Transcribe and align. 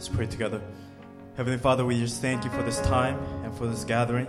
Let's 0.00 0.08
pray 0.08 0.24
together. 0.24 0.62
Heavenly 1.36 1.58
Father, 1.58 1.84
we 1.84 2.00
just 2.00 2.22
thank 2.22 2.42
you 2.42 2.50
for 2.52 2.62
this 2.62 2.80
time 2.80 3.18
and 3.44 3.54
for 3.54 3.66
this 3.66 3.84
gathering. 3.84 4.28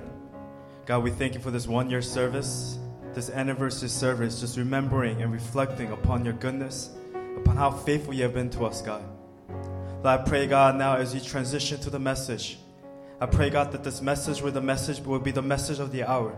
God, 0.86 1.02
we 1.02 1.12
thank 1.12 1.34
you 1.34 1.40
for 1.40 1.50
this 1.50 1.66
one 1.66 1.90
year 1.90 2.02
service, 2.02 2.78
this 3.14 3.30
anniversary 3.30 3.88
service, 3.88 4.42
just 4.42 4.58
remembering 4.58 5.22
and 5.22 5.32
reflecting 5.32 5.94
upon 5.94 6.26
your 6.26 6.34
goodness, 6.34 6.90
upon 7.38 7.56
how 7.56 7.72
faithful 7.72 8.14
you 8.14 8.24
have 8.24 8.34
been 8.34 8.50
to 8.50 8.66
us, 8.66 8.82
God. 8.82 9.02
I 10.04 10.18
pray, 10.18 10.46
God, 10.46 10.76
now 10.76 10.98
as 10.98 11.14
we 11.14 11.22
transition 11.22 11.80
to 11.80 11.90
the 11.90 12.00
message, 12.00 12.60
I 13.22 13.26
pray, 13.26 13.50
God, 13.50 13.72
that 13.72 13.86
this 13.86 14.02
message 14.02 14.42
will 14.42 14.52
the 14.52 14.60
message 14.60 15.00
will 15.00 15.20
be 15.20 15.32
the 15.32 15.42
message 15.42 15.80
of 15.80 15.94
the 15.94 16.04
hour. 16.04 16.36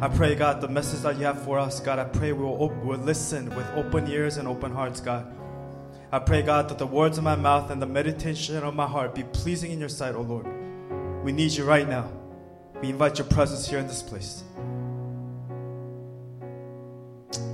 I 0.00 0.06
pray, 0.06 0.36
God, 0.36 0.60
the 0.60 0.68
message 0.68 1.00
that 1.00 1.18
you 1.18 1.24
have 1.24 1.42
for 1.42 1.58
us, 1.58 1.80
God, 1.80 1.98
I 1.98 2.04
pray 2.04 2.30
we 2.30 2.44
will, 2.44 2.62
op- 2.62 2.84
will 2.84 3.00
listen 3.00 3.52
with 3.56 3.66
open 3.74 4.06
ears 4.06 4.36
and 4.36 4.46
open 4.46 4.70
hearts, 4.70 5.00
God. 5.00 5.26
I 6.14 6.18
pray, 6.18 6.42
God, 6.42 6.68
that 6.68 6.76
the 6.76 6.86
words 6.86 7.16
of 7.16 7.24
my 7.24 7.36
mouth 7.36 7.70
and 7.70 7.80
the 7.80 7.86
meditation 7.86 8.58
of 8.58 8.74
my 8.74 8.86
heart 8.86 9.14
be 9.14 9.22
pleasing 9.22 9.72
in 9.72 9.80
your 9.80 9.88
sight, 9.88 10.14
O 10.14 10.20
Lord. 10.20 10.46
We 11.24 11.32
need 11.32 11.52
you 11.52 11.64
right 11.64 11.88
now. 11.88 12.06
We 12.82 12.90
invite 12.90 13.16
your 13.16 13.26
presence 13.28 13.66
here 13.66 13.78
in 13.78 13.86
this 13.86 14.02
place. 14.02 14.42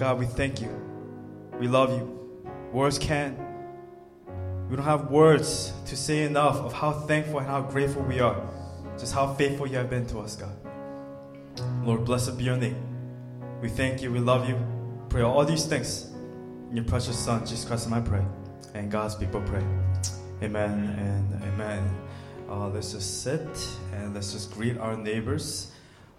God, 0.00 0.18
we 0.18 0.26
thank 0.26 0.60
you. 0.60 0.70
We 1.60 1.68
love 1.68 1.90
you. 1.90 2.18
Words 2.72 2.98
can't. 2.98 3.38
We 4.68 4.74
don't 4.74 4.84
have 4.84 5.08
words 5.08 5.72
to 5.86 5.96
say 5.96 6.24
enough 6.24 6.56
of 6.56 6.72
how 6.72 6.90
thankful 6.90 7.38
and 7.38 7.46
how 7.46 7.60
grateful 7.60 8.02
we 8.02 8.18
are. 8.18 8.42
Just 8.98 9.14
how 9.14 9.34
faithful 9.34 9.68
you 9.68 9.77
have 9.77 9.88
been 9.88 10.06
to 10.06 10.18
us, 10.18 10.34
God. 10.34 10.56
Lord, 11.84 12.04
blessed 12.04 12.36
be 12.36 12.42
your 12.42 12.56
name. 12.56 12.77
We 13.62 13.68
thank 13.68 14.02
you. 14.02 14.10
We 14.10 14.18
love 14.18 14.48
you. 14.48 14.58
Pray 15.10 15.22
all 15.22 15.44
these 15.44 15.64
things 15.64 16.10
in 16.70 16.77
your 16.77 16.84
precious 16.84 17.16
Son, 17.16 17.40
Jesus 17.46 17.64
Christ, 17.64 17.86
and 17.86 17.94
I 17.94 18.00
pray. 18.00 18.24
And 18.74 18.90
God's 18.90 19.14
people 19.14 19.40
pray. 19.42 19.64
Amen 20.42 20.94
and 20.98 21.42
amen. 21.42 21.97
Uh, 22.48 22.69
let's 22.69 22.92
just 22.92 23.22
sit 23.22 23.48
and 23.94 24.14
let's 24.14 24.33
just 24.33 24.52
greet 24.52 24.78
our 24.78 24.97
neighbors. 24.97 25.72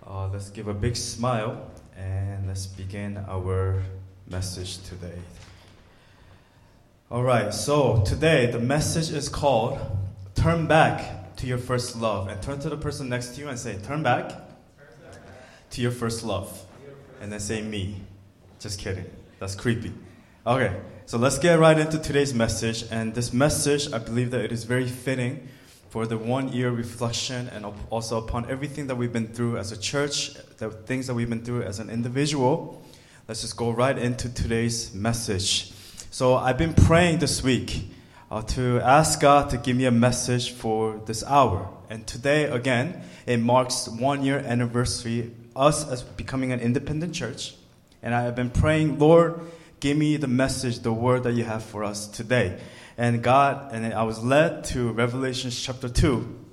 Uh, 0.05 0.27
let's 0.29 0.49
give 0.49 0.67
a 0.67 0.73
big 0.73 0.95
smile 0.95 1.69
and 1.95 2.47
let's 2.47 2.65
begin 2.65 3.17
our 3.27 3.81
message 4.27 4.81
today. 4.83 5.17
All 7.11 7.23
right, 7.23 7.53
so 7.53 8.03
today 8.05 8.47
the 8.51 8.59
message 8.59 9.11
is 9.11 9.29
called 9.29 9.79
Turn 10.35 10.67
Back 10.67 11.35
to 11.37 11.47
Your 11.47 11.57
First 11.57 11.95
Love. 11.95 12.27
And 12.27 12.41
turn 12.41 12.59
to 12.59 12.69
the 12.69 12.77
person 12.77 13.09
next 13.09 13.35
to 13.35 13.41
you 13.41 13.47
and 13.47 13.57
say, 13.57 13.77
Turn 13.77 14.03
back 14.03 14.31
to 15.71 15.81
your 15.81 15.91
first 15.91 16.23
love. 16.23 16.65
And 17.21 17.31
then 17.31 17.39
say, 17.39 17.61
Me. 17.61 18.01
Just 18.59 18.79
kidding. 18.79 19.05
That's 19.39 19.55
creepy. 19.55 19.93
Okay, 20.45 20.75
so 21.09 21.17
let's 21.17 21.39
get 21.39 21.57
right 21.57 21.79
into 21.79 21.97
today's 21.97 22.35
message. 22.35 22.85
And 22.91 23.15
this 23.15 23.33
message, 23.33 23.91
I 23.91 23.97
believe 23.97 24.29
that 24.29 24.41
it 24.41 24.51
is 24.51 24.63
very 24.63 24.85
fitting 24.85 25.47
for 25.89 26.05
the 26.05 26.19
one 26.19 26.53
year 26.53 26.69
reflection 26.69 27.47
and 27.47 27.65
also 27.89 28.19
upon 28.19 28.47
everything 28.47 28.85
that 28.85 28.95
we've 28.95 29.11
been 29.11 29.29
through 29.29 29.57
as 29.57 29.71
a 29.71 29.79
church, 29.79 30.35
the 30.57 30.69
things 30.69 31.07
that 31.07 31.15
we've 31.15 31.27
been 31.27 31.43
through 31.43 31.63
as 31.63 31.79
an 31.79 31.89
individual. 31.89 32.83
Let's 33.27 33.41
just 33.41 33.57
go 33.57 33.71
right 33.71 33.97
into 33.97 34.31
today's 34.31 34.93
message. 34.93 35.73
So 36.11 36.35
I've 36.35 36.59
been 36.59 36.75
praying 36.75 37.17
this 37.17 37.41
week 37.41 37.89
uh, 38.29 38.43
to 38.43 38.79
ask 38.81 39.19
God 39.19 39.49
to 39.49 39.57
give 39.57 39.75
me 39.75 39.85
a 39.85 39.91
message 39.91 40.51
for 40.51 41.01
this 41.07 41.23
hour. 41.23 41.73
And 41.89 42.05
today, 42.05 42.43
again, 42.43 43.01
it 43.25 43.37
marks 43.37 43.87
one 43.87 44.21
year 44.21 44.37
anniversary, 44.37 45.31
us 45.55 45.89
as 45.89 46.03
becoming 46.03 46.51
an 46.51 46.59
independent 46.59 47.15
church. 47.15 47.55
And 48.03 48.13
I 48.13 48.21
have 48.21 48.35
been 48.35 48.51
praying, 48.51 48.99
Lord, 48.99 49.39
give 49.79 49.97
me 49.97 50.17
the 50.17 50.27
message, 50.27 50.79
the 50.79 50.93
word 50.93 51.23
that 51.23 51.33
you 51.33 51.43
have 51.43 51.63
for 51.63 51.83
us 51.83 52.07
today. 52.07 52.59
And 52.97 53.23
God, 53.23 53.71
and 53.71 53.93
I 53.93 54.03
was 54.03 54.23
led 54.23 54.65
to 54.65 54.91
Revelation 54.91 55.51
chapter 55.51 55.87
2. 55.87 56.45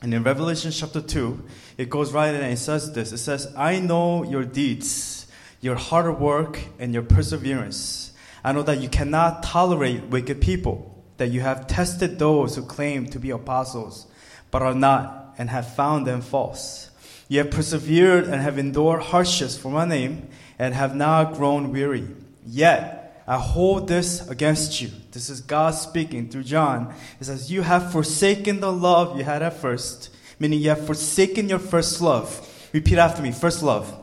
And 0.00 0.14
in 0.14 0.22
Revelation 0.22 0.70
chapter 0.70 1.00
2, 1.00 1.44
it 1.76 1.90
goes 1.90 2.12
right 2.12 2.32
in 2.32 2.40
and 2.40 2.52
it 2.52 2.58
says 2.58 2.92
this 2.92 3.12
It 3.12 3.18
says, 3.18 3.52
I 3.56 3.80
know 3.80 4.22
your 4.22 4.44
deeds, 4.44 5.26
your 5.60 5.74
hard 5.74 6.20
work, 6.20 6.60
and 6.78 6.94
your 6.94 7.02
perseverance. 7.02 8.12
I 8.44 8.52
know 8.52 8.62
that 8.62 8.80
you 8.80 8.88
cannot 8.88 9.42
tolerate 9.42 10.04
wicked 10.04 10.40
people, 10.40 11.04
that 11.16 11.30
you 11.30 11.40
have 11.40 11.66
tested 11.66 12.18
those 12.18 12.54
who 12.54 12.62
claim 12.62 13.06
to 13.06 13.18
be 13.18 13.30
apostles, 13.30 14.06
but 14.52 14.62
are 14.62 14.74
not, 14.74 15.34
and 15.36 15.50
have 15.50 15.74
found 15.74 16.06
them 16.06 16.20
false. 16.20 16.90
You 17.28 17.38
have 17.38 17.50
persevered 17.50 18.24
and 18.24 18.40
have 18.40 18.56
endured 18.58 19.02
hardships 19.02 19.58
for 19.58 19.70
my 19.70 19.84
name, 19.84 20.28
and 20.58 20.74
have 20.74 20.94
not 20.94 21.34
grown 21.34 21.72
weary. 21.72 22.06
Yet 22.50 23.22
I 23.26 23.36
hold 23.36 23.88
this 23.88 24.26
against 24.28 24.80
you. 24.80 24.90
This 25.12 25.28
is 25.28 25.42
God 25.42 25.74
speaking 25.74 26.30
through 26.30 26.44
John. 26.44 26.94
It 27.20 27.24
says, 27.24 27.52
You 27.52 27.60
have 27.60 27.92
forsaken 27.92 28.60
the 28.60 28.72
love 28.72 29.18
you 29.18 29.24
had 29.24 29.42
at 29.42 29.58
first, 29.58 30.08
meaning 30.38 30.60
you 30.60 30.70
have 30.70 30.86
forsaken 30.86 31.50
your 31.50 31.58
first 31.58 32.00
love. 32.00 32.46
Repeat 32.72 32.96
after 32.96 33.20
me 33.20 33.32
first 33.32 33.62
love. 33.62 33.94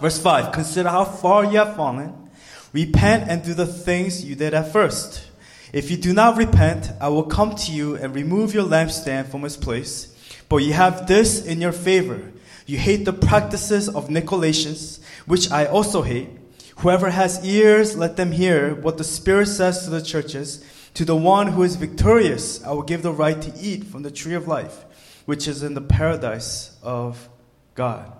Verse 0.00 0.20
5 0.20 0.50
Consider 0.52 0.88
how 0.88 1.04
far 1.04 1.44
you 1.44 1.58
have 1.58 1.76
fallen. 1.76 2.30
Repent 2.72 3.30
and 3.30 3.44
do 3.44 3.54
the 3.54 3.66
things 3.66 4.24
you 4.24 4.34
did 4.34 4.54
at 4.54 4.72
first. 4.72 5.24
If 5.72 5.90
you 5.90 5.96
do 5.96 6.12
not 6.12 6.36
repent, 6.36 6.90
I 7.00 7.08
will 7.08 7.22
come 7.22 7.54
to 7.54 7.72
you 7.72 7.94
and 7.94 8.12
remove 8.12 8.54
your 8.54 8.64
lampstand 8.64 9.30
from 9.30 9.44
its 9.44 9.56
place. 9.56 10.08
But 10.48 10.58
you 10.58 10.72
have 10.72 11.06
this 11.06 11.46
in 11.46 11.60
your 11.60 11.72
favor. 11.72 12.32
You 12.66 12.78
hate 12.78 13.04
the 13.04 13.12
practices 13.12 13.88
of 13.88 14.08
Nicolaitans, 14.08 15.00
which 15.26 15.50
I 15.52 15.66
also 15.66 16.02
hate. 16.02 16.28
Whoever 16.76 17.10
has 17.10 17.44
ears, 17.44 17.96
let 17.96 18.16
them 18.16 18.32
hear 18.32 18.74
what 18.74 18.98
the 18.98 19.04
Spirit 19.04 19.46
says 19.46 19.84
to 19.84 19.90
the 19.90 20.02
churches. 20.02 20.64
To 20.94 21.04
the 21.04 21.16
one 21.16 21.48
who 21.48 21.62
is 21.62 21.76
victorious, 21.76 22.62
I 22.64 22.72
will 22.72 22.82
give 22.82 23.02
the 23.02 23.12
right 23.12 23.40
to 23.40 23.52
eat 23.58 23.84
from 23.84 24.02
the 24.02 24.10
tree 24.10 24.34
of 24.34 24.46
life, 24.46 24.84
which 25.24 25.48
is 25.48 25.62
in 25.62 25.74
the 25.74 25.80
paradise 25.80 26.76
of 26.82 27.28
God. 27.74 28.12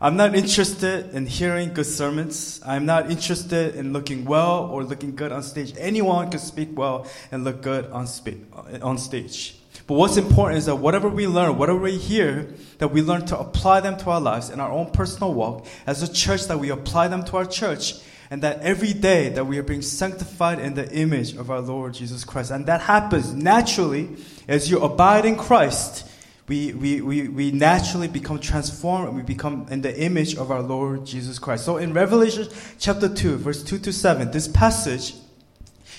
I'm 0.00 0.16
not 0.16 0.34
interested 0.34 1.14
in 1.14 1.26
hearing 1.26 1.74
good 1.74 1.84
sermons. 1.84 2.60
I'm 2.64 2.86
not 2.86 3.10
interested 3.10 3.76
in 3.76 3.92
looking 3.92 4.24
well 4.24 4.64
or 4.72 4.82
looking 4.82 5.14
good 5.14 5.30
on 5.30 5.42
stage. 5.42 5.74
Anyone 5.78 6.30
can 6.30 6.40
speak 6.40 6.70
well 6.76 7.06
and 7.30 7.44
look 7.44 7.60
good 7.60 7.84
on, 7.90 8.06
spe- 8.06 8.50
on 8.80 8.96
stage. 8.96 9.59
But 9.90 9.96
what's 9.96 10.16
important 10.16 10.58
is 10.58 10.66
that 10.66 10.76
whatever 10.76 11.08
we 11.08 11.26
learn, 11.26 11.58
whatever 11.58 11.80
we 11.80 11.98
hear, 11.98 12.54
that 12.78 12.92
we 12.92 13.02
learn 13.02 13.26
to 13.26 13.36
apply 13.36 13.80
them 13.80 13.96
to 13.96 14.10
our 14.10 14.20
lives 14.20 14.48
in 14.48 14.60
our 14.60 14.70
own 14.70 14.92
personal 14.92 15.34
walk, 15.34 15.66
as 15.84 16.00
a 16.00 16.12
church, 16.12 16.44
that 16.44 16.60
we 16.60 16.70
apply 16.70 17.08
them 17.08 17.24
to 17.24 17.38
our 17.38 17.44
church, 17.44 17.94
and 18.30 18.40
that 18.42 18.60
every 18.60 18.92
day 18.92 19.30
that 19.30 19.46
we 19.46 19.58
are 19.58 19.64
being 19.64 19.82
sanctified 19.82 20.60
in 20.60 20.74
the 20.74 20.88
image 20.92 21.34
of 21.34 21.50
our 21.50 21.60
Lord 21.60 21.94
Jesus 21.94 22.22
Christ. 22.22 22.52
And 22.52 22.66
that 22.66 22.82
happens 22.82 23.32
naturally 23.32 24.10
as 24.46 24.70
you 24.70 24.78
abide 24.78 25.24
in 25.24 25.34
Christ. 25.34 26.08
We, 26.46 26.72
we, 26.72 27.00
we, 27.00 27.26
we 27.26 27.50
naturally 27.50 28.06
become 28.06 28.38
transformed 28.38 29.08
and 29.08 29.16
we 29.16 29.24
become 29.24 29.66
in 29.70 29.82
the 29.82 30.00
image 30.00 30.36
of 30.36 30.52
our 30.52 30.62
Lord 30.62 31.04
Jesus 31.04 31.40
Christ. 31.40 31.64
So 31.64 31.78
in 31.78 31.94
Revelation 31.94 32.46
chapter 32.78 33.12
2, 33.12 33.38
verse 33.38 33.64
2 33.64 33.80
to 33.80 33.92
7, 33.92 34.30
this 34.30 34.46
passage, 34.46 35.16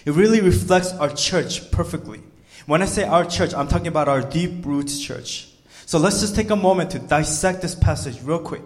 it 0.06 0.14
really 0.14 0.40
reflects 0.40 0.94
our 0.94 1.14
church 1.14 1.72
perfectly. 1.72 2.22
When 2.66 2.82
I 2.82 2.86
say 2.86 3.04
our 3.04 3.26
church, 3.26 3.54
I'm 3.54 3.68
talking 3.68 3.88
about 3.88 4.08
our 4.08 4.22
deep 4.22 4.66
roots 4.66 5.00
church. 5.00 5.48
So 5.86 6.00
let's 6.00 6.22
just 6.22 6.36
take 6.36 6.50
a 6.50 6.56
moment 6.56 6.92
to 6.92 7.00
dissect 7.00 7.62
this 7.62 7.76
passage 7.76 8.22
real 8.22 8.40
quick. 8.40 8.64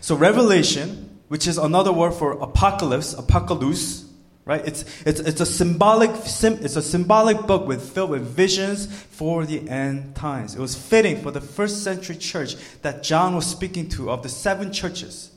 So 0.00 0.14
Revelation, 0.14 1.18
which 1.28 1.46
is 1.46 1.58
another 1.58 1.92
word 1.92 2.12
for 2.12 2.32
apocalypse, 2.32 3.12
apocalypse, 3.14 4.06
right? 4.44 4.66
It's, 4.66 4.84
it's, 5.04 5.20
it's 5.20 5.40
a 5.42 5.46
symbolic, 5.46 6.14
sim. 6.24 6.58
it's 6.62 6.76
a 6.76 6.82
symbolic 6.82 7.46
book 7.46 7.66
with, 7.66 7.92
filled 7.92 8.10
with 8.10 8.22
visions 8.22 8.86
for 8.86 9.44
the 9.44 9.68
end 9.68 10.14
times. 10.14 10.54
It 10.54 10.60
was 10.60 10.74
fitting 10.74 11.20
for 11.20 11.30
the 11.30 11.40
first 11.40 11.84
century 11.84 12.16
church 12.16 12.56
that 12.80 13.02
John 13.02 13.34
was 13.34 13.44
speaking 13.46 13.88
to 13.90 14.10
of 14.10 14.22
the 14.22 14.30
seven 14.30 14.72
churches. 14.72 15.30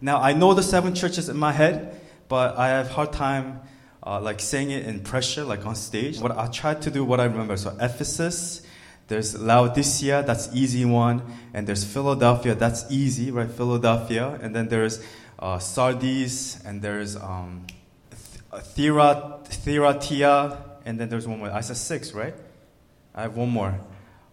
Now, 0.00 0.20
I 0.20 0.34
know 0.34 0.54
the 0.54 0.62
seven 0.62 0.94
churches 0.94 1.28
in 1.28 1.36
my 1.36 1.50
head, 1.50 2.00
but 2.28 2.56
I 2.56 2.68
have 2.68 2.90
hard 2.90 3.12
time 3.12 3.60
uh, 4.04 4.20
like 4.20 4.40
saying 4.40 4.70
it 4.70 4.86
in 4.86 5.00
pressure, 5.00 5.44
like 5.44 5.66
on 5.66 5.74
stage. 5.74 6.20
What 6.20 6.36
I 6.36 6.46
tried 6.48 6.82
to 6.82 6.90
do, 6.90 7.04
what 7.04 7.20
I 7.20 7.24
remember. 7.24 7.56
So 7.56 7.76
Ephesus, 7.80 8.62
there's 9.08 9.38
Laodicea, 9.38 10.22
that's 10.24 10.54
easy 10.54 10.84
one, 10.84 11.22
and 11.52 11.66
there's 11.66 11.84
Philadelphia, 11.84 12.54
that's 12.54 12.84
easy, 12.90 13.30
right? 13.30 13.50
Philadelphia, 13.50 14.38
and 14.42 14.54
then 14.54 14.68
there's 14.68 15.04
uh, 15.38 15.58
Sardis, 15.58 16.62
and 16.64 16.82
there's 16.82 17.16
um, 17.16 17.66
Theratia, 18.52 20.58
and 20.84 21.00
then 21.00 21.08
there's 21.08 21.26
one 21.26 21.38
more. 21.38 21.50
I 21.50 21.60
said 21.60 21.76
six, 21.76 22.12
right? 22.12 22.34
I 23.14 23.22
have 23.22 23.36
one 23.36 23.50
more. 23.50 23.78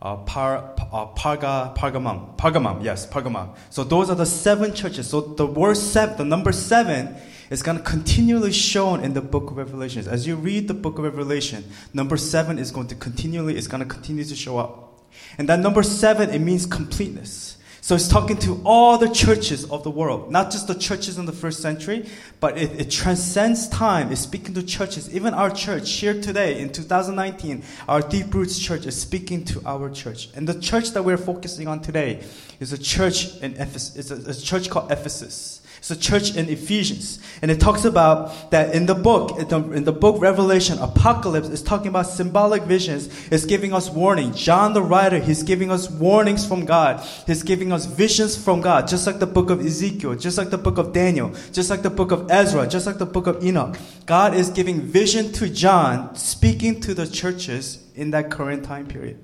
Uh, 0.02 0.18
par, 0.18 0.74
uh, 0.92 1.06
Parga, 1.08 1.74
Pargamum. 1.78 2.36
Pargamum, 2.36 2.84
yes, 2.84 3.06
Pargamum. 3.06 3.56
So 3.70 3.84
those 3.84 4.10
are 4.10 4.16
the 4.16 4.26
seven 4.26 4.74
churches. 4.74 5.08
So 5.08 5.22
the 5.22 5.46
word 5.46 5.78
seven, 5.78 6.18
the 6.18 6.26
number 6.26 6.52
seven, 6.52 7.16
is 7.52 7.62
going 7.62 7.78
to 7.78 7.84
continually 7.84 8.54
shown 8.54 9.04
in 9.04 9.14
the 9.14 9.22
book 9.22 9.52
of 9.52 9.58
Revelations. 9.58 10.08
As 10.08 10.26
you 10.26 10.38
read 10.38 10.70
the 10.70 10.74
book 10.74 10.98
of 10.98 11.04
Revelation, 11.04 11.66
number 11.94 12.16
seven 12.16 12.58
is 12.58 12.72
going 12.72 12.88
to 12.88 12.96
continually, 12.96 13.58
is 13.58 13.68
going 13.68 13.84
to 13.84 13.90
continue 13.90 14.24
to 14.24 14.36
show 14.36 14.58
up. 14.58 15.04
And 15.38 15.50
that 15.50 15.60
number 15.60 15.84
seven, 15.84 16.30
it 16.30 16.40
means 16.40 16.66
completeness. 16.66 17.58
So 17.84 17.96
it's 17.96 18.08
talking 18.08 18.38
to 18.38 18.62
all 18.64 18.98
the 18.98 19.10
churches 19.10 19.70
of 19.70 19.84
the 19.84 19.90
world, 19.90 20.32
not 20.32 20.52
just 20.52 20.68
the 20.68 20.76
churches 20.76 21.18
in 21.18 21.26
the 21.26 21.34
first 21.34 21.62
century, 21.62 22.08
but 22.40 22.58
it, 22.58 22.80
it, 22.80 22.92
transcends 22.92 23.68
time. 23.68 24.12
It's 24.12 24.22
speaking 24.22 24.54
to 24.54 24.64
churches. 24.64 25.14
Even 25.14 25.34
our 25.34 25.50
church 25.50 25.92
here 25.92 26.22
today 26.22 26.62
in 26.62 26.72
2019, 26.72 27.64
our 27.90 28.02
Deep 28.02 28.34
Roots 28.34 28.60
Church 28.60 28.86
is 28.86 28.96
speaking 28.96 29.44
to 29.46 29.62
our 29.66 29.90
church. 29.90 30.30
And 30.36 30.48
the 30.48 30.62
church 30.62 30.92
that 30.92 31.04
we're 31.04 31.18
focusing 31.18 31.68
on 31.68 31.82
today 31.82 32.24
is 32.60 32.72
a 32.72 32.78
church 32.78 33.36
in 33.38 33.54
Ephesus. 33.54 33.96
It's 33.98 34.12
a, 34.12 34.30
a 34.30 34.42
church 34.42 34.70
called 34.70 34.92
Ephesus. 34.92 35.61
It's 35.82 35.90
a 35.90 35.98
church 35.98 36.36
in 36.36 36.48
Ephesians. 36.48 37.18
And 37.42 37.50
it 37.50 37.60
talks 37.60 37.86
about 37.86 38.52
that 38.52 38.76
in 38.76 38.86
the 38.86 38.94
book, 38.94 39.40
in 39.40 39.84
the, 39.84 39.92
book 39.92 40.22
Revelation, 40.22 40.78
Apocalypse 40.78 41.48
is 41.48 41.64
talking 41.64 41.88
about 41.88 42.06
symbolic 42.06 42.62
visions. 42.62 43.10
It's 43.32 43.46
giving 43.46 43.74
us 43.74 43.90
warning. 43.90 44.32
John 44.36 44.74
the 44.74 44.84
writer, 44.84 45.18
he's 45.18 45.42
giving 45.42 45.72
us 45.72 45.90
warnings 45.90 46.46
from 46.46 46.66
God. 46.66 47.04
He's 47.26 47.42
giving 47.42 47.74
us 47.74 47.88
visions 47.88 48.38
from 48.38 48.62
God, 48.62 48.88
just 48.88 49.08
like 49.08 49.18
the 49.18 49.26
book 49.26 49.50
of 49.50 49.66
Ezekiel, 49.66 50.14
just 50.14 50.38
like 50.38 50.52
the 50.52 50.58
book 50.60 50.78
of 50.78 50.94
Daniel, 50.94 51.34
just 51.52 51.72
like 51.72 51.82
the 51.82 51.90
book 51.90 52.12
of 52.12 52.30
Ezra, 52.30 52.68
just 52.68 52.86
like 52.86 53.00
the 53.00 53.08
book 53.08 53.26
of 53.26 53.44
Enoch. 53.44 53.76
God 54.06 54.36
is 54.36 54.52
giving 54.52 54.82
vision 54.82 55.32
to 55.32 55.50
John, 55.50 56.16
speaking 56.16 56.80
to 56.82 56.94
the 56.94 57.08
churches 57.08 57.84
in 57.96 58.12
that 58.12 58.30
current 58.30 58.64
time 58.66 58.86
period. 58.86 59.18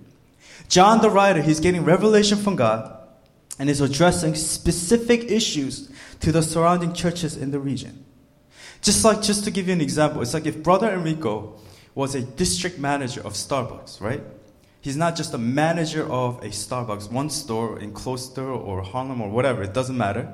John 0.70 1.04
the 1.04 1.12
writer, 1.12 1.44
he's 1.44 1.60
getting 1.60 1.86
revelation 1.86 2.40
from 2.40 2.56
God 2.56 2.97
and 3.60 3.70
is 3.70 3.82
addressing 3.82 4.36
specific 4.36 5.32
issues 5.32 5.90
to 6.20 6.32
the 6.32 6.42
surrounding 6.42 6.94
churches 6.94 7.36
in 7.36 7.52
the 7.52 7.60
region. 7.60 8.06
Just 8.82 9.04
like, 9.04 9.22
just 9.22 9.44
to 9.46 9.52
give 9.52 9.68
you 9.68 9.74
an 9.74 9.82
example, 9.82 10.22
it's 10.22 10.34
like 10.34 10.46
if 10.46 10.62
Brother 10.62 10.92
Enrico 10.94 11.60
was 11.96 12.14
a 12.14 12.22
district 12.22 12.78
manager 12.78 13.22
of 13.22 13.34
Starbucks, 13.34 14.00
right? 14.00 14.24
He's 14.82 14.96
not 14.96 15.16
just 15.16 15.34
a 15.34 15.38
manager 15.38 16.10
of 16.10 16.38
a 16.44 16.50
Starbucks, 16.50 17.12
one 17.12 17.30
store 17.30 17.80
in 17.80 17.92
Closter 17.92 18.48
or 18.48 18.84
Harlem 18.84 19.20
or 19.20 19.30
whatever, 19.30 19.64
it 19.64 19.74
doesn't 19.74 19.98
matter. 19.98 20.32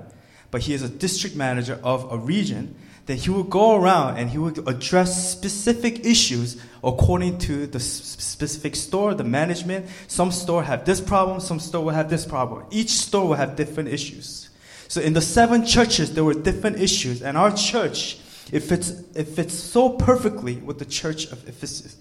But 0.52 0.62
he 0.62 0.74
is 0.74 0.84
a 0.84 0.90
district 0.90 1.36
manager 1.36 1.80
of 1.84 2.12
a 2.12 2.18
region 2.18 2.76
that 3.06 3.16
he 3.16 3.30
will 3.30 3.44
go 3.44 3.76
around 3.76 4.18
and 4.18 4.30
he 4.30 4.38
will 4.38 4.68
address 4.68 5.32
specific 5.32 6.06
issues 6.06 6.62
according 6.84 7.38
to 7.38 7.68
the 7.68 7.80
specific 7.80 8.76
store, 8.76 9.14
the 9.14 9.24
management. 9.24 9.88
Some 10.08 10.32
store 10.32 10.64
have 10.64 10.86
this 10.86 11.02
problem, 11.02 11.40
some 11.40 11.60
store 11.60 11.84
will 11.84 11.94
have 11.94 12.10
this 12.10 12.26
problem. 12.26 12.66
Each 12.72 12.92
store 12.92 13.28
will 13.28 13.36
have 13.36 13.56
different 13.56 13.90
issues. 13.90 14.50
So 14.88 15.02
in 15.02 15.14
the 15.14 15.22
seven 15.22 15.66
churches, 15.66 16.14
there 16.14 16.24
were 16.24 16.34
different 16.34 16.80
issues, 16.80 17.24
and 17.24 17.36
our 17.36 17.52
church, 17.52 18.20
it 18.52 18.60
fits, 18.60 18.92
it 19.16 19.28
fits 19.28 19.56
so 19.56 19.90
perfectly 19.90 20.58
with 20.58 20.78
the 20.78 20.86
church 20.86 21.26
of 21.32 21.48
Ephesus. 21.50 21.98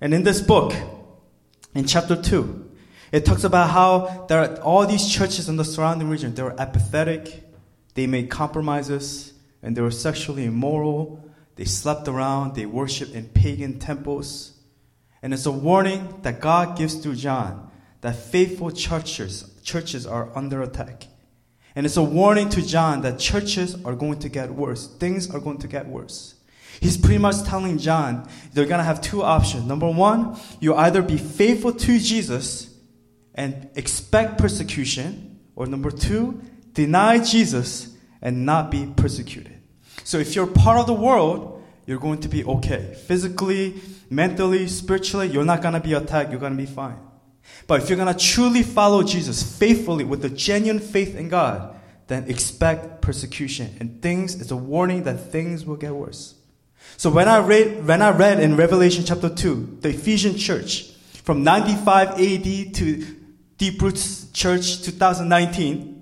And 0.00 0.14
in 0.14 0.22
this 0.22 0.40
book, 0.40 0.74
in 1.74 1.86
chapter 1.86 2.14
2, 2.14 2.70
it 3.10 3.24
talks 3.24 3.42
about 3.42 3.70
how 3.70 4.26
there 4.28 4.40
are 4.40 4.60
all 4.60 4.86
these 4.86 5.10
churches 5.10 5.48
in 5.48 5.56
the 5.56 5.64
surrounding 5.64 6.08
region, 6.08 6.34
they 6.34 6.42
were 6.42 6.58
apathetic, 6.60 7.42
they 7.94 8.06
made 8.06 8.30
compromises, 8.30 9.27
and 9.62 9.76
they 9.76 9.80
were 9.80 9.90
sexually 9.90 10.44
immoral. 10.44 11.24
They 11.56 11.64
slept 11.64 12.06
around, 12.06 12.54
they 12.54 12.66
worshiped 12.66 13.12
in 13.12 13.28
pagan 13.28 13.78
temples. 13.78 14.52
And 15.22 15.34
it's 15.34 15.46
a 15.46 15.52
warning 15.52 16.20
that 16.22 16.40
God 16.40 16.78
gives 16.78 16.94
through 16.94 17.16
John 17.16 17.70
that 18.00 18.14
faithful 18.14 18.70
churches, 18.70 19.58
churches 19.64 20.06
are 20.06 20.30
under 20.36 20.62
attack. 20.62 21.08
And 21.74 21.84
it's 21.84 21.96
a 21.96 22.02
warning 22.02 22.48
to 22.50 22.62
John 22.62 23.02
that 23.02 23.18
churches 23.18 23.84
are 23.84 23.94
going 23.94 24.20
to 24.20 24.28
get 24.28 24.52
worse. 24.52 24.86
Things 24.86 25.30
are 25.30 25.40
going 25.40 25.58
to 25.58 25.68
get 25.68 25.86
worse. 25.86 26.34
He's 26.80 26.96
pretty 26.96 27.18
much 27.18 27.42
telling 27.42 27.78
John 27.78 28.28
they're 28.52 28.66
going 28.66 28.78
to 28.78 28.84
have 28.84 29.00
two 29.00 29.22
options. 29.22 29.64
Number 29.64 29.90
one, 29.90 30.38
you 30.60 30.74
either 30.76 31.02
be 31.02 31.18
faithful 31.18 31.72
to 31.72 31.98
Jesus 31.98 32.74
and 33.34 33.68
expect 33.74 34.38
persecution, 34.38 35.40
or 35.56 35.66
number 35.66 35.90
two, 35.90 36.40
deny 36.72 37.18
Jesus 37.18 37.96
and 38.20 38.44
not 38.44 38.70
be 38.70 38.92
persecuted. 38.96 39.60
So 40.04 40.18
if 40.18 40.34
you're 40.34 40.46
part 40.46 40.78
of 40.78 40.86
the 40.86 40.94
world, 40.94 41.62
you're 41.86 41.98
going 41.98 42.20
to 42.20 42.28
be 42.28 42.44
okay. 42.44 42.94
Physically, 43.06 43.80
mentally, 44.10 44.68
spiritually, 44.68 45.28
you're 45.28 45.44
not 45.44 45.62
going 45.62 45.74
to 45.74 45.80
be 45.80 45.94
attacked. 45.94 46.30
You're 46.30 46.40
going 46.40 46.56
to 46.56 46.62
be 46.62 46.66
fine. 46.66 46.98
But 47.66 47.82
if 47.82 47.88
you're 47.88 47.96
going 47.96 48.14
to 48.14 48.18
truly 48.18 48.62
follow 48.62 49.02
Jesus 49.02 49.42
faithfully 49.42 50.04
with 50.04 50.24
a 50.24 50.28
genuine 50.28 50.80
faith 50.80 51.16
in 51.16 51.28
God, 51.28 51.76
then 52.06 52.24
expect 52.28 53.02
persecution. 53.02 53.76
And 53.80 54.02
things, 54.02 54.40
it's 54.40 54.50
a 54.50 54.56
warning 54.56 55.04
that 55.04 55.30
things 55.30 55.64
will 55.64 55.76
get 55.76 55.94
worse. 55.94 56.34
So 56.96 57.10
when 57.10 57.28
I 57.28 57.38
read, 57.38 57.86
when 57.86 58.02
I 58.02 58.10
read 58.10 58.40
in 58.40 58.56
Revelation 58.56 59.04
chapter 59.04 59.28
2, 59.28 59.78
the 59.80 59.90
Ephesian 59.90 60.36
church, 60.36 60.90
from 61.22 61.44
95 61.44 62.20
AD 62.20 62.74
to 62.74 63.06
Deep 63.58 63.80
Roots 63.82 64.30
Church 64.32 64.82
2019, 64.82 65.97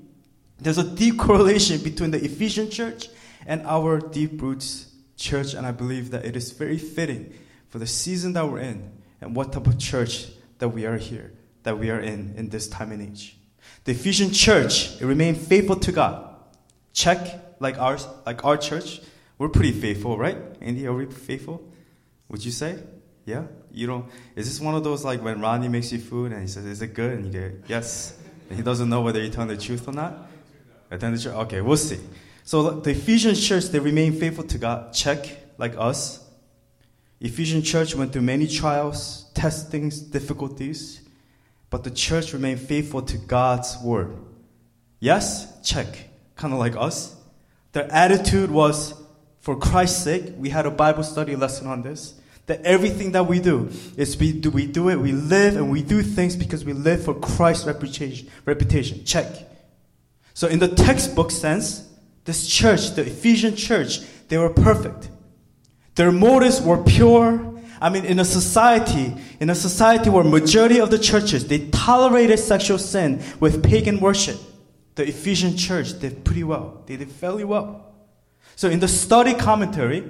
there's 0.58 0.78
a 0.78 0.84
deep 0.84 1.18
correlation 1.18 1.82
between 1.82 2.10
the 2.10 2.24
Ephesian 2.24 2.70
church 2.70 3.08
and 3.46 3.62
our 3.66 3.98
Deep 3.98 4.40
Roots 4.40 4.92
church, 5.16 5.54
and 5.54 5.66
I 5.66 5.72
believe 5.72 6.10
that 6.10 6.24
it 6.24 6.36
is 6.36 6.52
very 6.52 6.78
fitting 6.78 7.32
for 7.68 7.78
the 7.78 7.86
season 7.86 8.32
that 8.34 8.48
we're 8.48 8.60
in 8.60 8.90
and 9.20 9.34
what 9.34 9.52
type 9.52 9.66
of 9.66 9.78
church 9.78 10.28
that 10.58 10.68
we 10.68 10.86
are 10.86 10.96
here, 10.96 11.32
that 11.62 11.78
we 11.78 11.90
are 11.90 12.00
in 12.00 12.34
in 12.36 12.48
this 12.48 12.68
time 12.68 12.92
and 12.92 13.02
age. 13.02 13.36
The 13.84 13.92
Ephesian 13.92 14.32
church 14.32 15.00
it 15.00 15.06
remained 15.06 15.38
faithful 15.38 15.76
to 15.76 15.92
God. 15.92 16.34
Check, 16.92 17.60
like 17.60 17.78
ours, 17.78 18.06
like 18.24 18.44
our 18.44 18.56
church, 18.56 19.00
we're 19.38 19.48
pretty 19.48 19.72
faithful, 19.72 20.18
right? 20.18 20.38
Andy, 20.60 20.86
are 20.86 20.94
we 20.94 21.06
faithful? 21.06 21.62
Would 22.28 22.44
you 22.44 22.50
say? 22.50 22.78
Yeah? 23.24 23.44
You 23.70 23.86
don't, 23.86 24.06
is 24.34 24.46
this 24.46 24.60
one 24.60 24.74
of 24.74 24.84
those 24.84 25.04
like 25.04 25.22
when 25.22 25.40
Ronnie 25.40 25.68
makes 25.68 25.92
you 25.92 25.98
food 25.98 26.32
and 26.32 26.40
he 26.40 26.48
says, 26.48 26.64
is 26.64 26.80
it 26.80 26.94
good? 26.94 27.12
And 27.12 27.26
you 27.26 27.32
get, 27.32 27.64
yes. 27.68 28.18
And 28.48 28.56
he 28.56 28.62
doesn't 28.62 28.88
know 28.88 29.02
whether 29.02 29.20
you're 29.20 29.30
telling 29.30 29.48
the 29.48 29.56
truth 29.56 29.86
or 29.86 29.92
not? 29.92 30.30
Attend 30.90 31.16
the 31.16 31.22
church? 31.22 31.34
Okay, 31.34 31.60
we'll 31.60 31.76
see. 31.76 31.98
So 32.44 32.70
the 32.70 32.90
Ephesian 32.90 33.34
church, 33.34 33.66
they 33.66 33.80
remain 33.80 34.12
faithful 34.12 34.44
to 34.44 34.58
God. 34.58 34.92
Check, 34.92 35.26
like 35.58 35.74
us. 35.76 36.24
Ephesian 37.20 37.62
church 37.62 37.94
went 37.94 38.12
through 38.12 38.22
many 38.22 38.46
trials, 38.46 39.30
testings, 39.34 40.00
difficulties, 40.00 41.00
but 41.70 41.82
the 41.82 41.90
church 41.90 42.32
remained 42.32 42.60
faithful 42.60 43.02
to 43.02 43.16
God's 43.16 43.76
word. 43.82 44.16
Yes, 45.00 45.60
check, 45.62 46.08
kind 46.36 46.52
of 46.52 46.60
like 46.60 46.76
us. 46.76 47.16
Their 47.72 47.90
attitude 47.92 48.50
was, 48.50 48.94
for 49.40 49.56
Christ's 49.56 50.02
sake, 50.04 50.34
we 50.36 50.50
had 50.50 50.66
a 50.66 50.70
Bible 50.70 51.02
study 51.02 51.36
lesson 51.36 51.66
on 51.66 51.82
this. 51.82 52.14
That 52.46 52.62
everything 52.62 53.12
that 53.12 53.26
we 53.26 53.40
do 53.40 53.70
is 53.96 54.16
we 54.16 54.32
do 54.32 54.50
we 54.50 54.66
do 54.66 54.88
it, 54.88 54.96
we 54.96 55.10
live 55.10 55.56
and 55.56 55.68
we 55.68 55.82
do 55.82 56.00
things 56.00 56.36
because 56.36 56.64
we 56.64 56.74
live 56.74 57.02
for 57.02 57.12
Christ's 57.12 57.66
reputation. 57.66 58.28
Reputation. 58.44 59.04
Check. 59.04 59.26
So 60.36 60.48
in 60.48 60.58
the 60.58 60.68
textbook 60.68 61.30
sense, 61.30 61.88
this 62.26 62.46
church, 62.46 62.90
the 62.90 63.06
Ephesian 63.06 63.56
church, 63.56 64.00
they 64.28 64.36
were 64.36 64.50
perfect. 64.50 65.08
Their 65.94 66.12
motives 66.12 66.60
were 66.60 66.76
pure. 66.84 67.58
I 67.80 67.88
mean, 67.88 68.04
in 68.04 68.18
a 68.20 68.24
society, 68.26 69.14
in 69.40 69.48
a 69.48 69.54
society 69.54 70.10
where 70.10 70.22
majority 70.22 70.78
of 70.78 70.90
the 70.90 70.98
churches, 70.98 71.46
they 71.46 71.70
tolerated 71.70 72.38
sexual 72.38 72.76
sin 72.76 73.22
with 73.40 73.64
pagan 73.64 73.98
worship, 73.98 74.36
the 74.96 75.08
Ephesian 75.08 75.56
church 75.56 75.98
did 76.00 76.22
pretty 76.22 76.44
well. 76.44 76.82
They 76.84 76.98
did 76.98 77.10
fairly 77.10 77.44
well. 77.44 77.94
So 78.56 78.68
in 78.68 78.78
the 78.78 78.88
study 78.88 79.32
commentary, 79.32 80.04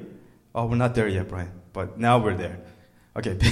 oh, 0.56 0.66
we're 0.66 0.74
not 0.74 0.96
there 0.96 1.06
yet, 1.06 1.28
Brian, 1.28 1.52
but 1.72 2.00
now 2.00 2.18
we're 2.18 2.34
there. 2.34 2.58
Okay. 3.14 3.38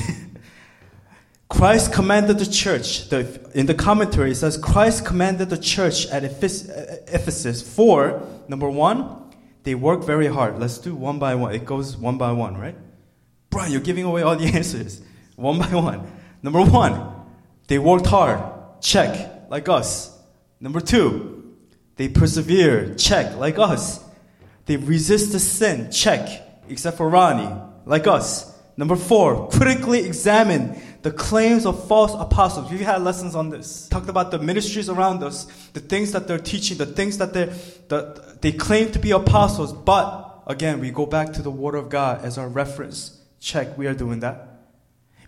Christ 1.48 1.92
commanded 1.92 2.38
the 2.38 2.46
church, 2.46 3.08
the, 3.10 3.50
in 3.54 3.66
the 3.66 3.74
commentary, 3.74 4.30
it 4.32 4.36
says 4.36 4.56
Christ 4.56 5.04
commanded 5.04 5.50
the 5.50 5.58
church 5.58 6.06
at 6.06 6.24
Ephesus 6.24 7.62
for, 7.62 8.26
number 8.48 8.68
one, 8.68 9.24
they 9.62 9.74
work 9.74 10.04
very 10.04 10.26
hard. 10.26 10.58
Let's 10.58 10.78
do 10.78 10.94
one 10.94 11.18
by 11.18 11.34
one. 11.34 11.54
It 11.54 11.64
goes 11.64 11.96
one 11.96 12.18
by 12.18 12.32
one, 12.32 12.56
right? 12.56 12.76
Brian, 13.50 13.72
you're 13.72 13.80
giving 13.80 14.04
away 14.04 14.22
all 14.22 14.36
the 14.36 14.46
answers. 14.54 15.02
One 15.36 15.58
by 15.58 15.74
one. 15.74 16.10
Number 16.42 16.62
one, 16.62 17.12
they 17.66 17.78
worked 17.78 18.06
hard. 18.06 18.40
Check, 18.80 19.48
like 19.50 19.68
us. 19.68 20.16
Number 20.60 20.80
two, 20.80 21.54
they 21.96 22.08
persevere. 22.08 22.94
Check, 22.94 23.36
like 23.36 23.58
us. 23.58 24.04
They 24.66 24.76
resist 24.76 25.32
the 25.32 25.40
sin. 25.40 25.90
Check, 25.90 26.28
except 26.68 26.96
for 26.96 27.08
Ronnie, 27.08 27.50
like 27.86 28.06
us. 28.06 28.52
Number 28.76 28.96
four, 28.96 29.48
critically 29.48 30.04
examine 30.04 30.80
the 31.04 31.10
claims 31.10 31.66
of 31.66 31.86
false 31.86 32.14
apostles. 32.14 32.70
We've 32.70 32.80
had 32.80 33.02
lessons 33.02 33.34
on 33.34 33.50
this. 33.50 33.88
Talked 33.88 34.08
about 34.08 34.30
the 34.30 34.38
ministries 34.38 34.88
around 34.88 35.22
us, 35.22 35.44
the 35.74 35.80
things 35.80 36.12
that 36.12 36.26
they're 36.26 36.38
teaching, 36.38 36.78
the 36.78 36.86
things 36.86 37.18
that 37.18 37.34
they 37.34 37.44
that 37.88 38.40
they 38.40 38.52
claim 38.52 38.90
to 38.92 38.98
be 38.98 39.10
apostles. 39.10 39.74
But 39.74 40.42
again, 40.46 40.80
we 40.80 40.90
go 40.90 41.04
back 41.04 41.34
to 41.34 41.42
the 41.42 41.50
Word 41.50 41.74
of 41.74 41.90
God 41.90 42.24
as 42.24 42.38
our 42.38 42.48
reference. 42.48 43.20
Check, 43.38 43.76
we 43.76 43.86
are 43.86 43.92
doing 43.92 44.20
that. 44.20 44.48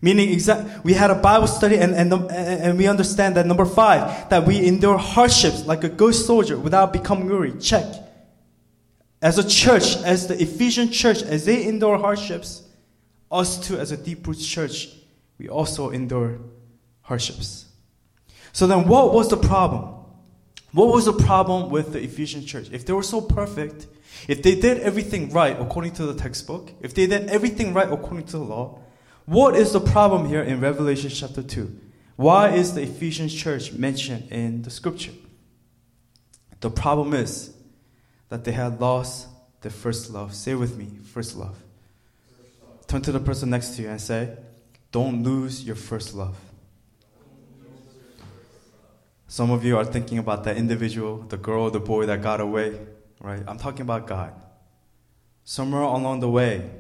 Meaning, 0.01 0.33
exact, 0.33 0.83
we 0.83 0.95
had 0.95 1.11
a 1.11 1.15
Bible 1.15 1.47
study 1.47 1.77
and, 1.77 1.95
and, 1.95 2.11
and 2.31 2.79
we 2.79 2.87
understand 2.87 3.37
that 3.37 3.47
number 3.47 3.67
five, 3.67 4.31
that 4.31 4.47
we 4.47 4.67
endure 4.67 4.97
hardships 4.97 5.67
like 5.67 5.85
a 5.85 5.91
good 5.91 6.15
soldier 6.15 6.59
without 6.59 6.91
becoming 6.95 7.29
weary. 7.29 7.53
Check. 7.59 7.85
As 9.21 9.37
a 9.37 9.47
church, 9.47 9.97
as 9.99 10.27
the 10.27 10.41
Ephesian 10.41 10.91
church, 10.91 11.23
as 11.23 11.45
they 11.45 11.67
endure 11.67 11.99
hardships, 11.99 12.63
us 13.31 13.67
too, 13.67 13.79
as 13.79 13.91
a 13.93 13.97
deep 13.99 14.27
roots 14.27 14.47
church, 14.47 14.89
we 15.39 15.49
also 15.49 15.91
endure 15.91 16.39
hardships. 17.03 17.67
So 18.53 18.67
then, 18.67 18.89
what 18.89 19.13
was 19.13 19.29
the 19.29 19.37
problem? 19.37 19.95
What 20.73 20.89
was 20.89 21.07
the 21.07 21.13
problem 21.13 21.71
with 21.71 21.93
the 21.93 22.03
Ephesian 22.03 22.45
church? 22.45 22.69
If 22.73 22.85
they 22.87 22.93
were 22.93 23.03
so 23.03 23.21
perfect, 23.21 23.87
if 24.29 24.43
they 24.43 24.55
did 24.55 24.81
everything 24.81 25.31
right 25.31 25.59
according 25.59 25.93
to 25.93 26.07
the 26.07 26.15
textbook, 26.15 26.73
if 26.81 26.95
they 26.95 27.07
did 27.07 27.29
everything 27.29 27.75
right 27.75 27.91
according 27.91 28.27
to 28.27 28.33
the 28.33 28.45
law, 28.45 28.81
what 29.25 29.57
is 29.57 29.73
the 29.73 29.81
problem 29.81 30.29
here 30.29 30.43
in 30.43 30.61
Revelation 30.61 31.11
chapter 31.11 31.43
2? 31.43 31.81
Why 32.17 32.51
is 32.51 32.75
the 32.75 32.83
Ephesian 32.83 33.29
church 33.29 33.73
mentioned 33.73 34.31
in 34.31 34.63
the 34.63 34.71
scripture? 34.71 35.13
The 36.61 36.71
problem 36.71 37.13
is 37.13 37.55
that 38.29 38.45
they 38.45 38.53
had 38.53 38.81
lost 38.81 39.29
their 39.61 39.71
first 39.71 40.11
love. 40.11 40.35
Say 40.35 40.55
with 40.55 40.77
me, 40.77 40.99
first 41.05 41.37
love. 41.37 41.57
Turn 42.87 43.03
to 43.03 43.13
the 43.13 43.21
person 43.21 43.51
next 43.51 43.77
to 43.77 43.83
you 43.83 43.89
and 43.89 44.01
say, 44.01 44.37
Don't 44.93 45.23
lose 45.23 45.65
your 45.65 45.77
first 45.77 46.15
love. 46.15 46.37
Some 49.29 49.51
of 49.51 49.65
you 49.65 49.77
are 49.77 49.85
thinking 49.85 50.19
about 50.19 50.45
that 50.45 50.57
individual, 50.57 51.19
the 51.19 51.37
girl, 51.37 51.71
the 51.71 51.81
boy 51.81 52.07
that 52.07 52.23
got 52.23 52.41
away, 52.41 52.79
right? 53.21 53.43
I'm 53.47 53.59
talking 53.59 53.83
about 53.83 54.07
God. 54.07 54.33
Somewhere 55.45 55.83
along 55.83 56.21
the 56.21 56.29
way, 56.29 56.71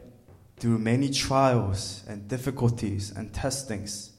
through 0.57 0.79
many 0.79 1.11
trials 1.11 2.03
and 2.09 2.29
difficulties 2.29 3.11
and 3.11 3.33
testings, 3.33 4.13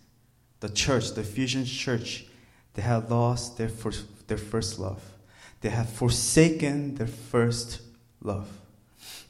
the 0.60 0.70
church, 0.70 1.13
the 1.13 1.22
Ephesian 1.22 1.65
church, 1.65 2.25
they 2.74 2.82
had 2.82 3.10
lost 3.10 3.58
their 3.58 3.70
first, 3.70 4.27
their 4.27 4.38
first 4.38 4.77
love. 4.77 5.01
They 5.62 5.70
had 5.70 5.89
forsaken 5.89 6.96
their 6.96 7.08
first 7.08 7.82
love. 8.22 8.48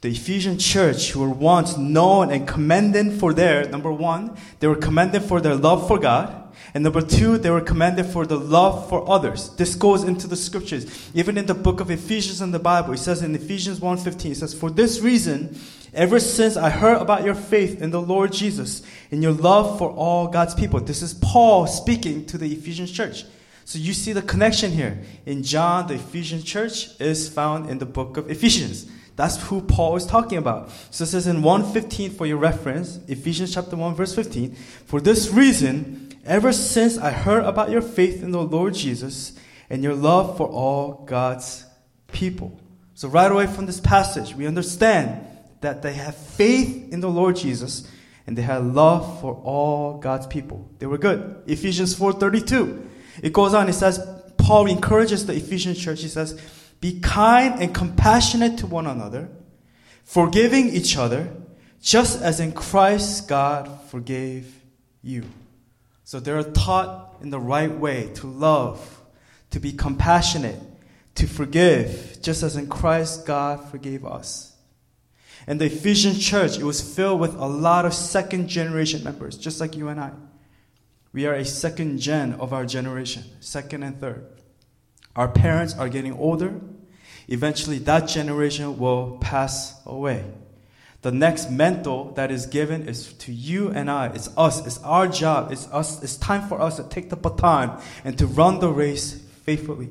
The 0.02 0.10
Ephesian 0.10 0.60
church 0.60 1.12
who 1.12 1.22
were 1.22 1.30
once 1.30 1.76
known 1.76 2.32
and 2.32 2.48
commended 2.48 3.20
for 3.20 3.34
their, 3.34 3.68
number 3.68 3.92
one, 3.92 4.38
they 4.60 4.68
were 4.68 4.76
commended 4.76 5.24
for 5.24 5.42
their 5.42 5.56
love 5.56 5.88
for 5.88 5.98
God. 5.98 6.44
And 6.74 6.84
number 6.84 7.02
two, 7.02 7.40
they 7.40 7.50
were 7.50 7.62
commended 7.62 8.06
for 8.06 8.26
the 8.26 8.38
love 8.38 8.90
for 8.90 9.10
others. 9.10 9.50
This 9.56 9.74
goes 9.74 10.04
into 10.04 10.28
the 10.28 10.36
scriptures. 10.36 11.10
Even 11.16 11.38
in 11.38 11.48
the 11.48 11.56
book 11.56 11.80
of 11.80 11.90
Ephesians 11.90 12.42
in 12.42 12.52
the 12.52 12.60
Bible, 12.60 12.94
it 12.94 12.98
says 12.98 13.24
in 13.24 13.34
Ephesians 13.34 13.80
1.15, 13.80 14.32
it 14.32 14.36
says, 14.36 14.54
For 14.54 14.70
this 14.70 15.00
reason, 15.00 15.58
ever 15.94 16.20
since 16.20 16.58
I 16.58 16.70
heard 16.70 17.02
about 17.02 17.24
your 17.24 17.34
faith 17.36 17.82
in 17.82 17.90
the 17.90 18.02
Lord 18.02 18.32
Jesus 18.34 18.84
and 19.10 19.24
your 19.24 19.32
love 19.32 19.80
for 19.80 19.90
all 19.90 20.28
God's 20.28 20.54
people. 20.54 20.80
This 20.80 21.02
is 21.02 21.16
Paul 21.16 21.66
speaking 21.66 22.26
to 22.28 22.38
the 22.38 22.54
Ephesian 22.54 22.86
church. 22.86 23.24
So 23.66 23.80
you 23.80 23.94
see 23.94 24.14
the 24.14 24.22
connection 24.22 24.72
here. 24.72 25.02
In 25.26 25.42
John, 25.42 25.88
the 25.88 25.96
Ephesian 25.96 26.44
church 26.44 26.90
is 27.02 27.28
found 27.28 27.70
in 27.70 27.80
the 27.80 27.86
book 27.86 28.18
of 28.18 28.30
Ephesians. 28.30 28.90
That's 29.18 29.42
who 29.48 29.62
Paul 29.62 29.96
is 29.98 30.06
talking 30.06 30.38
about. 30.38 30.70
So 30.92 31.04
it 31.04 31.08
says 31.08 31.28
in 31.28 31.42
115 31.42 32.12
for 32.12 32.26
your 32.26 32.38
reference, 32.38 33.00
Ephesians 33.08 33.54
chapter 33.54 33.76
1 33.76 33.96
verse 33.96 34.16
15, 34.16 34.56
for 34.86 35.02
this 35.02 35.30
reason, 35.32 36.14
Ever 36.24 36.54
since 36.54 36.98
I 36.98 37.12
heard 37.12 37.44
about 37.46 37.72
your 37.72 37.82
faith 37.82 38.22
in 38.22 38.32
the 38.32 38.42
Lord 38.42 38.74
Jesus 38.74 39.34
and 39.70 39.82
your 39.82 39.96
love 39.96 40.38
for 40.38 40.48
all 40.48 41.06
God's 41.06 41.66
people. 42.12 42.60
So, 42.96 43.08
right 43.08 43.32
away 43.32 43.48
from 43.48 43.66
this 43.66 43.80
passage, 43.80 44.36
we 44.36 44.46
understand 44.46 45.26
that 45.62 45.82
they 45.82 45.94
have 45.94 46.16
faith 46.16 46.92
in 46.92 47.00
the 47.00 47.10
Lord 47.10 47.38
Jesus 47.38 47.90
and 48.28 48.38
they 48.38 48.42
had 48.42 48.64
love 48.64 49.22
for 49.22 49.36
all 49.36 50.00
God's 50.00 50.28
people. 50.28 50.70
They 50.80 50.86
were 50.86 50.98
good. 50.98 51.44
Ephesians 51.48 51.96
4:32. 51.96 52.86
It 53.24 53.34
goes 53.34 53.54
on, 53.54 53.70
it 53.70 53.74
says, 53.74 54.06
Paul 54.38 54.68
encourages 54.68 55.26
the 55.26 55.34
Ephesian 55.34 55.76
church. 55.76 56.02
He 56.02 56.08
says, 56.08 56.40
Be 56.80 57.00
kind 57.00 57.62
and 57.62 57.74
compassionate 57.74 58.58
to 58.60 58.68
one 58.68 58.88
another, 58.88 59.30
forgiving 60.04 60.70
each 60.70 60.98
other, 60.98 61.34
just 61.82 62.22
as 62.22 62.40
in 62.40 62.52
Christ 62.52 63.28
God 63.28 63.82
forgave 63.90 64.62
you. 65.02 65.24
So 66.04 66.20
they're 66.20 66.44
taught 66.44 67.18
in 67.22 67.30
the 67.32 67.40
right 67.40 67.72
way 67.72 68.12
to 68.16 68.28
love, 68.28 69.02
to 69.50 69.60
be 69.60 69.72
compassionate, 69.72 70.60
to 71.16 71.28
forgive, 71.28 72.20
just 72.22 72.44
as 72.44 72.56
in 72.56 72.68
Christ 72.68 73.26
God 73.26 73.64
forgave 73.72 74.06
us. 74.06 74.54
And 75.48 75.60
the 75.60 75.66
Ephesian 75.66 76.16
church, 76.16 76.58
it 76.58 76.64
was 76.64 76.82
filled 76.82 77.20
with 77.20 77.34
a 77.36 77.46
lot 77.46 77.86
of 77.86 77.94
second 77.94 78.50
generation 78.50 79.04
members, 79.04 79.38
just 79.38 79.60
like 79.60 79.76
you 79.76 79.88
and 79.88 80.00
I. 80.00 80.12
We 81.14 81.26
are 81.26 81.34
a 81.34 81.46
second 81.46 82.00
gen 82.00 82.34
of 82.34 82.54
our 82.54 82.66
generation, 82.66 83.24
second 83.40 83.84
and 83.84 84.00
third. 84.00 84.26
Our 85.18 85.28
parents 85.28 85.76
are 85.76 85.90
getting 85.90 86.14
older. 86.14 86.62
Eventually, 87.28 87.80
that 87.80 88.08
generation 88.08 88.78
will 88.78 89.18
pass 89.20 89.82
away. 89.86 90.24
The 91.02 91.12
next 91.12 91.50
mentor 91.50 92.14
that 92.16 92.32
is 92.32 92.46
given 92.46 92.88
is 92.88 93.14
to 93.14 93.34
you 93.34 93.70
and 93.70 93.90
I. 93.90 94.08
It's 94.08 94.30
us. 94.38 94.66
It's 94.66 94.78
our 94.84 95.08
job. 95.08 95.52
It's 95.52 95.68
us. 95.72 96.02
It's 96.04 96.18
time 96.18 96.48
for 96.48 96.62
us 96.62 96.78
to 96.78 96.84
take 96.84 97.10
the 97.10 97.16
baton 97.16 97.82
and 98.06 98.18
to 98.20 98.28
run 98.28 98.60
the 98.60 98.70
race 98.70 99.14
faithfully. 99.44 99.90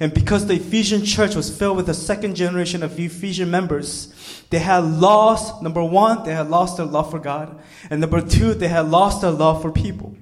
And 0.00 0.14
because 0.14 0.46
the 0.46 0.54
Ephesian 0.54 1.04
church 1.04 1.34
was 1.34 1.56
filled 1.56 1.76
with 1.76 1.86
the 1.86 1.94
second 1.94 2.36
generation 2.36 2.82
of 2.82 2.98
Ephesian 2.98 3.50
members, 3.50 4.12
they 4.50 4.58
had 4.58 4.84
lost, 4.84 5.62
number 5.62 5.82
one, 5.82 6.24
they 6.24 6.34
had 6.34 6.50
lost 6.50 6.76
their 6.76 6.86
love 6.86 7.10
for 7.10 7.18
God. 7.18 7.60
And 7.90 8.00
number 8.00 8.20
two, 8.20 8.54
they 8.54 8.68
had 8.68 8.88
lost 8.88 9.22
their 9.22 9.30
love 9.30 9.60
for 9.60 9.72
people. 9.72 10.16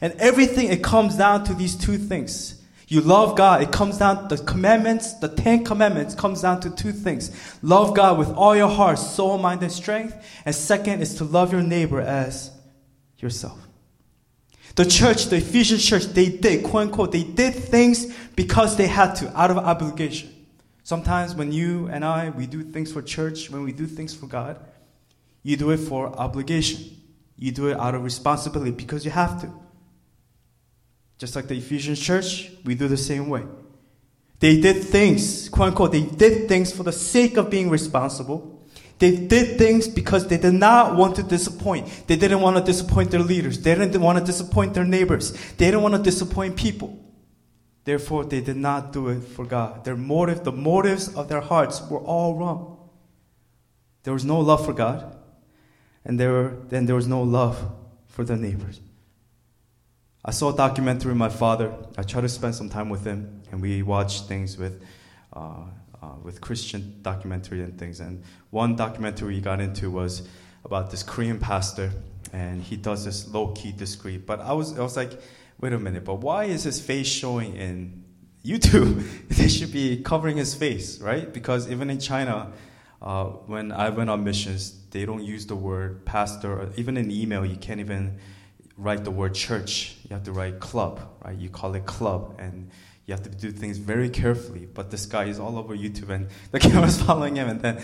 And 0.00 0.12
everything, 0.14 0.68
it 0.68 0.82
comes 0.82 1.16
down 1.16 1.44
to 1.44 1.54
these 1.54 1.74
two 1.74 1.98
things 1.98 2.61
you 2.92 3.00
love 3.00 3.38
God. 3.38 3.62
It 3.62 3.72
comes 3.72 3.96
down, 3.96 4.28
the 4.28 4.36
commandments, 4.36 5.14
the 5.14 5.28
Ten 5.28 5.64
Commandments 5.64 6.14
comes 6.14 6.42
down 6.42 6.60
to 6.60 6.68
two 6.68 6.92
things. 6.92 7.30
Love 7.62 7.96
God 7.96 8.18
with 8.18 8.28
all 8.34 8.54
your 8.54 8.68
heart, 8.68 8.98
soul, 8.98 9.38
mind, 9.38 9.62
and 9.62 9.72
strength. 9.72 10.14
And 10.44 10.54
second 10.54 11.00
is 11.00 11.14
to 11.14 11.24
love 11.24 11.54
your 11.54 11.62
neighbor 11.62 12.02
as 12.02 12.50
yourself. 13.16 13.58
The 14.74 14.84
church, 14.84 15.24
the 15.28 15.36
Ephesian 15.36 15.78
church, 15.78 16.04
they 16.04 16.28
did, 16.28 16.64
quote 16.64 16.88
unquote, 16.88 17.12
they 17.12 17.22
did 17.22 17.54
things 17.54 18.14
because 18.36 18.76
they 18.76 18.88
had 18.88 19.14
to, 19.14 19.40
out 19.40 19.50
of 19.50 19.56
obligation. 19.56 20.28
Sometimes 20.82 21.34
when 21.34 21.50
you 21.50 21.86
and 21.86 22.04
I, 22.04 22.28
we 22.28 22.46
do 22.46 22.62
things 22.62 22.92
for 22.92 23.00
church, 23.00 23.48
when 23.48 23.62
we 23.62 23.72
do 23.72 23.86
things 23.86 24.14
for 24.14 24.26
God, 24.26 24.58
you 25.42 25.56
do 25.56 25.70
it 25.70 25.78
for 25.78 26.08
obligation. 26.08 26.94
You 27.38 27.52
do 27.52 27.68
it 27.68 27.78
out 27.78 27.94
of 27.94 28.04
responsibility 28.04 28.72
because 28.72 29.02
you 29.06 29.12
have 29.12 29.40
to. 29.40 29.61
Just 31.22 31.36
like 31.36 31.46
the 31.46 31.56
Ephesian 31.56 31.94
church, 31.94 32.50
we 32.64 32.74
do 32.74 32.88
the 32.88 32.96
same 32.96 33.28
way. 33.28 33.44
They 34.40 34.60
did 34.60 34.82
things, 34.82 35.48
quote 35.48 35.68
unquote, 35.68 35.92
they 35.92 36.02
did 36.02 36.48
things 36.48 36.72
for 36.72 36.82
the 36.82 36.90
sake 36.90 37.36
of 37.36 37.48
being 37.48 37.70
responsible. 37.70 38.60
They 38.98 39.14
did 39.14 39.56
things 39.56 39.86
because 39.86 40.26
they 40.26 40.36
did 40.36 40.54
not 40.54 40.96
want 40.96 41.14
to 41.14 41.22
disappoint. 41.22 42.08
They 42.08 42.16
didn't 42.16 42.40
want 42.40 42.56
to 42.56 42.64
disappoint 42.64 43.12
their 43.12 43.20
leaders. 43.20 43.60
They 43.60 43.72
didn't 43.76 44.00
want 44.00 44.18
to 44.18 44.24
disappoint 44.24 44.74
their 44.74 44.84
neighbors. 44.84 45.30
They 45.58 45.66
didn't 45.66 45.82
want 45.82 45.94
to 45.94 46.02
disappoint 46.02 46.56
people. 46.56 46.98
Therefore, 47.84 48.24
they 48.24 48.40
did 48.40 48.56
not 48.56 48.92
do 48.92 49.06
it 49.10 49.20
for 49.20 49.44
God. 49.44 49.84
Their 49.84 49.94
motive, 49.94 50.42
the 50.42 50.50
motives 50.50 51.14
of 51.14 51.28
their 51.28 51.40
hearts 51.40 51.80
were 51.88 52.00
all 52.00 52.34
wrong. 52.34 52.90
There 54.02 54.12
was 54.12 54.24
no 54.24 54.40
love 54.40 54.64
for 54.66 54.72
God, 54.72 55.16
and 56.04 56.18
there 56.18 56.32
were, 56.32 56.56
then 56.68 56.86
there 56.86 56.96
was 56.96 57.06
no 57.06 57.22
love 57.22 57.64
for 58.08 58.24
their 58.24 58.36
neighbors. 58.36 58.80
I 60.24 60.30
saw 60.30 60.52
a 60.52 60.56
documentary 60.56 61.10
with 61.10 61.18
my 61.18 61.28
father. 61.28 61.74
I 61.98 62.04
tried 62.04 62.20
to 62.20 62.28
spend 62.28 62.54
some 62.54 62.68
time 62.68 62.88
with 62.88 63.04
him, 63.04 63.42
and 63.50 63.60
we 63.60 63.82
watched 63.82 64.28
things 64.28 64.56
with, 64.56 64.80
uh, 65.32 65.64
uh, 66.00 66.06
with 66.22 66.40
Christian 66.40 67.00
documentary 67.02 67.60
and 67.62 67.76
things. 67.76 67.98
And 67.98 68.22
one 68.50 68.76
documentary 68.76 69.34
we 69.34 69.40
got 69.40 69.60
into 69.60 69.90
was 69.90 70.28
about 70.64 70.92
this 70.92 71.02
Korean 71.02 71.40
pastor, 71.40 71.90
and 72.32 72.62
he 72.62 72.76
does 72.76 73.04
this 73.04 73.26
low 73.26 73.48
key 73.48 73.72
discreet. 73.72 74.24
But 74.24 74.40
I 74.40 74.52
was, 74.52 74.78
I 74.78 74.82
was 74.82 74.96
like, 74.96 75.20
wait 75.60 75.72
a 75.72 75.78
minute, 75.78 76.04
but 76.04 76.20
why 76.20 76.44
is 76.44 76.62
his 76.62 76.80
face 76.80 77.08
showing 77.08 77.56
in 77.56 78.04
YouTube? 78.44 79.28
they 79.28 79.48
should 79.48 79.72
be 79.72 80.02
covering 80.04 80.36
his 80.36 80.54
face, 80.54 81.00
right? 81.00 81.32
Because 81.32 81.68
even 81.68 81.90
in 81.90 81.98
China, 81.98 82.52
uh, 83.00 83.24
when 83.24 83.72
I 83.72 83.88
went 83.88 84.08
on 84.08 84.22
missions, 84.22 84.86
they 84.90 85.04
don't 85.04 85.24
use 85.24 85.46
the 85.46 85.56
word 85.56 86.04
pastor. 86.04 86.60
Or 86.60 86.68
even 86.76 86.96
in 86.96 87.10
email, 87.10 87.44
you 87.44 87.56
can't 87.56 87.80
even 87.80 88.20
write 88.76 89.04
the 89.04 89.10
word 89.10 89.34
church. 89.34 89.96
You 90.08 90.14
have 90.14 90.24
to 90.24 90.32
write 90.32 90.60
club, 90.60 91.00
right? 91.24 91.36
You 91.36 91.48
call 91.48 91.74
it 91.74 91.86
club, 91.86 92.36
and 92.38 92.70
you 93.06 93.14
have 93.14 93.22
to 93.24 93.30
do 93.30 93.50
things 93.50 93.78
very 93.78 94.08
carefully. 94.08 94.66
But 94.72 94.90
this 94.90 95.06
guy 95.06 95.24
is 95.24 95.38
all 95.38 95.58
over 95.58 95.76
YouTube, 95.76 96.10
and 96.10 96.28
the 96.50 96.60
camera's 96.60 97.00
following 97.00 97.36
him. 97.36 97.48
And 97.48 97.60
then, 97.60 97.82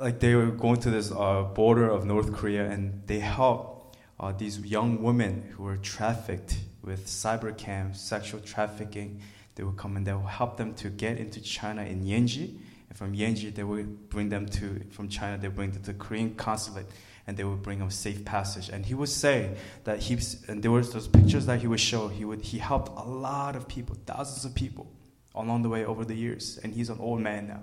like, 0.00 0.20
they 0.20 0.34
were 0.34 0.46
going 0.46 0.80
to 0.80 0.90
this 0.90 1.12
uh, 1.12 1.42
border 1.42 1.88
of 1.88 2.04
North 2.04 2.32
Korea, 2.32 2.70
and 2.70 3.02
they 3.06 3.18
help 3.18 3.96
uh, 4.20 4.32
these 4.32 4.60
young 4.60 5.02
women 5.02 5.52
who 5.56 5.64
were 5.64 5.76
trafficked 5.76 6.56
with 6.82 7.06
cyber 7.06 7.56
cams, 7.56 8.00
sexual 8.00 8.40
trafficking. 8.40 9.20
They 9.54 9.64
would 9.64 9.76
come 9.76 9.96
and 9.96 10.06
they 10.06 10.12
will 10.12 10.22
help 10.22 10.56
them 10.56 10.74
to 10.76 10.88
get 10.88 11.18
into 11.18 11.40
China 11.40 11.82
in 11.82 12.04
Yanji. 12.04 12.58
And 12.88 12.96
from 12.96 13.14
Yanji, 13.14 13.54
they 13.54 13.64
would 13.64 14.08
bring 14.08 14.28
them 14.28 14.46
to, 14.46 14.82
from 14.90 15.08
China, 15.08 15.38
they 15.38 15.48
bring 15.48 15.72
them 15.72 15.82
to 15.82 15.92
the 15.92 15.98
Korean 15.98 16.34
consulate 16.34 16.86
and 17.26 17.36
they 17.36 17.44
would 17.44 17.62
bring 17.62 17.78
him 17.78 17.90
safe 17.90 18.24
passage. 18.24 18.68
And 18.68 18.84
he 18.84 18.94
would 18.94 19.08
say 19.08 19.54
that 19.84 20.00
he, 20.00 20.18
and 20.48 20.62
there 20.62 20.70
was 20.70 20.92
those 20.92 21.08
pictures 21.08 21.46
that 21.46 21.60
he 21.60 21.66
would 21.66 21.80
show. 21.80 22.08
He 22.08 22.24
would 22.24 22.42
he 22.42 22.58
helped 22.58 22.90
a 22.98 23.08
lot 23.08 23.54
of 23.54 23.68
people, 23.68 23.96
thousands 24.06 24.44
of 24.44 24.54
people, 24.54 24.90
along 25.34 25.62
the 25.62 25.68
way 25.68 25.84
over 25.84 26.04
the 26.04 26.14
years. 26.14 26.58
And 26.62 26.74
he's 26.74 26.90
an 26.90 26.98
old 26.98 27.20
man 27.20 27.46
now. 27.48 27.60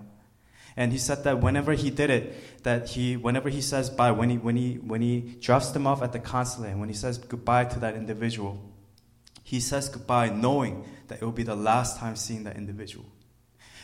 And 0.78 0.94
he 0.94 0.98
said 0.98 1.26
that 1.26 1.42
whenever 1.42 1.74
he 1.74 1.90
did 1.90 2.10
it, 2.10 2.64
that 2.64 2.90
he, 2.90 3.18
whenever 3.18 3.50
he 3.50 3.62
says 3.62 3.90
bye, 3.90 4.12
when 4.12 4.30
he, 4.30 4.38
when 4.38 4.56
he, 4.56 4.76
when 4.76 5.02
he 5.02 5.36
drops 5.42 5.72
them 5.72 5.86
off 5.86 6.02
at 6.02 6.14
the 6.14 6.20
consulate, 6.20 6.78
when 6.78 6.88
he 6.88 6.96
says 6.96 7.18
goodbye 7.18 7.66
to 7.66 7.80
that 7.80 7.96
individual, 7.96 8.62
he 9.44 9.60
says 9.60 9.90
goodbye 9.90 10.30
knowing 10.30 10.86
that 11.08 11.22
it 11.22 11.26
will 11.26 11.32
be 11.34 11.44
the 11.44 11.56
last 11.56 11.98
time 11.98 12.16
seeing 12.16 12.44
that 12.46 12.56
individual. 12.56 13.06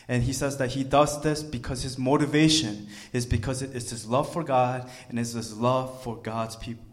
And 0.08 0.22
he 0.22 0.32
says 0.32 0.58
that 0.58 0.70
he 0.70 0.84
does 0.84 1.20
this 1.22 1.42
because 1.42 1.82
his 1.82 1.98
motivation 1.98 2.88
is 3.12 3.26
because 3.26 3.62
it 3.62 3.74
is 3.74 3.90
his 3.90 4.06
love 4.06 4.32
for 4.32 4.44
God 4.44 4.88
and 5.08 5.18
it's 5.18 5.32
his 5.32 5.56
love 5.56 6.02
for 6.02 6.16
God's 6.16 6.54
people. 6.56 6.84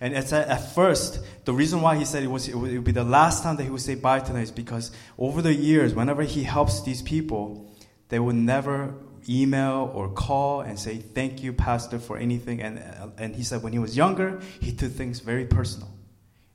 And 0.00 0.14
at, 0.14 0.32
at 0.32 0.74
first, 0.74 1.20
the 1.44 1.52
reason 1.52 1.80
why 1.80 1.96
he 1.96 2.04
said 2.04 2.22
it, 2.22 2.26
was, 2.26 2.48
it 2.48 2.56
would, 2.56 2.70
it 2.70 2.76
would 2.76 2.84
be 2.84 2.92
the 2.92 3.04
last 3.04 3.42
time 3.42 3.56
that 3.56 3.64
he 3.64 3.70
would 3.70 3.80
say 3.80 3.94
bye 3.94 4.18
to 4.18 4.32
them 4.32 4.42
is 4.42 4.50
because 4.50 4.90
over 5.18 5.42
the 5.42 5.54
years, 5.54 5.94
whenever 5.94 6.22
he 6.22 6.42
helps 6.42 6.82
these 6.82 7.02
people, 7.02 7.70
they 8.08 8.18
would 8.18 8.34
never 8.34 8.94
email 9.28 9.90
or 9.94 10.08
call 10.08 10.60
and 10.62 10.78
say, 10.78 10.96
Thank 10.96 11.42
you, 11.42 11.52
Pastor, 11.52 11.98
for 11.98 12.16
anything. 12.16 12.60
And, 12.60 12.82
and 13.18 13.36
he 13.36 13.42
said 13.42 13.62
when 13.62 13.72
he 13.72 13.78
was 13.78 13.96
younger, 13.96 14.40
he 14.60 14.72
took 14.72 14.92
things 14.92 15.20
very 15.20 15.46
personal. 15.46 15.90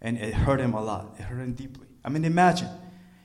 And 0.01 0.17
it 0.17 0.33
hurt 0.33 0.59
him 0.59 0.74
a 0.74 0.83
lot. 0.83 1.15
It 1.19 1.24
hurt 1.24 1.39
him 1.39 1.53
deeply. 1.53 1.88
I 2.03 2.09
mean, 2.09 2.25
imagine, 2.25 2.69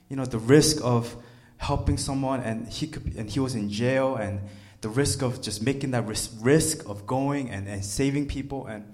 you 0.08 0.16
know, 0.16 0.24
the 0.24 0.38
risk 0.38 0.78
of 0.82 1.16
helping 1.64 1.96
someone 1.96 2.40
and 2.40 2.68
he 2.68 2.86
could 2.86 3.14
and 3.16 3.30
he 3.30 3.40
was 3.40 3.54
in 3.54 3.70
jail 3.70 4.16
and 4.16 4.40
the 4.82 4.88
risk 4.90 5.22
of 5.22 5.40
just 5.40 5.62
making 5.62 5.92
that 5.92 6.06
risk, 6.06 6.30
risk 6.40 6.86
of 6.86 7.06
going 7.06 7.48
and, 7.48 7.66
and 7.66 7.82
saving 7.82 8.26
people 8.28 8.66
and, 8.66 8.84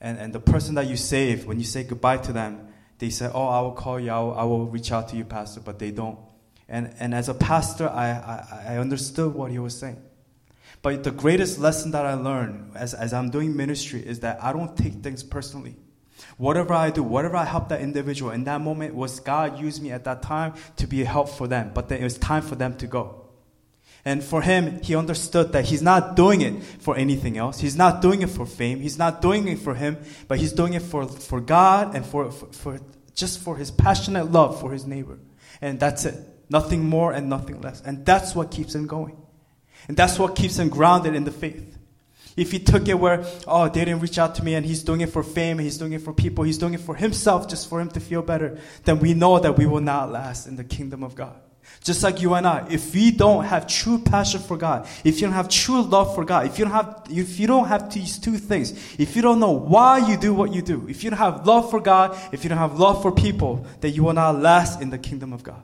and 0.00 0.18
and 0.18 0.32
the 0.32 0.40
person 0.40 0.74
that 0.74 0.86
you 0.88 0.96
save 0.96 1.46
when 1.46 1.58
you 1.58 1.64
say 1.64 1.84
goodbye 1.84 2.16
to 2.16 2.32
them 2.32 2.68
they 2.98 3.08
say 3.08 3.30
oh 3.32 3.46
i 3.46 3.60
will 3.60 3.72
call 3.72 4.00
you 4.00 4.10
i 4.10 4.18
will, 4.18 4.34
I 4.34 4.42
will 4.42 4.66
reach 4.66 4.90
out 4.90 5.08
to 5.10 5.16
you 5.16 5.24
pastor 5.24 5.60
but 5.60 5.78
they 5.78 5.92
don't. 5.92 6.18
And 6.68 6.92
and 6.98 7.14
as 7.14 7.28
a 7.28 7.34
pastor 7.34 7.88
I, 7.88 8.08
I 8.10 8.64
i 8.72 8.78
understood 8.78 9.32
what 9.34 9.50
he 9.50 9.58
was 9.58 9.78
saying. 9.78 10.02
But 10.82 11.02
the 11.04 11.12
greatest 11.12 11.58
lesson 11.58 11.92
that 11.92 12.04
i 12.04 12.14
learned 12.14 12.76
as, 12.76 12.94
as 12.94 13.12
i'm 13.12 13.30
doing 13.30 13.56
ministry 13.56 14.00
is 14.04 14.20
that 14.20 14.42
i 14.42 14.52
don't 14.52 14.76
take 14.76 14.94
things 15.04 15.22
personally 15.22 15.76
Whatever 16.36 16.74
I 16.74 16.90
do, 16.90 17.02
whatever 17.02 17.36
I 17.36 17.44
help 17.44 17.68
that 17.68 17.80
individual 17.80 18.30
in 18.30 18.44
that 18.44 18.60
moment 18.60 18.94
was 18.94 19.20
God 19.20 19.58
used 19.58 19.82
me 19.82 19.90
at 19.92 20.04
that 20.04 20.22
time 20.22 20.54
to 20.76 20.86
be 20.86 21.02
a 21.02 21.04
help 21.04 21.28
for 21.28 21.46
them. 21.46 21.70
But 21.74 21.88
then 21.88 22.00
it 22.00 22.04
was 22.04 22.18
time 22.18 22.42
for 22.42 22.54
them 22.54 22.76
to 22.76 22.86
go. 22.86 23.24
And 24.04 24.22
for 24.22 24.42
him, 24.42 24.80
he 24.82 24.94
understood 24.94 25.52
that 25.52 25.66
he's 25.66 25.82
not 25.82 26.16
doing 26.16 26.40
it 26.40 26.62
for 26.62 26.96
anything 26.96 27.36
else. 27.36 27.60
He's 27.60 27.76
not 27.76 28.00
doing 28.00 28.22
it 28.22 28.30
for 28.30 28.46
fame. 28.46 28.80
He's 28.80 28.98
not 28.98 29.20
doing 29.20 29.48
it 29.48 29.58
for 29.58 29.74
him, 29.74 29.98
but 30.28 30.38
he's 30.38 30.52
doing 30.52 30.74
it 30.74 30.82
for, 30.82 31.06
for 31.06 31.40
God 31.40 31.94
and 31.94 32.06
for, 32.06 32.30
for, 32.30 32.46
for 32.52 32.80
just 33.14 33.40
for 33.40 33.56
his 33.56 33.70
passionate 33.70 34.30
love 34.30 34.60
for 34.60 34.72
his 34.72 34.86
neighbor. 34.86 35.18
And 35.60 35.78
that's 35.80 36.04
it. 36.04 36.14
Nothing 36.50 36.88
more 36.88 37.12
and 37.12 37.28
nothing 37.28 37.60
less. 37.60 37.80
And 37.82 38.06
that's 38.06 38.34
what 38.34 38.50
keeps 38.50 38.74
him 38.74 38.86
going. 38.86 39.16
And 39.88 39.96
that's 39.96 40.18
what 40.18 40.36
keeps 40.36 40.58
him 40.58 40.68
grounded 40.68 41.14
in 41.14 41.24
the 41.24 41.30
faith. 41.30 41.77
If 42.38 42.52
he 42.52 42.60
took 42.60 42.88
it 42.88 42.94
where, 42.94 43.24
oh, 43.46 43.68
they 43.68 43.84
didn't 43.84 44.00
reach 44.00 44.18
out 44.18 44.36
to 44.36 44.44
me 44.44 44.54
and 44.54 44.64
he's 44.64 44.84
doing 44.84 45.00
it 45.00 45.10
for 45.10 45.24
fame, 45.24 45.58
he's 45.58 45.76
doing 45.76 45.92
it 45.92 46.02
for 46.02 46.12
people, 46.12 46.44
he's 46.44 46.56
doing 46.56 46.74
it 46.74 46.80
for 46.80 46.94
himself, 46.94 47.48
just 47.48 47.68
for 47.68 47.80
him 47.80 47.88
to 47.90 48.00
feel 48.00 48.22
better, 48.22 48.58
then 48.84 49.00
we 49.00 49.12
know 49.12 49.40
that 49.40 49.58
we 49.58 49.66
will 49.66 49.80
not 49.80 50.12
last 50.12 50.46
in 50.46 50.54
the 50.54 50.62
kingdom 50.64 51.02
of 51.02 51.16
God. 51.16 51.34
Just 51.82 52.02
like 52.02 52.22
you 52.22 52.34
and 52.34 52.46
I, 52.46 52.66
if 52.70 52.94
we 52.94 53.10
don't 53.10 53.44
have 53.44 53.66
true 53.66 53.98
passion 53.98 54.40
for 54.40 54.56
God, 54.56 54.88
if 55.04 55.20
you 55.20 55.26
don't 55.26 55.34
have 55.34 55.48
true 55.48 55.82
love 55.82 56.14
for 56.14 56.24
God, 56.24 56.46
if 56.46 56.58
you 56.58 56.64
don't 56.64 56.74
have, 56.74 57.02
if 57.10 57.38
you 57.40 57.46
don't 57.46 57.66
have 57.66 57.92
these 57.92 58.18
two 58.18 58.38
things, 58.38 58.72
if 58.98 59.16
you 59.16 59.22
don't 59.22 59.40
know 59.40 59.52
why 59.52 59.98
you 59.98 60.16
do 60.16 60.32
what 60.32 60.52
you 60.52 60.62
do, 60.62 60.86
if 60.88 61.04
you 61.04 61.10
don't 61.10 61.18
have 61.18 61.46
love 61.46 61.70
for 61.70 61.80
God, 61.80 62.16
if 62.32 62.44
you 62.44 62.48
don't 62.48 62.58
have 62.58 62.78
love 62.78 63.02
for 63.02 63.12
people, 63.12 63.66
then 63.80 63.92
you 63.92 64.04
will 64.04 64.12
not 64.12 64.40
last 64.40 64.80
in 64.80 64.90
the 64.90 64.98
kingdom 64.98 65.32
of 65.32 65.42
God. 65.42 65.62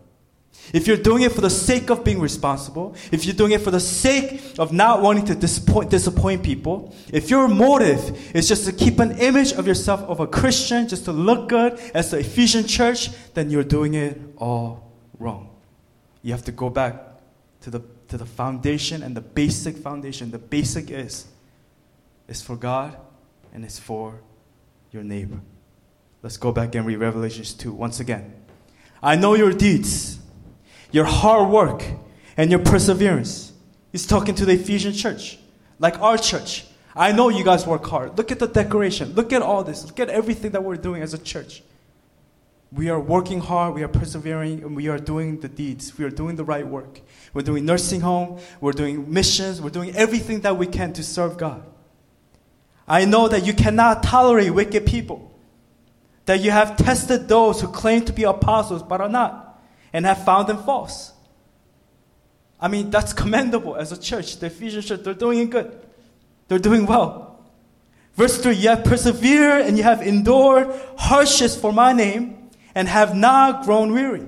If 0.73 0.87
you're 0.87 0.97
doing 0.97 1.23
it 1.23 1.33
for 1.33 1.40
the 1.40 1.50
sake 1.50 1.90
of 1.90 2.04
being 2.04 2.21
responsible, 2.21 2.94
if 3.12 3.25
you're 3.25 3.35
doing 3.35 3.52
it 3.52 3.61
for 3.61 3.71
the 3.71 3.80
sake 3.80 4.42
of 4.59 4.73
not 4.73 5.02
wanting 5.02 5.26
to 5.26 5.35
disappoint, 5.35 5.90
disappoint 5.90 6.42
people, 6.42 6.94
if 7.12 7.30
your 7.30 7.49
motive 7.49 8.35
is 8.35 8.49
just 8.49 8.64
to 8.66 8.73
keep 8.73 8.99
an 8.99 9.12
image 9.18 9.52
of 9.52 9.66
yourself 9.66 10.00
of 10.02 10.21
a 10.21 10.26
Christian, 10.26 10.88
just 10.88 11.04
to 11.04 11.12
look 11.12 11.49
good 11.49 11.78
as 11.94 12.11
the 12.11 12.18
Ephesian 12.18 12.66
church, 12.66 13.11
then 13.35 13.50
you're 13.50 13.64
doing 13.64 13.94
it 13.94 14.21
all 14.37 14.90
wrong. 15.18 15.50
You 16.23 16.33
have 16.33 16.44
to 16.44 16.52
go 16.52 16.71
back 16.71 17.02
to 17.62 17.71
the, 17.71 17.83
to 18.09 18.16
the 18.16 18.26
foundation 18.26 19.02
and 19.02 19.16
the 19.16 19.21
basic 19.21 19.76
foundation. 19.76 20.30
The 20.30 20.38
basic 20.38 20.90
is, 20.90 21.26
is 22.26 22.40
for 22.40 22.56
God 22.56 22.97
and 23.52 23.64
it's 23.64 23.78
for 23.78 24.21
your 24.90 25.02
neighbor. 25.02 25.40
Let's 26.23 26.38
go 26.38 26.53
back 26.53 26.74
and 26.74 26.87
read 26.87 26.96
Revelations 26.96 27.53
2 27.53 27.72
once 27.72 28.00
again. 28.00 28.33
I 29.03 29.16
know 29.16 29.35
your 29.35 29.53
deeds 29.53 30.18
your 30.94 31.04
hard 31.04 31.50
work, 31.50 31.85
and 32.37 32.52
your 32.52 32.61
perseverance. 32.61 33.52
He's 33.90 34.07
talking 34.07 34.37
to 34.37 34.44
the 34.44 34.52
Ephesian 34.52 34.92
church, 34.92 35.38
like 35.80 35.98
our 36.00 36.16
church. 36.16 36.66
I 36.94 37.11
know 37.11 37.30
you 37.30 37.42
guys 37.42 37.66
work 37.66 37.85
hard. 37.85 38.16
Look 38.16 38.30
at 38.30 38.38
the 38.38 38.46
decoration. 38.46 39.12
Look 39.14 39.33
at 39.33 39.42
all 39.42 39.64
this. 39.64 39.85
Look 39.85 39.98
at 39.98 40.09
everything 40.09 40.52
that 40.52 40.62
we're 40.62 40.76
doing 40.76 41.02
as 41.02 41.12
a 41.12 41.18
church. 41.18 41.64
We 42.70 42.90
are 42.90 43.00
working 43.00 43.40
hard, 43.40 43.74
we 43.74 43.83
are 43.83 43.88
persevering, 43.88 44.62
and 44.62 44.76
we 44.76 44.87
are 44.87 44.98
doing 44.98 45.40
the 45.40 45.48
deeds. 45.48 45.98
We 45.98 46.04
are 46.04 46.11
doing 46.11 46.37
the 46.37 46.44
right 46.44 46.66
work. 46.66 47.00
We're 47.33 47.42
doing 47.42 47.64
nursing 47.64 48.00
home, 48.00 48.38
we're 48.61 48.72
doing 48.72 49.12
missions, 49.12 49.61
we're 49.61 49.70
doing 49.70 49.96
everything 49.96 50.42
that 50.42 50.57
we 50.57 50.68
can 50.68 50.92
to 50.92 51.02
serve 51.02 51.37
God. 51.37 51.64
I 52.87 53.04
know 53.04 53.26
that 53.26 53.44
you 53.44 53.52
cannot 53.52 54.04
tolerate 54.04 54.54
wicked 54.54 54.87
people, 54.87 55.33
that 56.26 56.40
you 56.40 56.52
have 56.52 56.76
tested 56.76 57.26
those 57.26 57.61
who 57.61 57.66
claim 57.66 58.04
to 58.04 58.12
be 58.12 58.22
apostles 58.22 58.85
but 58.85 59.00
are 59.00 59.09
not 59.09 59.43
and 59.94 60.04
have 60.04 60.24
found 60.24 60.48
them 60.48 60.59
false. 60.59 61.12
I 62.61 62.68
mean, 62.68 62.90
that's 62.90 63.12
commendable 63.12 63.76
as 63.76 63.92
a 63.92 63.98
church. 63.98 64.38
The 64.38 64.46
Ephesian 64.46 64.83
church, 64.83 65.02
they're 65.02 65.14
doing 65.14 65.48
good. 65.48 65.80
They're 66.48 66.59
doing 66.59 66.85
well. 66.85 67.38
Verse 68.14 68.38
3 68.38 68.54
You 68.54 68.70
have 68.70 68.85
persevered 68.85 69.62
and 69.62 69.78
you 69.78 69.85
have 69.85 70.02
endured 70.02 70.68
hardships 70.98 71.57
for 71.57 71.72
my 71.72 71.92
name 71.92 72.50
and 72.74 72.88
have 72.88 73.16
not 73.16 73.64
grown 73.64 73.92
weary. 73.92 74.26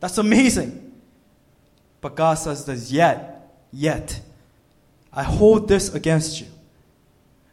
That's 0.00 0.18
amazing. 0.18 0.92
But 2.02 2.14
God 2.14 2.34
says 2.34 2.66
this 2.66 2.92
yet, 2.92 3.50
yet, 3.72 4.20
I 5.10 5.22
hold 5.22 5.68
this 5.68 5.94
against 5.94 6.40
you. 6.40 6.46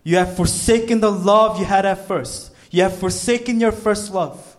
You 0.04 0.18
have 0.18 0.36
forsaken 0.36 1.00
the 1.00 1.12
love 1.12 1.60
you 1.60 1.66
had 1.66 1.86
at 1.86 2.08
first. 2.08 2.52
You 2.72 2.84
have 2.84 2.98
forsaken 2.98 3.62
your 3.62 3.72
first 3.72 4.12
love. 4.12 4.58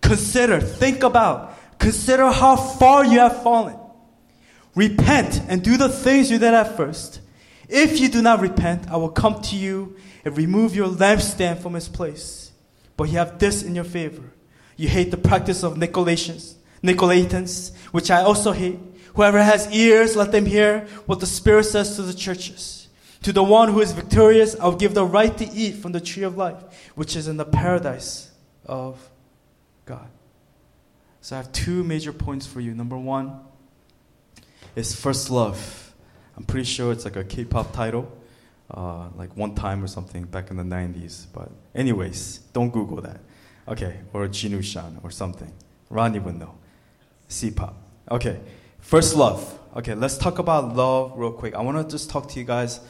Consider, 0.00 0.60
think 0.60 1.02
about 1.02 1.57
Consider 1.78 2.30
how 2.30 2.56
far 2.56 3.04
you 3.04 3.18
have 3.18 3.42
fallen. 3.42 3.78
Repent 4.74 5.42
and 5.48 5.62
do 5.62 5.76
the 5.76 5.88
things 5.88 6.30
you 6.30 6.38
did 6.38 6.54
at 6.54 6.76
first. 6.76 7.20
If 7.68 8.00
you 8.00 8.08
do 8.08 8.22
not 8.22 8.40
repent, 8.40 8.90
I 8.90 8.96
will 8.96 9.10
come 9.10 9.40
to 9.42 9.56
you 9.56 9.96
and 10.24 10.36
remove 10.36 10.74
your 10.74 10.88
lampstand 10.88 11.60
from 11.60 11.76
its 11.76 11.88
place. 11.88 12.52
But 12.96 13.10
you 13.10 13.18
have 13.18 13.38
this 13.38 13.62
in 13.62 13.74
your 13.74 13.84
favor. 13.84 14.22
You 14.76 14.88
hate 14.88 15.10
the 15.10 15.16
practice 15.16 15.62
of 15.62 15.74
Nicolaitans, 15.74 16.54
Nicolaitans, 16.82 17.74
which 17.92 18.10
I 18.10 18.22
also 18.22 18.52
hate. 18.52 18.78
Whoever 19.14 19.42
has 19.42 19.70
ears, 19.72 20.14
let 20.16 20.30
them 20.30 20.46
hear 20.46 20.86
what 21.06 21.20
the 21.20 21.26
Spirit 21.26 21.64
says 21.64 21.96
to 21.96 22.02
the 22.02 22.14
churches. 22.14 22.88
To 23.22 23.32
the 23.32 23.42
one 23.42 23.72
who 23.72 23.80
is 23.80 23.92
victorious, 23.92 24.54
I'll 24.60 24.76
give 24.76 24.94
the 24.94 25.04
right 25.04 25.36
to 25.38 25.44
eat 25.50 25.76
from 25.76 25.92
the 25.92 26.00
tree 26.00 26.22
of 26.22 26.36
life, 26.36 26.62
which 26.94 27.16
is 27.16 27.26
in 27.26 27.36
the 27.36 27.44
paradise 27.44 28.30
of 28.64 29.10
God. 29.86 30.08
So 31.28 31.36
I 31.36 31.40
have 31.40 31.52
two 31.52 31.84
major 31.84 32.14
points 32.14 32.46
for 32.46 32.58
you. 32.58 32.72
Number 32.72 32.96
one 32.96 33.38
is 34.74 34.98
First 34.98 35.28
Love. 35.28 35.92
I'm 36.38 36.44
pretty 36.44 36.64
sure 36.64 36.90
it's 36.90 37.04
like 37.04 37.16
a 37.16 37.24
K 37.24 37.44
pop 37.44 37.70
title, 37.74 38.10
uh, 38.70 39.08
like 39.14 39.36
one 39.36 39.54
time 39.54 39.84
or 39.84 39.88
something 39.88 40.24
back 40.24 40.50
in 40.50 40.56
the 40.56 40.62
90s. 40.62 41.26
But, 41.34 41.50
anyways, 41.74 42.38
don't 42.54 42.70
Google 42.70 43.02
that. 43.02 43.20
Okay, 43.68 44.00
or 44.14 44.26
Jinusean 44.26 45.04
or 45.04 45.10
something. 45.10 45.52
Ronnie 45.90 46.18
would 46.18 46.38
know. 46.38 46.54
C 47.28 47.50
pop. 47.50 47.76
Okay, 48.10 48.40
First 48.80 49.14
Love. 49.14 49.58
Okay, 49.76 49.94
let's 49.94 50.16
talk 50.16 50.38
about 50.38 50.74
love 50.74 51.12
real 51.14 51.32
quick. 51.32 51.54
I 51.54 51.60
want 51.60 51.76
to 51.76 51.94
just 51.94 52.08
talk 52.08 52.30
to 52.30 52.38
you 52.38 52.46
guys 52.46 52.80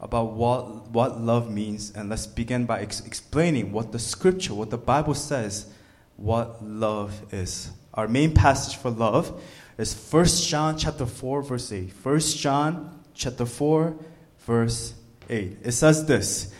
about 0.00 0.32
what, 0.32 0.88
what 0.88 1.20
love 1.20 1.48
means, 1.48 1.92
and 1.92 2.08
let's 2.08 2.26
begin 2.26 2.66
by 2.66 2.80
ex- 2.80 3.06
explaining 3.06 3.70
what 3.70 3.92
the 3.92 4.00
scripture, 4.00 4.52
what 4.52 4.70
the 4.70 4.78
Bible 4.78 5.14
says, 5.14 5.72
what 6.16 6.60
love 6.60 7.32
is. 7.32 7.70
Our 7.94 8.08
main 8.08 8.34
passage 8.34 8.76
for 8.76 8.90
love 8.90 9.40
is 9.78 9.94
1 10.10 10.24
John 10.26 10.76
chapter 10.76 11.06
4 11.06 11.42
verse 11.42 11.72
8. 11.72 11.90
1 12.02 12.20
John 12.20 13.00
chapter 13.14 13.46
4 13.46 13.96
verse 14.40 14.94
8. 15.30 15.58
It 15.62 15.72
says 15.72 16.04
this, 16.06 16.52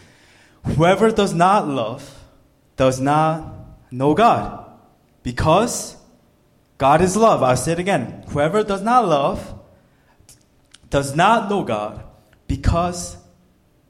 whoever 0.65 1.11
does 1.11 1.35
not 1.35 1.69
love 1.69 2.25
does 2.77 3.01
not 3.01 3.53
know 3.91 4.15
God 4.15 4.71
because 5.23 5.97
God 6.79 7.01
is 7.03 7.17
love. 7.17 7.43
I'll 7.43 7.57
say 7.57 7.73
it 7.73 7.79
again. 7.79 8.25
Whoever 8.29 8.63
does 8.63 8.83
not 8.83 9.07
love 9.07 9.55
does 10.91 11.15
not 11.15 11.51
know 11.51 11.65
God 11.65 12.05
because 12.47 13.17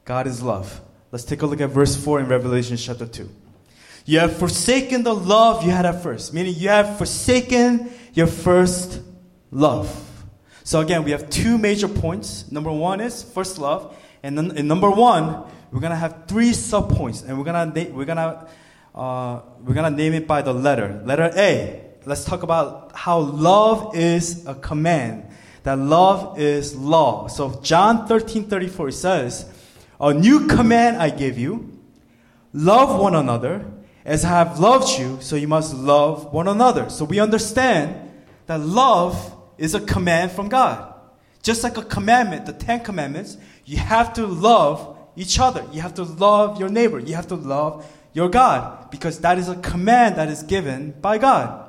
God 0.03 0.27
is 0.27 0.41
love. 0.41 0.81
Let's 1.11 1.23
take 1.23 1.41
a 1.41 1.45
look 1.45 1.61
at 1.61 1.69
verse 1.69 1.95
4 1.95 2.21
in 2.21 2.27
Revelation 2.27 2.77
chapter 2.77 3.05
2. 3.05 3.29
You 4.07 4.19
have 4.19 4.37
forsaken 4.37 5.01
the 5.03 5.15
love 5.15 5.63
you 5.63 5.71
had 5.71 5.87
at 5.87 6.03
first, 6.03 6.31
meaning 6.31 6.53
you 6.55 6.69
have 6.69 6.99
forsaken 6.99 7.89
your 8.13 8.27
first 8.27 9.01
love. 9.49 9.89
So 10.63 10.79
again, 10.79 11.03
we 11.03 11.09
have 11.09 11.27
two 11.31 11.57
major 11.57 11.87
points. 11.87 12.51
Number 12.51 12.71
one 12.71 13.01
is 13.01 13.23
first 13.23 13.57
love, 13.57 13.97
and 14.21 14.37
then 14.37 14.57
in 14.57 14.67
number 14.67 14.91
one, 14.91 15.43
we're 15.71 15.79
gonna 15.79 15.95
have 15.95 16.25
three 16.27 16.53
sub 16.53 16.95
points, 16.95 17.23
and 17.23 17.35
we're 17.37 17.45
gonna 17.45 17.71
we're 17.91 18.05
gonna 18.05 18.47
uh, 18.93 19.41
we're 19.61 19.73
gonna 19.73 19.89
name 19.89 20.13
it 20.13 20.27
by 20.27 20.43
the 20.43 20.53
letter. 20.53 21.01
Letter 21.03 21.31
A. 21.35 21.81
Let's 22.05 22.25
talk 22.25 22.43
about 22.43 22.91
how 22.95 23.17
love 23.17 23.95
is 23.95 24.45
a 24.45 24.53
command. 24.53 25.27
That 25.63 25.79
love 25.79 26.39
is 26.39 26.75
law. 26.75 27.27
So 27.27 27.59
John 27.63 28.05
13, 28.05 28.45
34 28.45 28.91
says, 28.91 29.51
A 29.99 30.13
new 30.13 30.45
command 30.45 30.97
I 30.97 31.09
give 31.09 31.39
you. 31.39 31.81
Love 32.53 32.99
one 33.01 33.15
another 33.15 33.65
as 34.05 34.23
I 34.23 34.29
have 34.29 34.59
loved 34.59 34.99
you, 34.99 35.17
so 35.19 35.35
you 35.35 35.47
must 35.47 35.73
love 35.73 36.31
one 36.31 36.47
another. 36.47 36.89
So 36.89 37.05
we 37.05 37.19
understand 37.19 38.11
that 38.45 38.59
love 38.59 39.35
is 39.57 39.73
a 39.73 39.79
command 39.79 40.31
from 40.31 40.47
God. 40.47 40.93
Just 41.41 41.63
like 41.63 41.77
a 41.77 41.83
commandment, 41.83 42.45
the 42.45 42.53
Ten 42.53 42.81
Commandments, 42.81 43.37
you 43.65 43.77
have 43.77 44.13
to 44.13 44.27
love 44.27 44.97
each 45.15 45.39
other. 45.39 45.65
You 45.71 45.81
have 45.81 45.95
to 45.95 46.03
love 46.03 46.59
your 46.59 46.69
neighbor. 46.69 46.99
You 46.99 47.15
have 47.15 47.27
to 47.27 47.35
love 47.35 47.85
your 48.13 48.29
God 48.29 48.91
because 48.91 49.19
that 49.21 49.39
is 49.39 49.49
a 49.49 49.55
command 49.55 50.15
that 50.17 50.29
is 50.29 50.43
given 50.43 50.91
by 51.01 51.17
God. 51.17 51.67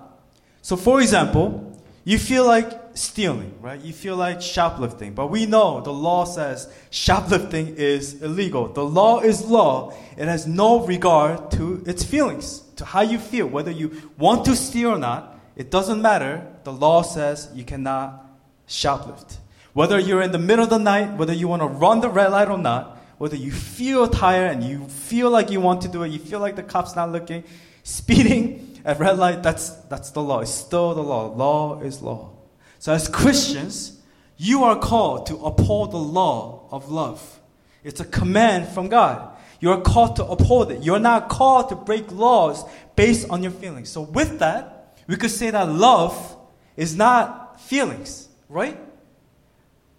So, 0.63 0.77
for 0.77 1.01
example, 1.01 1.81
you 2.05 2.19
feel 2.19 2.47
like 2.47 2.86
stealing, 2.97 3.55
right? 3.61 3.81
You 3.81 3.93
feel 3.93 4.17
like 4.17 4.41
shoplifting, 4.41 5.15
but 5.15 5.29
we 5.29 5.47
know 5.47 5.81
the 5.81 5.93
law 5.93 6.25
says 6.25 6.73
shoplifting 6.91 7.77
is 7.77 8.23
illegal. 8.23 8.69
The 8.69 8.85
law 8.85 9.21
is 9.21 9.45
law. 9.45 9.95
It 10.17 10.29
has 10.29 10.47
no 10.47 10.85
regard 10.87 11.51
to 11.53 11.83
its 11.87 12.05
feelings, 12.05 12.61
to 12.77 12.85
how 12.85 13.03
you 13.03 13.19
feel, 13.19 13.47
whether 13.47 13.71
you 13.71 14.11
want 14.19 14.45
to 14.47 14.57
steal 14.57 14.91
or 14.91 14.99
not. 14.99 15.39
It 15.57 15.71
doesn't 15.71 16.03
matter. 16.03 16.47
The 16.65 16.73
law 16.73 17.03
says 17.03 17.51
you 17.55 17.65
cannot 17.65 18.27
shoplift. 18.69 19.39
Whether 19.73 19.99
you're 19.99 20.23
in 20.23 20.33
the 20.33 20.39
middle 20.39 20.65
of 20.65 20.71
the 20.71 20.79
night, 20.79 21.17
whether 21.17 21.33
you 21.33 21.49
want 21.49 21.63
to 21.63 21.69
run 21.69 22.01
the 22.01 22.09
red 22.09 22.33
light 22.33 22.49
or 22.49 22.59
not, 22.59 22.99
whether 23.19 23.37
you 23.37 23.53
feel 23.53 24.09
tired 24.09 24.53
and 24.53 24.63
you 24.63 24.87
feel 24.89 25.31
like 25.31 25.51
you 25.51 25.61
want 25.61 25.83
to 25.83 25.89
do 25.89 26.03
it, 26.03 26.09
you 26.09 26.19
feel 26.19 26.41
like 26.41 26.57
the 26.57 26.63
cop's 26.63 26.97
not 26.97 27.13
looking, 27.13 27.45
speeding 27.83 28.81
at 28.85 28.99
red 28.99 29.19
light, 29.19 29.43
that's, 29.43 29.71
that's 29.89 30.11
the 30.11 30.23
law. 30.23 30.41
It's 30.41 30.51
still 30.51 30.95
the 30.95 31.03
law. 31.03 31.27
Law 31.27 31.81
is 31.81 32.03
law. 32.03 32.36
So 32.79 32.93
as 32.93 33.09
Christians, 33.09 34.01
you 34.37 34.65
are 34.65 34.79
called 34.79 35.27
to 35.27 35.37
uphold 35.37 35.93
the 35.93 35.99
law 35.99 36.69
of 36.71 36.91
love. 36.91 37.41
It's 37.83 38.01
a 38.01 38.05
command 38.05 38.69
from 38.69 38.89
God. 38.89 39.37
You 39.61 39.71
are 39.71 39.81
called 39.81 40.17
to 40.17 40.25
uphold 40.25 40.71
it. 40.71 40.83
You're 40.83 40.99
not 40.99 41.29
called 41.29 41.71
to 41.71 41.77
break 41.77 42.11
laws 42.13 42.65
based 42.95 43.31
on 43.31 43.43
your 43.43 43.53
feelings. 43.53 43.89
So 43.89 44.03
with 44.03 44.41
that, 44.41 44.99
we 45.07 45.17
could 45.17 45.31
say 45.31 45.51
that 45.51 45.69
love 45.69 46.37
is 46.77 46.95
not 46.97 47.61
feelings, 47.61 48.29
right? 48.49 48.79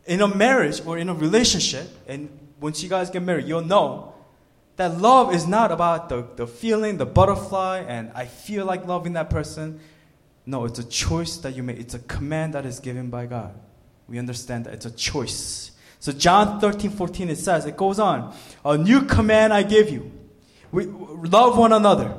In 0.06 0.22
a 0.22 0.28
marriage 0.28 0.82
or 0.86 0.98
in 0.98 1.10
a 1.10 1.14
relationship, 1.14 1.88
and 2.08 2.30
once 2.60 2.84
you 2.84 2.90
guys 2.90 3.10
get 3.10 3.24
married, 3.24 3.48
you'll 3.48 3.62
know 3.62 4.14
that 4.76 5.02
love 5.02 5.34
is 5.34 5.48
not 5.48 5.72
about 5.72 6.10
the, 6.10 6.28
the 6.36 6.46
feeling, 6.46 6.98
the 6.98 7.06
butterfly, 7.06 7.84
and 7.88 8.12
I 8.14 8.26
feel 8.26 8.66
like 8.66 8.86
loving 8.86 9.14
that 9.14 9.30
person. 9.30 9.80
No, 10.48 10.64
it's 10.64 10.80
a 10.80 10.88
choice 10.88 11.36
that 11.38 11.58
you 11.58 11.62
make. 11.62 11.78
It's 11.78 11.94
a 11.94 12.00
command 12.00 12.54
that 12.54 12.66
is 12.66 12.80
given 12.80 13.10
by 13.10 13.26
God. 13.26 13.54
We 14.08 14.18
understand 14.18 14.66
that 14.66 14.74
it's 14.74 14.86
a 14.86 14.92
choice. 14.92 15.72
So 16.00 16.14
John 16.14 16.62
13, 16.62 16.90
14, 16.90 17.30
it 17.30 17.38
says, 17.38 17.66
it 17.66 17.76
goes 17.76 18.00
on, 18.00 18.34
a 18.64 18.78
new 18.78 19.02
command 19.02 19.54
I 19.54 19.64
give 19.64 19.90
you. 19.90 20.10
We 20.72 20.86
love 20.86 21.58
one 21.58 21.74
another. 21.74 22.18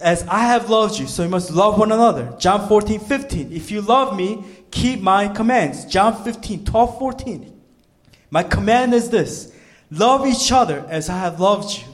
As 0.00 0.22
I 0.24 0.40
have 0.40 0.68
loved 0.68 1.00
you, 1.00 1.06
so 1.06 1.22
you 1.22 1.30
must 1.30 1.50
love 1.50 1.78
one 1.78 1.90
another. 1.90 2.36
John 2.38 2.68
14, 2.68 3.00
15. 3.00 3.52
If 3.52 3.70
you 3.70 3.80
love 3.80 4.14
me, 4.14 4.44
keep 4.70 5.00
my 5.00 5.26
commands. 5.28 5.86
John 5.86 6.22
15, 6.22 6.66
12, 6.66 6.98
14. 6.98 7.60
My 8.30 8.42
command 8.42 8.92
is 8.92 9.08
this 9.08 9.56
love 9.90 10.26
each 10.26 10.52
other 10.52 10.84
as 10.90 11.08
I 11.08 11.16
have 11.16 11.40
loved 11.40 11.78
you. 11.78 11.84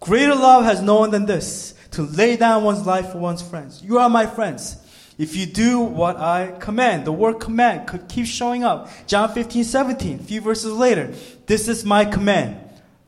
Greater 0.00 0.34
love 0.34 0.64
has 0.64 0.80
no 0.80 1.00
one 1.00 1.10
than 1.10 1.26
this 1.26 1.74
to 1.90 2.02
lay 2.02 2.36
down 2.36 2.64
one's 2.64 2.86
life 2.86 3.12
for 3.12 3.18
one's 3.18 3.42
friends. 3.42 3.82
You 3.82 3.98
are 3.98 4.08
my 4.08 4.24
friends. 4.24 4.78
If 5.16 5.36
you 5.36 5.46
do 5.46 5.80
what 5.80 6.16
I 6.16 6.56
command, 6.58 7.04
the 7.04 7.12
word 7.12 7.34
command 7.34 7.86
could 7.86 8.08
keep 8.08 8.26
showing 8.26 8.64
up. 8.64 8.90
John 9.06 9.32
15, 9.32 9.62
17, 9.62 10.20
a 10.20 10.22
few 10.22 10.40
verses 10.40 10.72
later. 10.72 11.14
This 11.46 11.68
is 11.68 11.84
my 11.84 12.04
command. 12.04 12.58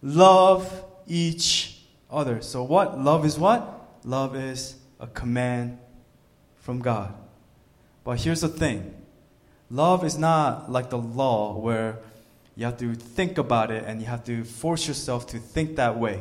Love 0.03 0.85
each 1.07 1.81
other. 2.11 2.40
So 2.42 2.62
what? 2.62 3.01
Love 3.01 3.25
is 3.25 3.38
what? 3.38 3.88
Love 4.05 4.37
is 4.37 4.77
a 5.01 5.09
command 5.09 5.79
from 6.57 6.81
God. 6.81 7.12
But 8.05 8.21
here's 8.21 8.40
the 8.40 8.49
thing. 8.49 8.95
Love 9.69 10.05
is 10.05 10.16
not 10.16 10.71
like 10.71 10.90
the 10.90 10.99
law 10.99 11.59
where 11.59 11.99
you 12.55 12.64
have 12.64 12.79
to 12.79 12.95
think 12.95 13.37
about 13.37 13.73
it 13.73 13.85
and 13.85 14.01
you 14.01 14.07
have 14.07 14.25
to 14.25 14.45
force 14.45 14.87
yourself 14.87 15.27
to 15.29 15.38
think 15.38 15.77
that 15.77 15.99
way. 15.99 16.21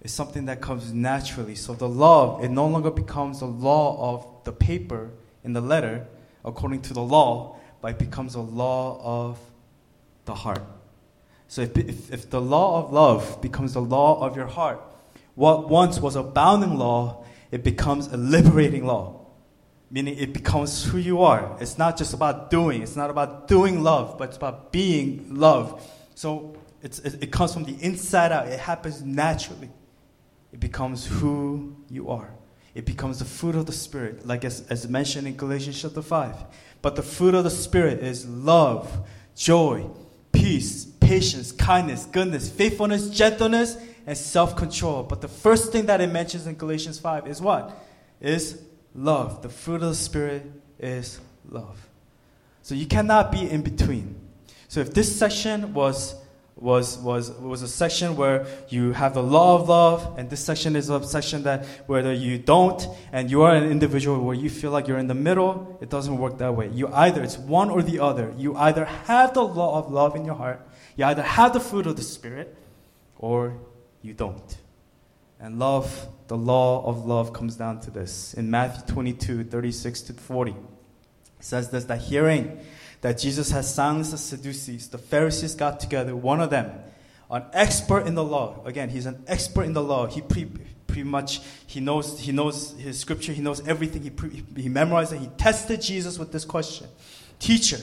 It's 0.00 0.12
something 0.12 0.46
that 0.46 0.60
comes 0.60 0.92
naturally. 0.92 1.54
So 1.54 1.74
the 1.74 1.88
love, 1.88 2.42
it 2.42 2.50
no 2.50 2.66
longer 2.66 2.90
becomes 2.90 3.40
the 3.40 3.46
law 3.46 4.14
of 4.14 4.37
the 4.48 4.52
paper 4.52 5.10
in 5.44 5.52
the 5.52 5.60
letter 5.60 6.06
according 6.44 6.80
to 6.88 6.94
the 6.94 7.02
law, 7.16 7.56
but 7.80 7.88
it 7.92 7.98
becomes 7.98 8.34
a 8.34 8.40
law 8.40 8.98
of 9.02 9.38
the 10.24 10.34
heart. 10.34 10.64
So 11.48 11.62
if, 11.62 11.76
if, 11.76 12.12
if 12.12 12.30
the 12.30 12.40
law 12.40 12.82
of 12.82 12.92
love 12.92 13.40
becomes 13.42 13.74
the 13.74 13.82
law 13.96 14.24
of 14.26 14.36
your 14.36 14.46
heart, 14.46 14.80
what 15.34 15.68
once 15.68 16.00
was 16.00 16.16
a 16.16 16.22
bounding 16.22 16.76
law, 16.76 17.24
it 17.50 17.62
becomes 17.62 18.06
a 18.08 18.16
liberating 18.16 18.86
law 18.86 19.18
meaning 19.90 20.18
it 20.18 20.32
becomes 20.32 20.84
who 20.84 20.98
you 20.98 21.22
are. 21.22 21.56
It's 21.60 21.78
not 21.78 21.96
just 21.96 22.12
about 22.12 22.50
doing, 22.50 22.82
it's 22.82 22.96
not 22.96 23.10
about 23.10 23.48
doing 23.48 23.82
love, 23.82 24.18
but 24.18 24.28
it's 24.28 24.36
about 24.36 24.70
being 24.72 25.34
love. 25.34 25.82
So 26.14 26.56
it, 26.82 27.00
it 27.22 27.32
comes 27.32 27.54
from 27.54 27.64
the 27.64 27.76
inside 27.80 28.32
out, 28.32 28.48
it 28.48 28.60
happens 28.60 29.02
naturally. 29.02 29.70
It 30.52 30.60
becomes 30.60 31.06
who 31.06 31.76
you 31.88 32.10
are. 32.10 32.30
It 32.74 32.84
becomes 32.84 33.18
the 33.18 33.24
fruit 33.24 33.54
of 33.54 33.66
the 33.66 33.72
Spirit, 33.72 34.26
like 34.26 34.44
as, 34.44 34.66
as 34.68 34.88
mentioned 34.88 35.26
in 35.26 35.36
Galatians 35.36 35.80
chapter 35.80 36.02
5. 36.02 36.34
But 36.82 36.96
the 36.96 37.02
fruit 37.02 37.34
of 37.34 37.44
the 37.44 37.50
Spirit 37.50 38.00
is 38.00 38.26
love, 38.26 39.08
joy, 39.34 39.90
peace, 40.32 40.84
patience, 41.00 41.52
kindness, 41.52 42.06
goodness, 42.06 42.48
faithfulness, 42.48 43.10
gentleness, 43.10 43.76
and 44.06 44.16
self 44.16 44.56
control. 44.56 45.02
But 45.02 45.20
the 45.20 45.28
first 45.28 45.72
thing 45.72 45.86
that 45.86 46.00
it 46.00 46.12
mentions 46.12 46.46
in 46.46 46.54
Galatians 46.54 46.98
5 46.98 47.26
is 47.26 47.40
what? 47.40 47.84
Is 48.20 48.62
love. 48.94 49.42
The 49.42 49.48
fruit 49.48 49.82
of 49.82 49.88
the 49.88 49.94
Spirit 49.94 50.44
is 50.78 51.20
love. 51.48 51.88
So 52.62 52.74
you 52.74 52.86
cannot 52.86 53.32
be 53.32 53.48
in 53.48 53.62
between. 53.62 54.14
So 54.68 54.80
if 54.80 54.92
this 54.92 55.16
section 55.16 55.72
was 55.72 56.14
was 56.60 56.98
was 56.98 57.30
was 57.30 57.62
a 57.62 57.68
section 57.68 58.16
where 58.16 58.46
you 58.68 58.92
have 58.92 59.14
the 59.14 59.22
law 59.22 59.54
of 59.54 59.68
love, 59.68 60.18
and 60.18 60.28
this 60.28 60.44
section 60.44 60.74
is 60.74 60.90
a 60.90 61.02
section 61.06 61.44
that 61.44 61.64
whether 61.86 62.12
you 62.12 62.38
don't, 62.38 62.84
and 63.12 63.30
you 63.30 63.42
are 63.42 63.54
an 63.54 63.70
individual 63.70 64.20
where 64.24 64.34
you 64.34 64.50
feel 64.50 64.72
like 64.72 64.88
you're 64.88 64.98
in 64.98 65.06
the 65.06 65.14
middle, 65.14 65.78
it 65.80 65.88
doesn't 65.88 66.18
work 66.18 66.38
that 66.38 66.54
way. 66.56 66.68
You 66.68 66.88
either 66.88 67.22
it's 67.22 67.38
one 67.38 67.70
or 67.70 67.82
the 67.82 68.00
other. 68.00 68.34
You 68.36 68.56
either 68.56 68.84
have 68.84 69.34
the 69.34 69.44
law 69.44 69.78
of 69.78 69.90
love 69.90 70.16
in 70.16 70.24
your 70.24 70.34
heart, 70.34 70.66
you 70.96 71.04
either 71.04 71.22
have 71.22 71.52
the 71.52 71.60
fruit 71.60 71.86
of 71.86 71.96
the 71.96 72.02
spirit, 72.02 72.56
or 73.18 73.56
you 74.02 74.12
don't. 74.12 74.58
And 75.40 75.60
love, 75.60 76.08
the 76.26 76.36
law 76.36 76.84
of 76.84 77.06
love 77.06 77.32
comes 77.32 77.54
down 77.54 77.78
to 77.82 77.92
this. 77.92 78.34
In 78.34 78.50
Matthew 78.50 78.92
22, 78.92 79.44
36 79.44 80.00
to 80.02 80.12
40, 80.12 80.50
it 80.50 80.56
says 81.38 81.70
this 81.70 81.84
that 81.84 82.00
hearing 82.00 82.58
that 83.00 83.18
Jesus 83.18 83.50
has 83.50 83.72
silenced 83.72 84.10
the 84.10 84.18
Sadducees, 84.18 84.88
the 84.88 84.98
Pharisees 84.98 85.54
got 85.54 85.80
together, 85.80 86.16
one 86.16 86.40
of 86.40 86.50
them, 86.50 86.72
an 87.30 87.44
expert 87.52 88.06
in 88.06 88.14
the 88.14 88.24
law. 88.24 88.62
Again, 88.64 88.88
he's 88.88 89.06
an 89.06 89.22
expert 89.26 89.64
in 89.64 89.72
the 89.72 89.82
law. 89.82 90.06
He 90.06 90.22
pre- 90.22 90.50
pretty 90.86 91.04
much 91.04 91.40
he 91.66 91.80
knows 91.80 92.18
he 92.18 92.32
knows 92.32 92.72
his 92.78 92.98
scripture. 92.98 93.32
He 93.32 93.42
knows 93.42 93.66
everything. 93.68 94.02
He 94.02 94.10
pre- 94.10 94.42
he 94.56 94.68
memorized 94.68 95.12
it. 95.12 95.20
He 95.20 95.28
tested 95.36 95.82
Jesus 95.82 96.18
with 96.18 96.32
this 96.32 96.44
question, 96.44 96.88
Teacher, 97.38 97.78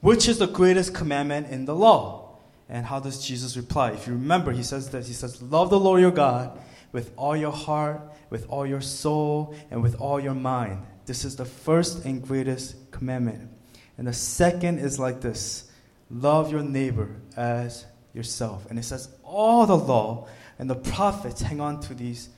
which 0.00 0.28
is 0.28 0.38
the 0.38 0.46
greatest 0.46 0.94
commandment 0.94 1.48
in 1.50 1.66
the 1.66 1.74
law? 1.74 2.22
And 2.68 2.84
how 2.84 2.98
does 2.98 3.24
Jesus 3.24 3.56
reply? 3.56 3.90
If 3.92 4.08
you 4.08 4.14
remember, 4.14 4.50
he 4.50 4.62
says 4.62 4.90
this. 4.90 5.06
He 5.06 5.12
says, 5.12 5.40
"Love 5.40 5.70
the 5.70 5.78
Lord 5.78 6.00
your 6.00 6.10
God 6.10 6.58
with 6.90 7.12
all 7.16 7.36
your 7.36 7.52
heart, 7.52 8.00
with 8.30 8.46
all 8.48 8.66
your 8.66 8.80
soul, 8.80 9.54
and 9.70 9.82
with 9.82 10.00
all 10.00 10.18
your 10.18 10.34
mind. 10.34 10.78
This 11.04 11.24
is 11.24 11.36
the 11.36 11.44
first 11.44 12.04
and 12.04 12.26
greatest 12.26 12.90
commandment. 12.90 13.50
And 13.98 14.06
the 14.06 14.12
second 14.12 14.78
is 14.78 14.98
like 14.98 15.20
this 15.20 15.70
love 16.10 16.52
your 16.52 16.62
neighbor 16.62 17.16
as 17.36 17.84
yourself. 18.14 18.66
And 18.70 18.78
it 18.78 18.84
says, 18.84 19.08
all 19.22 19.66
the 19.66 19.76
law 19.76 20.28
and 20.58 20.70
the 20.70 20.74
prophets 20.74 21.42
hang 21.42 21.60
on 21.60 21.80
to 21.80 21.94
these 21.94 22.28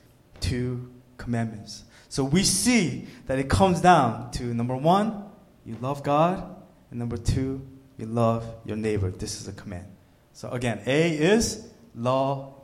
two 0.40 0.90
commandments. 1.16 1.84
So 2.08 2.24
we 2.24 2.42
see 2.42 3.06
that 3.26 3.38
it 3.38 3.48
comes 3.48 3.80
down 3.80 4.30
to 4.32 4.42
number 4.54 4.76
one, 4.76 5.24
you 5.64 5.76
love 5.80 6.02
God, 6.02 6.56
and 6.90 6.98
number 6.98 7.16
two, 7.16 7.66
you 7.98 8.06
love 8.06 8.46
your 8.64 8.76
neighbor. 8.76 9.10
This 9.10 9.40
is 9.40 9.48
a 9.48 9.52
command. 9.52 9.86
So 10.32 10.48
again, 10.50 10.80
A 10.86 11.10
is 11.10 11.68
law, 11.94 12.54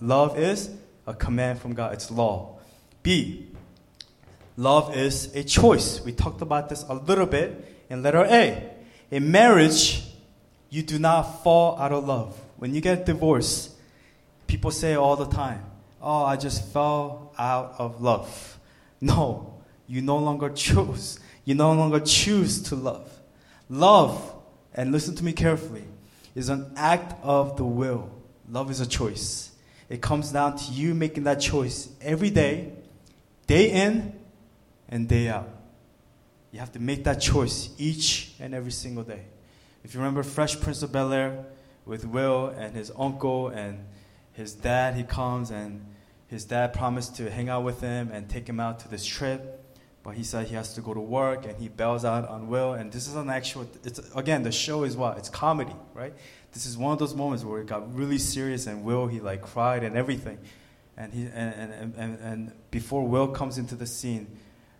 love 0.00 0.38
is 0.38 0.70
a 1.06 1.14
command 1.14 1.60
from 1.60 1.74
God, 1.74 1.94
it's 1.94 2.10
law. 2.10 2.58
B, 3.02 3.48
love 4.56 4.94
is 4.96 5.34
a 5.34 5.42
choice. 5.42 6.04
We 6.04 6.12
talked 6.12 6.42
about 6.42 6.68
this 6.68 6.84
a 6.88 6.94
little 6.94 7.26
bit 7.26 7.69
in 7.90 8.02
letter 8.02 8.24
A. 8.24 8.70
In 9.10 9.30
marriage, 9.30 10.02
you 10.70 10.82
do 10.82 10.98
not 10.98 11.42
fall 11.42 11.76
out 11.78 11.92
of 11.92 12.06
love. 12.06 12.40
When 12.56 12.74
you 12.74 12.80
get 12.80 13.04
divorced, 13.04 13.72
people 14.46 14.70
say 14.70 14.94
all 14.94 15.16
the 15.16 15.26
time, 15.26 15.64
oh, 16.00 16.24
I 16.24 16.36
just 16.36 16.72
fell 16.72 17.34
out 17.36 17.74
of 17.78 18.00
love. 18.00 18.58
No, 19.00 19.54
you 19.86 20.00
no 20.00 20.16
longer 20.16 20.50
choose. 20.50 21.18
You 21.44 21.54
no 21.56 21.72
longer 21.72 22.00
choose 22.00 22.62
to 22.64 22.76
love. 22.76 23.10
Love, 23.68 24.34
and 24.74 24.92
listen 24.92 25.16
to 25.16 25.24
me 25.24 25.32
carefully, 25.32 25.84
is 26.34 26.48
an 26.48 26.72
act 26.76 27.14
of 27.22 27.56
the 27.56 27.64
will. 27.64 28.10
Love 28.48 28.70
is 28.70 28.80
a 28.80 28.86
choice. 28.86 29.50
It 29.88 30.00
comes 30.00 30.30
down 30.30 30.56
to 30.58 30.72
you 30.72 30.94
making 30.94 31.24
that 31.24 31.40
choice 31.40 31.88
every 32.00 32.30
day, 32.30 32.72
day 33.48 33.70
in 33.70 34.12
and 34.88 35.08
day 35.08 35.28
out. 35.28 35.48
You 36.52 36.58
have 36.58 36.72
to 36.72 36.80
make 36.80 37.04
that 37.04 37.20
choice 37.20 37.70
each 37.78 38.32
and 38.40 38.54
every 38.54 38.72
single 38.72 39.04
day. 39.04 39.22
If 39.84 39.94
you 39.94 40.00
remember 40.00 40.22
Fresh 40.22 40.60
Prince 40.60 40.82
of 40.82 40.92
Bel 40.92 41.12
Air 41.12 41.44
with 41.86 42.04
Will 42.04 42.48
and 42.48 42.74
his 42.74 42.90
uncle 42.98 43.48
and 43.48 43.84
his 44.32 44.52
dad, 44.54 44.94
he 44.94 45.04
comes 45.04 45.50
and 45.50 45.86
his 46.26 46.44
dad 46.44 46.72
promised 46.72 47.16
to 47.16 47.30
hang 47.30 47.48
out 47.48 47.64
with 47.64 47.80
him 47.80 48.10
and 48.12 48.28
take 48.28 48.48
him 48.48 48.60
out 48.60 48.80
to 48.80 48.88
this 48.88 49.06
trip. 49.06 49.56
But 50.02 50.14
he 50.14 50.24
said 50.24 50.46
he 50.46 50.54
has 50.54 50.74
to 50.74 50.80
go 50.80 50.94
to 50.94 51.00
work 51.00 51.44
and 51.44 51.56
he 51.58 51.68
bails 51.68 52.04
out 52.04 52.26
on 52.28 52.48
Will. 52.48 52.72
And 52.72 52.90
this 52.90 53.06
is 53.06 53.16
an 53.16 53.28
actual, 53.30 53.68
it's, 53.84 53.98
again, 54.14 54.42
the 54.42 54.52
show 54.52 54.84
is 54.84 54.96
what? 54.96 55.18
It's 55.18 55.28
comedy, 55.28 55.74
right? 55.94 56.14
This 56.52 56.66
is 56.66 56.76
one 56.76 56.92
of 56.92 56.98
those 56.98 57.14
moments 57.14 57.44
where 57.44 57.60
it 57.60 57.66
got 57.66 57.94
really 57.94 58.18
serious 58.18 58.66
and 58.66 58.82
Will, 58.82 59.06
he 59.06 59.20
like 59.20 59.42
cried 59.42 59.84
and 59.84 59.96
everything. 59.96 60.38
And, 60.96 61.12
he, 61.12 61.22
and, 61.24 61.72
and, 61.72 61.94
and, 61.96 62.18
and 62.20 62.52
before 62.70 63.06
Will 63.06 63.28
comes 63.28 63.56
into 63.58 63.74
the 63.74 63.86
scene, 63.86 64.26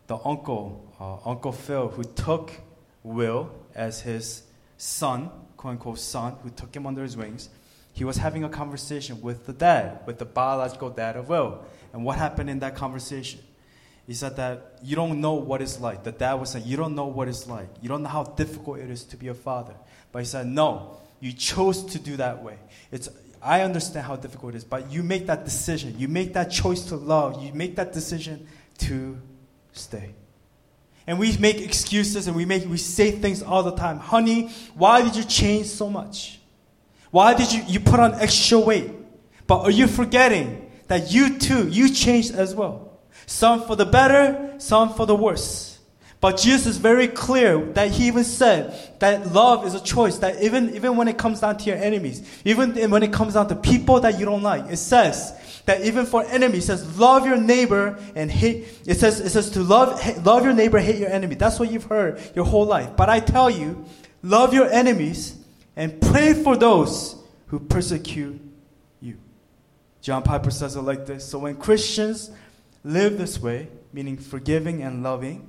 the 0.06 0.18
uncle, 0.24 0.89
uh, 1.00 1.16
Uncle 1.24 1.52
Phil, 1.52 1.88
who 1.88 2.04
took 2.04 2.52
Will 3.02 3.50
as 3.74 4.02
his 4.02 4.42
son, 4.76 5.30
quote 5.56 5.72
unquote 5.72 5.98
son, 5.98 6.36
who 6.42 6.50
took 6.50 6.74
him 6.76 6.86
under 6.86 7.02
his 7.02 7.16
wings, 7.16 7.48
he 7.92 8.04
was 8.04 8.18
having 8.18 8.44
a 8.44 8.48
conversation 8.48 9.20
with 9.20 9.46
the 9.46 9.52
dad, 9.52 10.00
with 10.06 10.18
the 10.18 10.24
biological 10.24 10.90
dad 10.90 11.16
of 11.16 11.28
Will. 11.28 11.64
And 11.92 12.04
what 12.04 12.18
happened 12.18 12.50
in 12.50 12.60
that 12.60 12.76
conversation? 12.76 13.40
He 14.06 14.14
said 14.14 14.36
that 14.36 14.78
you 14.82 14.96
don't 14.96 15.20
know 15.20 15.34
what 15.34 15.62
it's 15.62 15.80
like. 15.80 16.04
The 16.04 16.12
dad 16.12 16.34
was 16.34 16.50
saying, 16.50 16.66
You 16.66 16.76
don't 16.76 16.94
know 16.94 17.06
what 17.06 17.28
it's 17.28 17.46
like. 17.46 17.68
You 17.80 17.88
don't 17.88 18.02
know 18.02 18.08
how 18.08 18.24
difficult 18.24 18.78
it 18.78 18.90
is 18.90 19.04
to 19.04 19.16
be 19.16 19.28
a 19.28 19.34
father. 19.34 19.74
But 20.12 20.20
he 20.20 20.24
said, 20.24 20.46
No, 20.46 20.98
you 21.20 21.32
chose 21.32 21.84
to 21.86 21.98
do 21.98 22.16
that 22.16 22.42
way. 22.42 22.58
It's, 22.90 23.08
I 23.42 23.62
understand 23.62 24.06
how 24.06 24.16
difficult 24.16 24.54
it 24.54 24.58
is, 24.58 24.64
but 24.64 24.90
you 24.90 25.02
make 25.02 25.26
that 25.26 25.44
decision. 25.44 25.98
You 25.98 26.08
make 26.08 26.34
that 26.34 26.50
choice 26.50 26.84
to 26.86 26.96
love. 26.96 27.42
You 27.42 27.52
make 27.52 27.76
that 27.76 27.92
decision 27.92 28.46
to 28.78 29.20
stay. 29.72 30.14
And 31.06 31.18
we 31.18 31.36
make 31.38 31.60
excuses 31.60 32.26
and 32.26 32.36
we 32.36 32.44
make 32.44 32.68
we 32.68 32.76
say 32.76 33.10
things 33.10 33.42
all 33.42 33.62
the 33.62 33.74
time. 33.74 33.98
Honey, 33.98 34.50
why 34.74 35.02
did 35.02 35.16
you 35.16 35.24
change 35.24 35.66
so 35.66 35.88
much? 35.88 36.40
Why 37.10 37.34
did 37.34 37.52
you, 37.52 37.62
you 37.66 37.80
put 37.80 37.98
on 38.00 38.14
extra 38.14 38.58
weight? 38.58 38.90
But 39.46 39.62
are 39.62 39.70
you 39.70 39.86
forgetting 39.86 40.70
that 40.86 41.12
you 41.12 41.38
too, 41.38 41.68
you 41.68 41.92
changed 41.92 42.34
as 42.34 42.54
well? 42.54 43.00
Some 43.26 43.64
for 43.64 43.76
the 43.76 43.86
better, 43.86 44.54
some 44.58 44.94
for 44.94 45.06
the 45.06 45.16
worse. 45.16 45.78
But 46.20 46.36
Jesus 46.36 46.66
is 46.66 46.76
very 46.76 47.08
clear 47.08 47.58
that 47.72 47.90
he 47.90 48.08
even 48.08 48.24
said 48.24 48.98
that 49.00 49.32
love 49.32 49.66
is 49.66 49.74
a 49.74 49.80
choice, 49.80 50.18
that 50.18 50.42
even, 50.42 50.74
even 50.74 50.96
when 50.96 51.08
it 51.08 51.16
comes 51.16 51.40
down 51.40 51.56
to 51.56 51.64
your 51.64 51.78
enemies, 51.78 52.22
even 52.44 52.90
when 52.90 53.02
it 53.02 53.12
comes 53.12 53.34
down 53.34 53.48
to 53.48 53.56
people 53.56 54.00
that 54.00 54.18
you 54.18 54.26
don't 54.26 54.42
like, 54.42 54.70
it 54.70 54.76
says 54.76 55.32
that 55.66 55.82
even 55.82 56.06
for 56.06 56.24
enemies, 56.24 56.64
it 56.64 56.78
says 56.78 56.98
love 56.98 57.26
your 57.26 57.36
neighbor 57.36 57.98
and 58.14 58.30
hate, 58.30 58.66
it 58.86 58.98
says, 58.98 59.20
it 59.20 59.30
says 59.30 59.50
to 59.50 59.62
love, 59.62 60.24
love 60.24 60.44
your 60.44 60.52
neighbor, 60.52 60.78
hate 60.78 60.98
your 60.98 61.10
enemy. 61.10 61.34
That's 61.34 61.58
what 61.58 61.70
you've 61.70 61.84
heard 61.84 62.20
your 62.34 62.44
whole 62.44 62.66
life. 62.66 62.96
But 62.96 63.08
I 63.08 63.20
tell 63.20 63.50
you, 63.50 63.84
love 64.22 64.54
your 64.54 64.70
enemies 64.70 65.36
and 65.76 66.00
pray 66.00 66.34
for 66.34 66.56
those 66.56 67.16
who 67.48 67.58
persecute 67.58 68.40
you. 69.00 69.18
John 70.00 70.22
Piper 70.22 70.50
says 70.50 70.76
it 70.76 70.82
like 70.82 71.06
this 71.06 71.24
So 71.24 71.38
when 71.38 71.56
Christians 71.56 72.30
live 72.84 73.18
this 73.18 73.40
way, 73.40 73.68
meaning 73.92 74.16
forgiving 74.16 74.82
and 74.82 75.02
loving, 75.02 75.48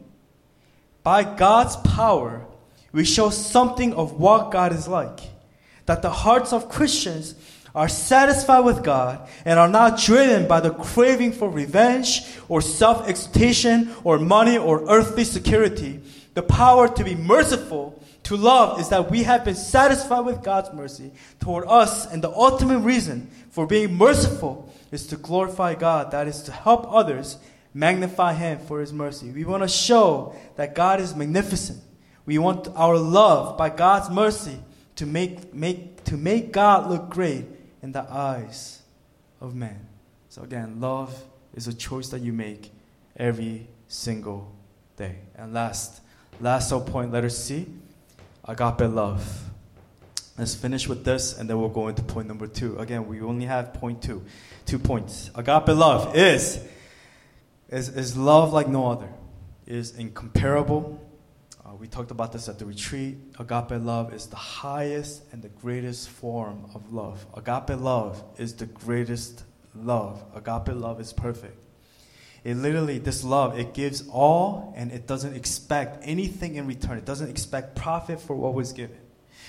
by 1.04 1.24
God's 1.24 1.76
power, 1.78 2.45
we 2.91 3.06
show 3.06 3.30
something 3.30 3.93
of 3.93 4.19
what 4.19 4.52
God 4.52 4.74
is 4.74 4.88
like. 4.88 5.19
That 5.86 6.02
the 6.02 6.10
hearts 6.10 6.54
of 6.54 6.69
Christians 6.69 7.36
are 7.74 7.88
satisfied 7.88 8.66
with 8.66 8.84
God 8.84 9.28
and 9.46 9.58
are 9.58 9.68
not 9.68 10.00
driven 10.00 10.48
by 10.48 10.60
the 10.60 10.72
craving 10.72 11.32
for 11.32 11.50
revenge 11.50 12.24
or 12.50 12.62
self 12.62 13.08
exaltation 13.08 13.94
or 14.04 14.20
money 14.20 14.58
or 14.58 14.90
earthly 14.90 15.24
security. 15.24 16.02
The 16.34 16.44
power 16.44 16.88
to 16.88 17.04
be 17.04 17.16
merciful 17.16 18.02
to 18.24 18.38
love 18.38 18.80
is 18.80 18.90
that 18.90 19.10
we 19.10 19.24
have 19.24 19.44
been 19.44 19.56
satisfied 19.56 20.26
with 20.26 20.44
God's 20.44 20.74
mercy 20.74 21.12
toward 21.40 21.66
us, 21.68 22.12
and 22.12 22.24
the 22.24 22.32
ultimate 22.32 22.80
reason 22.80 23.30
for 23.50 23.66
being 23.66 23.96
merciful 23.96 24.74
is 24.92 25.08
to 25.08 25.18
glorify 25.18 25.76
God, 25.76 26.12
that 26.12 26.28
is, 26.28 26.44
to 26.44 26.52
help 26.52 26.86
others 26.94 27.38
magnify 27.74 28.34
Him 28.34 28.60
for 28.60 28.80
His 28.80 28.94
mercy. 28.94 29.32
We 29.32 29.46
want 29.46 29.64
to 29.64 29.70
show 29.70 30.36
that 30.56 30.76
God 30.76 31.00
is 31.00 31.16
magnificent. 31.16 31.82
We 32.26 32.38
want 32.38 32.68
our 32.76 32.98
love 32.98 33.58
by 33.58 33.70
God's 33.70 34.10
mercy 34.10 34.60
to 34.98 35.06
make, 35.06 35.54
make, 35.54 36.04
to 36.06 36.18
make 36.18 36.52
God 36.52 36.90
look 36.90 37.10
great 37.10 37.46
in 37.82 37.91
the 37.91 38.02
eyes 38.12 38.82
of 39.39 39.56
men. 39.56 39.88
So, 40.30 40.44
again, 40.44 40.80
love 40.80 41.24
is 41.54 41.67
a 41.67 41.74
choice 41.74 42.10
that 42.10 42.22
you 42.22 42.34
make 42.34 42.72
every 43.17 43.67
single 43.88 44.52
day. 44.96 45.17
And 45.36 45.54
last, 45.54 46.02
last 46.39 46.72
point, 46.88 47.12
letter 47.12 47.30
C 47.30 47.67
agape 48.46 48.82
love. 48.82 49.50
Let's 50.38 50.56
finish 50.56 50.88
with 50.88 51.04
this 51.04 51.38
and 51.38 51.50
then 51.50 51.60
we'll 51.60 51.70
go 51.70 51.88
into 51.88 52.02
point 52.02 52.28
number 52.28 52.48
two. 52.48 52.78
Again, 52.80 53.08
we 53.08 53.22
only 53.22 53.46
have 53.46 53.74
point 53.74 54.02
two. 54.02 54.24
Two 54.65 54.80
points. 54.80 55.30
Agape 55.36 55.67
love 55.70 56.15
is, 56.15 56.63
is, 57.70 57.89
is 57.89 58.17
love 58.17 58.54
like 58.54 58.67
no 58.67 58.88
other, 58.91 59.10
it 59.65 59.76
is 59.76 59.96
incomparable. 59.96 61.01
We 61.82 61.88
talked 61.88 62.12
about 62.12 62.32
this 62.32 62.48
at 62.48 62.60
the 62.60 62.65
retreat. 62.67 63.17
Agape 63.39 63.84
love 63.84 64.13
is 64.13 64.28
the 64.28 64.36
highest 64.36 65.24
and 65.32 65.41
the 65.41 65.50
greatest 65.50 66.10
form 66.10 66.67
of 66.76 66.94
love. 66.94 67.26
Agape 67.36 67.82
love 67.82 68.24
is 68.38 68.54
the 68.54 68.67
greatest 68.67 69.44
love. 69.74 70.24
Agape 70.36 70.76
love 70.76 71.02
is 71.02 71.12
perfect. 71.12 71.58
It 72.44 72.58
literally, 72.58 73.00
this 73.00 73.24
love, 73.24 73.58
it 73.58 73.74
gives 73.74 74.08
all 74.10 74.76
and 74.78 74.91
it 74.91 75.08
doesn't 75.08 75.36
expect 75.36 76.04
anything 76.04 76.54
in 76.54 76.67
return. 76.67 77.00
It 77.00 77.06
doesn't 77.06 77.32
expect 77.32 77.76
profit 77.76 78.22
for 78.22 78.36
what 78.36 78.54
was 78.54 78.74
given. 78.74 79.00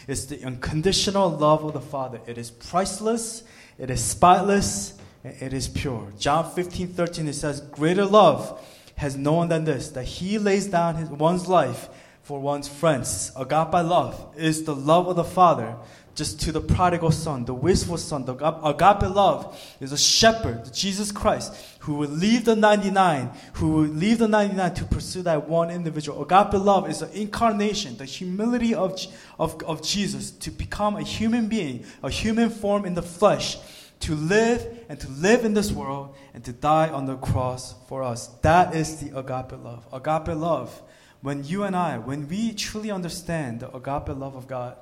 It's 0.08 0.24
the 0.24 0.42
unconditional 0.42 1.28
love 1.28 1.62
of 1.64 1.74
the 1.74 1.82
Father. 1.82 2.18
It 2.26 2.38
is 2.38 2.50
priceless, 2.50 3.42
it 3.76 3.90
is 3.90 4.02
spotless, 4.02 4.94
it 5.22 5.52
is 5.52 5.68
pure. 5.68 6.10
John 6.18 6.50
15, 6.50 6.94
13, 6.94 7.28
it 7.28 7.34
says, 7.34 7.60
Greater 7.60 8.06
love 8.06 8.58
has 8.96 9.18
no 9.18 9.34
one 9.34 9.48
than 9.48 9.64
this, 9.64 9.90
that 9.90 10.04
he 10.04 10.38
lays 10.38 10.66
down 10.66 10.94
his, 10.94 11.10
one's 11.10 11.46
life 11.46 11.90
for 12.22 12.40
one's 12.40 12.68
friends. 12.68 13.32
Agape 13.36 13.72
love 13.72 14.34
is 14.36 14.64
the 14.64 14.74
love 14.74 15.08
of 15.08 15.16
the 15.16 15.24
Father 15.24 15.76
just 16.14 16.40
to 16.42 16.52
the 16.52 16.60
prodigal 16.60 17.10
son, 17.10 17.44
the 17.44 17.54
wistful 17.54 17.96
son. 17.96 18.24
The 18.24 18.34
agape 18.34 19.14
love 19.14 19.58
is 19.80 19.92
a 19.92 19.98
shepherd, 19.98 20.72
Jesus 20.72 21.10
Christ, 21.10 21.54
who 21.80 21.94
would 21.94 22.10
leave 22.10 22.44
the 22.44 22.54
99, 22.54 23.30
who 23.54 23.72
would 23.72 23.96
leave 23.96 24.18
the 24.18 24.28
99 24.28 24.74
to 24.74 24.84
pursue 24.84 25.22
that 25.22 25.48
one 25.48 25.70
individual. 25.70 26.22
Agape 26.22 26.60
love 26.60 26.88
is 26.88 27.00
the 27.00 27.10
incarnation, 27.18 27.96
the 27.96 28.04
humility 28.04 28.74
of, 28.74 29.00
of, 29.38 29.62
of 29.62 29.82
Jesus 29.82 30.30
to 30.32 30.50
become 30.50 30.96
a 30.96 31.02
human 31.02 31.48
being, 31.48 31.84
a 32.02 32.10
human 32.10 32.50
form 32.50 32.84
in 32.84 32.94
the 32.94 33.02
flesh, 33.02 33.56
to 34.00 34.14
live 34.14 34.84
and 34.88 35.00
to 35.00 35.08
live 35.08 35.44
in 35.44 35.54
this 35.54 35.72
world 35.72 36.14
and 36.34 36.44
to 36.44 36.52
die 36.52 36.88
on 36.88 37.06
the 37.06 37.16
cross 37.16 37.74
for 37.88 38.02
us. 38.02 38.26
That 38.42 38.74
is 38.74 38.96
the 38.96 39.16
agape 39.16 39.52
love. 39.62 39.86
Agape 39.92 40.36
love, 40.36 40.82
when 41.22 41.44
you 41.44 41.62
and 41.62 41.74
I, 41.74 41.98
when 41.98 42.28
we 42.28 42.52
truly 42.52 42.90
understand 42.90 43.60
the 43.60 43.68
agape 43.68 44.08
love 44.08 44.34
of 44.34 44.46
God, 44.46 44.76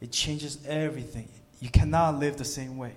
it 0.00 0.10
changes 0.10 0.58
everything. 0.66 1.28
You 1.60 1.68
cannot 1.68 2.18
live 2.18 2.36
the 2.36 2.44
same 2.44 2.78
way. 2.78 2.94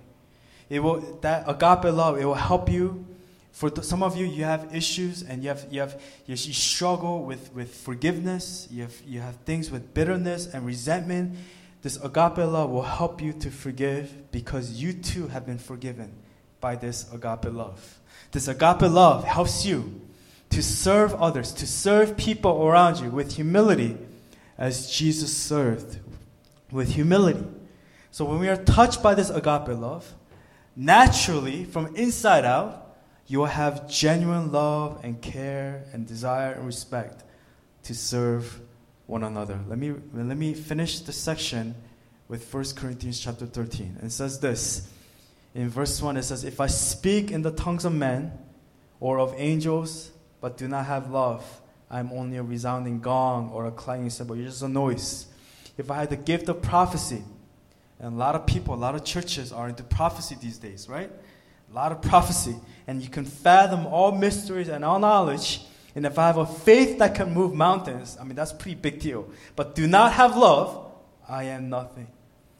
It 0.69 0.79
will 0.79 1.01
that 1.21 1.43
agape 1.47 1.93
love. 1.93 2.17
It 2.17 2.25
will 2.25 2.33
help 2.33 2.69
you. 2.69 3.05
For 3.51 3.69
the, 3.69 3.83
some 3.83 4.01
of 4.01 4.15
you, 4.15 4.25
you 4.25 4.45
have 4.45 4.73
issues 4.73 5.21
and 5.21 5.43
you 5.43 5.49
have 5.49 5.65
you 5.69 5.81
have 5.81 6.01
you, 6.25 6.35
you 6.35 6.53
struggle 6.53 7.25
with 7.25 7.53
with 7.53 7.75
forgiveness. 7.75 8.67
You 8.71 8.83
have 8.83 9.01
you 9.05 9.19
have 9.19 9.35
things 9.37 9.69
with 9.69 9.93
bitterness 9.93 10.47
and 10.47 10.65
resentment. 10.65 11.37
This 11.81 11.97
agape 11.97 12.37
love 12.37 12.69
will 12.69 12.83
help 12.83 13.21
you 13.21 13.33
to 13.33 13.51
forgive 13.51 14.31
because 14.31 14.71
you 14.71 14.93
too 14.93 15.27
have 15.27 15.45
been 15.45 15.57
forgiven 15.57 16.13
by 16.61 16.75
this 16.75 17.11
agape 17.11 17.51
love. 17.51 17.99
This 18.31 18.47
agape 18.47 18.83
love 18.83 19.25
helps 19.25 19.65
you 19.65 19.99
to 20.51 20.61
serve 20.61 21.13
others, 21.15 21.51
to 21.53 21.67
serve 21.67 22.17
people 22.17 22.65
around 22.65 22.99
you 22.99 23.09
with 23.09 23.35
humility 23.35 23.97
as 24.57 24.91
Jesus 24.91 25.35
served 25.35 25.99
with 26.71 26.89
humility. 26.89 27.45
So 28.11 28.25
when 28.25 28.39
we 28.39 28.49
are 28.49 28.57
touched 28.57 29.01
by 29.01 29.15
this 29.15 29.29
agape 29.29 29.69
love, 29.69 30.13
naturally, 30.75 31.63
from 31.63 31.95
inside 31.95 32.45
out, 32.45 32.95
you 33.27 33.39
will 33.39 33.45
have 33.45 33.89
genuine 33.89 34.51
love 34.51 34.99
and 35.03 35.21
care 35.21 35.85
and 35.93 36.05
desire 36.05 36.51
and 36.51 36.65
respect 36.65 37.23
to 37.83 37.95
serve 37.95 38.59
one 39.07 39.23
another. 39.23 39.59
Let 39.67 39.77
me, 39.79 39.93
let 40.13 40.37
me 40.37 40.53
finish 40.53 40.99
the 40.99 41.13
section 41.13 41.75
with 42.27 42.53
1 42.53 42.63
Corinthians 42.75 43.19
chapter 43.19 43.45
13. 43.45 43.99
It 44.03 44.11
says 44.11 44.39
this 44.39 44.89
In 45.55 45.69
verse 45.69 46.01
1, 46.01 46.17
it 46.17 46.23
says, 46.23 46.43
If 46.43 46.59
I 46.59 46.67
speak 46.67 47.31
in 47.31 47.41
the 47.41 47.51
tongues 47.51 47.85
of 47.85 47.93
men 47.93 48.31
or 48.99 49.19
of 49.19 49.33
angels, 49.37 50.11
but 50.41 50.57
do 50.57 50.67
not 50.67 50.87
have 50.87 51.09
love, 51.11 51.61
I'm 51.89 52.11
only 52.11 52.37
a 52.37 52.43
resounding 52.43 52.99
gong 52.99 53.51
or 53.53 53.67
a 53.67 53.71
clanging 53.71 54.09
cymbal. 54.09 54.35
You're 54.35 54.47
just 54.47 54.63
a 54.63 54.67
noise. 54.67 55.27
If 55.77 55.91
I 55.91 55.95
had 55.95 56.09
the 56.09 56.17
gift 56.17 56.49
of 56.49 56.61
prophecy, 56.61 57.23
and 57.99 58.13
a 58.15 58.17
lot 58.17 58.33
of 58.33 58.45
people, 58.47 58.73
a 58.73 58.75
lot 58.75 58.95
of 58.95 59.03
churches 59.03 59.51
are 59.51 59.69
into 59.69 59.83
prophecy 59.83 60.35
these 60.41 60.57
days, 60.57 60.89
right? 60.89 61.11
A 61.71 61.73
lot 61.73 61.91
of 61.91 62.01
prophecy. 62.01 62.55
And 62.87 63.01
you 63.01 63.09
can 63.09 63.25
fathom 63.25 63.85
all 63.85 64.11
mysteries 64.11 64.69
and 64.69 64.83
all 64.83 64.99
knowledge. 64.99 65.61
And 65.95 66.05
if 66.05 66.17
I 66.17 66.27
have 66.27 66.37
a 66.37 66.45
faith 66.45 66.97
that 66.99 67.13
can 67.13 67.33
move 67.33 67.53
mountains, 67.53 68.17
I 68.19 68.23
mean, 68.23 68.35
that's 68.35 68.51
a 68.51 68.55
pretty 68.55 68.75
big 68.75 68.99
deal. 68.99 69.29
But 69.55 69.75
do 69.75 69.85
not 69.85 70.13
have 70.13 70.35
love, 70.35 70.91
I 71.29 71.43
am 71.43 71.69
nothing. 71.69 72.07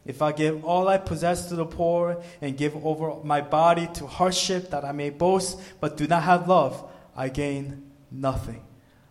If 0.04 0.20
I 0.20 0.32
give 0.32 0.64
all 0.64 0.88
I 0.88 0.98
possess 0.98 1.48
to 1.48 1.56
the 1.56 1.64
poor 1.64 2.22
and 2.40 2.56
give 2.56 2.74
over 2.84 3.22
my 3.24 3.40
body 3.40 3.88
to 3.94 4.06
hardship 4.06 4.70
that 4.70 4.84
I 4.84 4.92
may 4.92 5.10
boast, 5.10 5.58
but 5.80 5.96
do 5.96 6.06
not 6.06 6.22
have 6.24 6.48
love, 6.48 6.88
I 7.16 7.28
gain 7.28 7.90
nothing. 8.10 8.64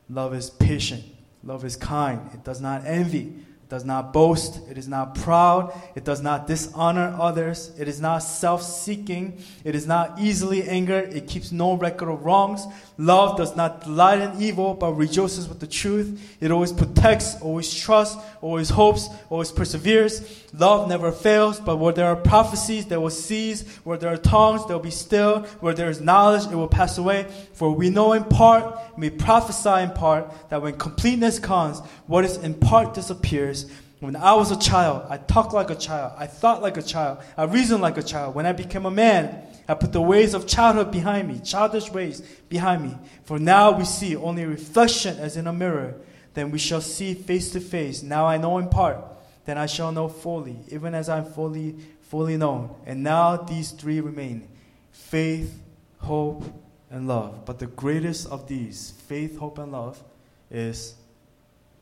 Love 0.09 0.33
is 0.33 0.49
patient. 0.49 1.03
Love 1.43 1.65
is 1.65 1.75
kind. 1.75 2.29
It 2.33 2.43
does 2.43 2.61
not 2.61 2.85
envy 2.85 3.33
does 3.71 3.85
not 3.85 4.11
boast, 4.11 4.59
it 4.69 4.77
is 4.77 4.89
not 4.89 5.15
proud, 5.15 5.73
it 5.95 6.03
does 6.03 6.21
not 6.21 6.45
dishonor 6.45 7.15
others, 7.17 7.71
it 7.79 7.87
is 7.87 8.01
not 8.01 8.17
self 8.19 8.61
seeking, 8.61 9.41
it 9.63 9.73
is 9.75 9.87
not 9.87 10.19
easily 10.19 10.67
angered, 10.67 11.13
it 11.13 11.25
keeps 11.25 11.53
no 11.53 11.77
record 11.77 12.09
of 12.09 12.25
wrongs. 12.25 12.67
Love 12.97 13.37
does 13.37 13.55
not 13.55 13.85
delight 13.85 14.19
in 14.19 14.41
evil, 14.41 14.73
but 14.73 14.91
rejoices 14.91 15.47
with 15.47 15.61
the 15.61 15.67
truth. 15.67 16.21
It 16.41 16.51
always 16.51 16.73
protects, 16.73 17.41
always 17.41 17.73
trusts, 17.73 18.21
always 18.41 18.69
hopes, 18.69 19.07
always 19.29 19.53
perseveres. 19.53 20.21
Love 20.53 20.89
never 20.89 21.11
fails, 21.11 21.59
but 21.59 21.77
where 21.77 21.93
there 21.93 22.07
are 22.07 22.17
prophecies, 22.17 22.85
they 22.85 22.97
will 22.97 23.09
cease. 23.09 23.63
Where 23.85 23.97
there 23.97 24.11
are 24.11 24.17
tongues, 24.17 24.67
they 24.67 24.73
will 24.73 24.81
be 24.81 24.91
still. 24.91 25.43
Where 25.61 25.73
there 25.73 25.89
is 25.89 26.01
knowledge, 26.01 26.45
it 26.51 26.55
will 26.55 26.67
pass 26.67 26.97
away. 26.97 27.25
For 27.53 27.71
we 27.71 27.89
know 27.89 28.13
in 28.13 28.25
part, 28.25 28.77
we 28.97 29.09
prophesy 29.09 29.81
in 29.81 29.91
part, 29.91 30.31
that 30.49 30.61
when 30.61 30.77
completeness 30.77 31.39
comes, 31.39 31.79
what 32.05 32.25
is 32.25 32.37
in 32.37 32.53
part 32.53 32.93
disappears. 32.93 33.60
When 34.01 34.15
I 34.15 34.33
was 34.33 34.49
a 34.49 34.57
child, 34.57 35.05
I 35.09 35.17
talked 35.17 35.53
like 35.53 35.69
a 35.69 35.75
child, 35.75 36.13
I 36.17 36.25
thought 36.25 36.63
like 36.63 36.75
a 36.75 36.81
child, 36.81 37.19
I 37.37 37.43
reasoned 37.43 37.83
like 37.83 37.99
a 37.99 38.03
child. 38.03 38.33
When 38.33 38.47
I 38.47 38.51
became 38.51 38.87
a 38.87 38.91
man, 38.91 39.43
I 39.67 39.75
put 39.75 39.93
the 39.93 40.01
ways 40.01 40.33
of 40.33 40.47
childhood 40.47 40.91
behind 40.91 41.27
me, 41.27 41.39
childish 41.39 41.91
ways 41.91 42.21
behind 42.49 42.81
me. 42.81 42.97
For 43.25 43.37
now 43.37 43.77
we 43.77 43.85
see 43.85 44.15
only 44.15 44.43
reflection 44.43 45.19
as 45.19 45.37
in 45.37 45.45
a 45.45 45.53
mirror. 45.53 46.01
Then 46.33 46.49
we 46.49 46.57
shall 46.57 46.81
see 46.81 47.13
face 47.13 47.51
to 47.51 47.59
face. 47.59 48.01
Now 48.01 48.25
I 48.25 48.37
know 48.37 48.57
in 48.57 48.69
part, 48.69 48.97
then 49.45 49.59
I 49.59 49.67
shall 49.67 49.91
know 49.91 50.07
fully, 50.07 50.57
even 50.69 50.95
as 50.95 51.07
I'm 51.07 51.25
fully, 51.25 51.75
fully 52.01 52.37
known. 52.37 52.73
And 52.87 53.03
now 53.03 53.37
these 53.37 53.69
three 53.69 54.01
remain 54.01 54.47
faith, 54.91 55.61
hope, 55.99 56.43
and 56.89 57.07
love. 57.07 57.45
But 57.45 57.59
the 57.59 57.67
greatest 57.67 58.27
of 58.29 58.47
these, 58.47 58.95
faith, 59.07 59.37
hope, 59.37 59.59
and 59.59 59.71
love, 59.71 60.03
is 60.49 60.95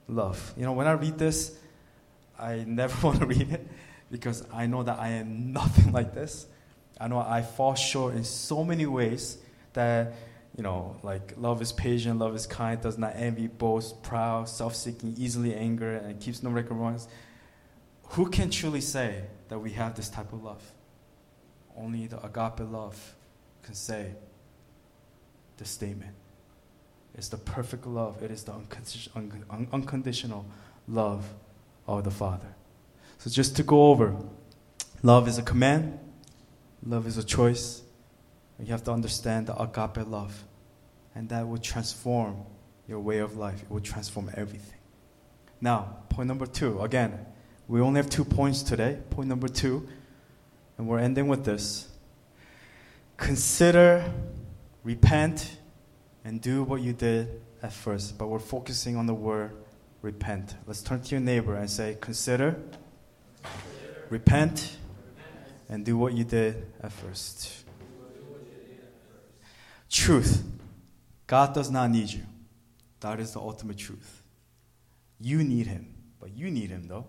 love. 0.10 0.54
You 0.58 0.66
know, 0.66 0.74
when 0.74 0.86
I 0.86 0.92
read 0.92 1.18
this, 1.18 1.58
I 2.40 2.64
never 2.66 2.96
want 3.08 3.20
to 3.20 3.26
read 3.26 3.52
it 3.52 3.68
because 4.12 4.46
I 4.54 4.66
know 4.68 4.84
that 4.84 5.00
I 5.00 5.10
am 5.10 5.54
nothing 5.54 5.92
like 5.92 6.14
this. 6.14 6.48
I 7.00 7.08
know 7.08 7.20
I 7.20 7.42
fall 7.42 7.76
short 7.76 8.16
in 8.16 8.24
so 8.24 8.64
many 8.64 8.86
ways 8.86 9.38
that, 9.74 10.14
you 10.58 10.64
know, 10.64 10.98
like 11.04 11.34
love 11.38 11.62
is 11.62 11.72
patient, 11.72 12.20
love 12.20 12.36
is 12.36 12.46
kind, 12.46 12.82
does 12.82 12.98
not 12.98 13.14
envy, 13.16 13.48
boast, 13.48 14.04
proud, 14.04 14.50
self 14.50 14.76
seeking, 14.76 15.16
easily 15.18 15.56
angry, 15.56 15.96
and 15.96 16.20
keeps 16.20 16.44
no 16.44 16.50
record 16.50 16.72
of 16.72 16.78
wrongs. 16.78 17.08
Who 18.10 18.30
can 18.30 18.50
truly 18.50 18.82
say 18.82 19.24
that 19.50 19.60
we 19.60 19.72
have 19.72 19.96
this 19.96 20.10
type 20.10 20.34
of 20.34 20.44
love? 20.44 20.64
Only 21.78 22.08
the 22.08 22.18
agape 22.18 22.70
love 22.70 23.16
can 23.64 23.76
say 23.76 24.14
the 25.58 25.66
statement. 25.66 26.16
It's 27.16 27.30
the 27.30 27.38
perfect 27.38 27.86
love, 27.86 28.22
it 28.24 28.32
is 28.32 28.44
the 28.44 28.54
unconditional 29.72 30.46
love 30.88 31.26
of 31.98 32.04
the 32.04 32.12
Father. 32.12 32.48
So, 33.18 33.30
just 33.30 33.56
to 33.58 33.64
go 33.64 33.88
over, 33.88 34.16
love 35.04 35.28
is 35.28 35.38
a 35.38 35.42
command, 35.42 36.00
love 36.86 37.08
is 37.08 37.18
a 37.18 37.24
choice. 37.24 37.82
You 38.60 38.68
have 38.68 38.84
to 38.86 38.92
understand 38.92 39.48
the 39.48 39.56
agape 39.56 40.06
love, 40.08 40.44
and 41.16 41.30
that 41.30 41.48
will 41.48 41.58
transform 41.58 42.38
your 42.88 43.00
way 43.00 43.20
of 43.20 43.38
life, 43.38 43.62
it 43.62 43.70
will 43.70 43.80
transform 43.80 44.32
everything. 44.36 44.80
Now, 45.62 45.98
point 46.10 46.28
number 46.28 46.46
two 46.46 46.82
again, 46.82 47.26
we 47.68 47.82
only 47.82 48.00
have 48.00 48.10
two 48.10 48.26
points 48.26 48.64
today. 48.64 48.98
Point 49.12 49.30
number 49.30 49.48
two, 49.48 49.88
and 50.78 50.88
we're 50.88 51.00
ending 51.00 51.28
with 51.28 51.46
this 51.46 51.88
consider, 53.18 54.12
repent, 54.84 55.58
and 56.24 56.42
do 56.42 56.64
what 56.64 56.82
you 56.82 56.94
did 56.94 57.42
at 57.62 57.74
first. 57.74 58.18
But 58.18 58.28
we're 58.28 58.40
focusing 58.40 58.96
on 58.96 59.06
the 59.06 59.14
word 59.14 59.52
repent. 60.02 60.56
Let's 60.66 60.82
turn 60.82 61.02
to 61.02 61.12
your 61.12 61.20
neighbor 61.20 61.56
and 61.56 61.70
say, 61.70 61.98
Consider, 62.00 62.58
consider. 63.44 64.06
repent, 64.10 64.78
and 65.68 65.86
do 65.86 65.98
what 65.98 66.14
you 66.14 66.24
did 66.24 66.66
at 66.82 66.92
first. 66.92 67.64
Truth. 69.90 70.44
God 71.28 71.54
does 71.54 71.70
not 71.70 71.92
need 71.92 72.12
you. 72.12 72.24
That 73.02 73.20
is 73.20 73.34
the 73.34 73.40
ultimate 73.40 73.78
truth. 73.78 74.24
You 75.20 75.44
need 75.44 75.68
Him, 75.68 75.94
but 76.20 76.32
you 76.32 76.50
need 76.50 76.70
Him 76.70 76.88
though. 76.88 77.06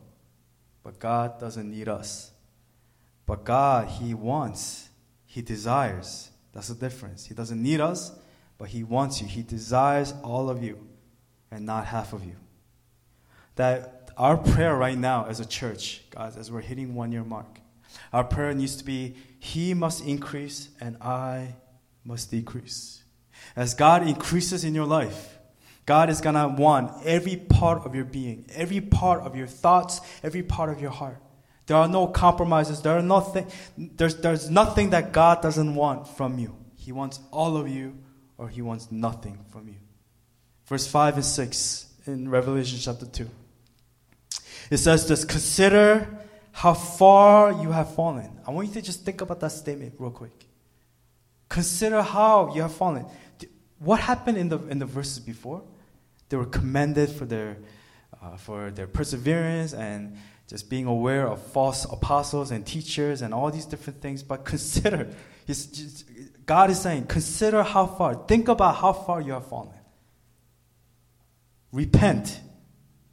But 0.82 0.98
God 0.98 1.38
doesn't 1.38 1.70
need 1.70 1.88
us. 1.88 2.32
But 3.26 3.44
God, 3.44 3.88
He 3.88 4.14
wants, 4.14 4.88
He 5.24 5.42
desires. 5.42 6.30
That's 6.52 6.68
the 6.68 6.74
difference. 6.74 7.26
He 7.26 7.34
doesn't 7.34 7.62
need 7.62 7.80
us, 7.80 8.12
but 8.58 8.68
He 8.68 8.82
wants 8.82 9.20
you. 9.20 9.26
He 9.26 9.42
desires 9.42 10.14
all 10.22 10.50
of 10.50 10.62
you 10.62 10.78
and 11.50 11.64
not 11.64 11.86
half 11.86 12.12
of 12.12 12.24
you 12.24 12.36
that 13.60 14.10
our 14.16 14.38
prayer 14.38 14.74
right 14.74 14.96
now 14.96 15.26
as 15.26 15.38
a 15.38 15.44
church, 15.44 16.02
guys, 16.10 16.38
as 16.38 16.50
we're 16.50 16.62
hitting 16.62 16.94
one 16.94 17.12
year 17.12 17.22
mark, 17.22 17.60
our 18.10 18.24
prayer 18.24 18.54
needs 18.54 18.76
to 18.76 18.84
be 18.84 19.16
He 19.38 19.74
must 19.74 20.02
increase 20.02 20.70
and 20.80 20.96
I 21.02 21.56
must 22.02 22.30
decrease. 22.30 23.02
As 23.54 23.74
God 23.74 24.08
increases 24.08 24.64
in 24.64 24.74
your 24.74 24.86
life, 24.86 25.38
God 25.84 26.08
is 26.08 26.22
gonna 26.22 26.48
want 26.48 27.04
every 27.04 27.36
part 27.36 27.84
of 27.84 27.94
your 27.94 28.06
being, 28.06 28.46
every 28.54 28.80
part 28.80 29.20
of 29.24 29.36
your 29.36 29.46
thoughts, 29.46 30.00
every 30.22 30.42
part 30.42 30.70
of 30.70 30.80
your 30.80 30.90
heart. 30.90 31.20
There 31.66 31.76
are 31.76 31.88
no 31.88 32.06
compromises. 32.06 32.80
There 32.80 32.96
are 32.96 33.02
nothing, 33.02 33.46
there's, 33.76 34.16
there's 34.16 34.48
nothing 34.48 34.90
that 34.90 35.12
God 35.12 35.42
doesn't 35.42 35.74
want 35.74 36.08
from 36.08 36.38
you. 36.38 36.56
He 36.76 36.92
wants 36.92 37.20
all 37.30 37.58
of 37.58 37.68
you, 37.68 37.98
or 38.38 38.48
He 38.48 38.62
wants 38.62 38.90
nothing 38.90 39.38
from 39.52 39.68
you. 39.68 39.76
Verse 40.64 40.86
5 40.86 41.16
and 41.16 41.24
6 41.24 41.86
in 42.06 42.30
Revelation 42.30 42.78
chapter 42.80 43.04
2. 43.04 43.28
It 44.70 44.78
says 44.78 45.06
just 45.06 45.28
consider 45.28 46.08
how 46.52 46.74
far 46.74 47.52
you 47.52 47.72
have 47.72 47.94
fallen. 47.94 48.30
I 48.46 48.50
want 48.52 48.68
you 48.68 48.74
to 48.74 48.82
just 48.82 49.04
think 49.04 49.20
about 49.20 49.40
that 49.40 49.52
statement 49.52 49.94
real 49.98 50.10
quick. 50.10 50.46
Consider 51.48 52.02
how 52.02 52.54
you 52.54 52.62
have 52.62 52.72
fallen. 52.72 53.04
What 53.78 54.00
happened 54.00 54.38
in 54.38 54.48
the 54.48 54.58
in 54.68 54.78
the 54.78 54.86
verses 54.86 55.18
before? 55.18 55.62
They 56.28 56.36
were 56.36 56.46
commended 56.46 57.10
for 57.10 57.24
their 57.24 57.56
uh, 58.22 58.36
for 58.36 58.70
their 58.70 58.86
perseverance 58.86 59.74
and 59.74 60.16
just 60.46 60.68
being 60.68 60.86
aware 60.86 61.28
of 61.28 61.40
false 61.40 61.84
apostles 61.84 62.50
and 62.50 62.66
teachers 62.66 63.22
and 63.22 63.32
all 63.32 63.50
these 63.50 63.66
different 63.66 64.00
things. 64.00 64.22
But 64.22 64.44
consider, 64.44 65.08
just, 65.46 66.04
God 66.44 66.70
is 66.70 66.80
saying, 66.80 67.06
consider 67.06 67.62
how 67.62 67.86
far. 67.86 68.14
Think 68.26 68.48
about 68.48 68.74
how 68.76 68.92
far 68.92 69.20
you 69.20 69.32
have 69.32 69.46
fallen. 69.46 69.78
Repent 71.70 72.40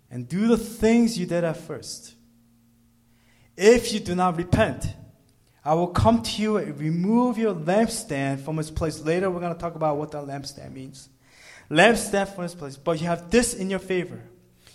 and 0.10 0.28
do 0.28 0.48
the 0.48 0.58
things 0.58 1.18
you 1.18 1.26
did 1.26 1.44
at 1.44 1.58
first. 1.58 2.16
If 3.56 3.92
you 3.92 4.00
do 4.00 4.16
not 4.16 4.38
repent, 4.38 4.94
I 5.66 5.74
will 5.74 5.88
come 5.88 6.22
to 6.22 6.42
you 6.42 6.58
and 6.58 6.80
remove 6.80 7.38
your 7.38 7.54
lampstand 7.54 8.42
from 8.42 8.60
its 8.60 8.72
place. 8.72 9.02
Later, 9.02 9.30
we're 9.30 9.42
going 9.42 9.54
to 9.54 9.60
talk 9.60 9.76
about 9.76 9.98
what 9.98 10.12
that 10.12 10.24
lampstand 10.24 10.72
means. 10.72 11.10
Lampstand 11.70 12.34
from 12.34 12.46
its 12.46 12.56
place. 12.56 12.78
But 12.78 13.02
you 13.02 13.08
have 13.08 13.30
this 13.30 13.54
in 13.54 13.70
your 13.70 13.80
favor. 13.80 14.22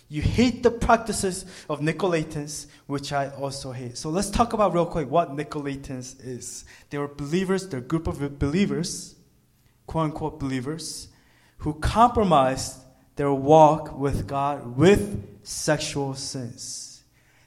You 0.09 0.21
hate 0.21 0.61
the 0.61 0.69
practices 0.69 1.45
of 1.67 1.79
Nicolaitans, 1.79 2.67
which 2.85 3.11
I 3.11 3.29
also 3.29 3.71
hate. 3.71 3.97
So 3.97 4.11
let's 4.11 4.29
talk 4.29 4.53
about 4.53 4.71
real 4.71 4.85
quick 4.85 5.09
what 5.09 5.35
Nicolaitans 5.35 6.23
is. 6.23 6.65
They 6.91 6.99
were 6.99 7.07
believers, 7.07 7.67
they're 7.67 7.79
a 7.79 7.81
group 7.81 8.05
of 8.05 8.37
believers, 8.37 9.15
quote 9.87 10.03
unquote 10.03 10.39
believers, 10.39 11.07
who 11.57 11.73
compromised 11.73 12.77
their 13.15 13.31
walk 13.31 13.97
with 13.97 14.27
God 14.27 14.77
with 14.77 15.27
sexual 15.43 16.15
sins. 16.15 17.03